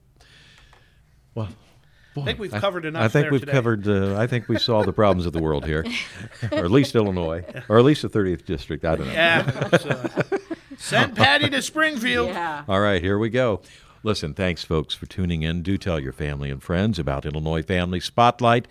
Well, 1.34 1.48
boy, 2.16 2.22
I 2.22 2.24
think 2.24 2.38
we've 2.40 2.50
covered 2.50 2.84
enough 2.84 3.02
I 3.02 3.08
think 3.08 3.24
there 3.24 3.30
we've 3.32 3.40
today. 3.42 3.52
covered. 3.52 3.86
Uh, 3.86 4.16
I 4.18 4.26
think 4.26 4.48
we 4.48 4.58
solved 4.58 4.88
the 4.88 4.92
problems 4.92 5.26
of 5.26 5.32
the 5.32 5.40
world 5.40 5.64
here, 5.64 5.84
or 6.52 6.58
at 6.64 6.70
least 6.70 6.94
Illinois, 6.96 7.44
or 7.68 7.78
at 7.78 7.84
least 7.84 8.02
the 8.02 8.08
30th 8.08 8.44
district. 8.44 8.84
I 8.84 8.96
don't 8.96 9.06
know. 9.06 9.12
Yeah. 9.12 9.76
so, 9.78 10.10
send 10.76 11.16
Patty 11.16 11.48
to 11.50 11.62
Springfield. 11.62 12.28
Yeah. 12.30 12.64
All 12.68 12.80
right, 12.80 13.00
here 13.00 13.18
we 13.18 13.30
go. 13.30 13.60
Listen, 14.02 14.34
thanks, 14.34 14.64
folks, 14.64 14.94
for 14.94 15.06
tuning 15.06 15.42
in. 15.42 15.62
Do 15.62 15.78
tell 15.78 15.98
your 16.00 16.12
family 16.12 16.50
and 16.50 16.62
friends 16.62 16.98
about 16.98 17.24
Illinois 17.26 17.62
Family 17.62 18.00
Spotlight. 18.00 18.66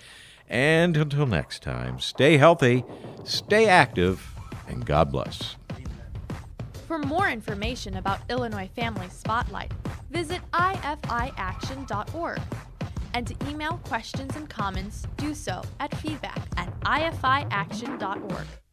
And 0.47 0.95
until 0.95 1.25
next 1.25 1.63
time, 1.63 1.99
stay 1.99 2.37
healthy, 2.37 2.83
stay 3.23 3.67
active, 3.67 4.35
and 4.67 4.85
God 4.85 5.11
bless. 5.11 5.55
For 6.87 6.99
more 6.99 7.27
information 7.29 7.97
about 7.97 8.19
Illinois 8.29 8.69
Family 8.75 9.09
Spotlight, 9.09 9.71
visit 10.11 10.39
ifiaction.org. 10.53 12.39
And 13.15 13.25
to 13.27 13.49
email 13.49 13.79
questions 13.85 14.35
and 14.35 14.49
comments, 14.49 15.07
do 15.15 15.33
so 15.33 15.61
at 15.79 15.95
feedback 15.95 16.41
at 16.57 16.69
ifiaction.org. 16.81 18.64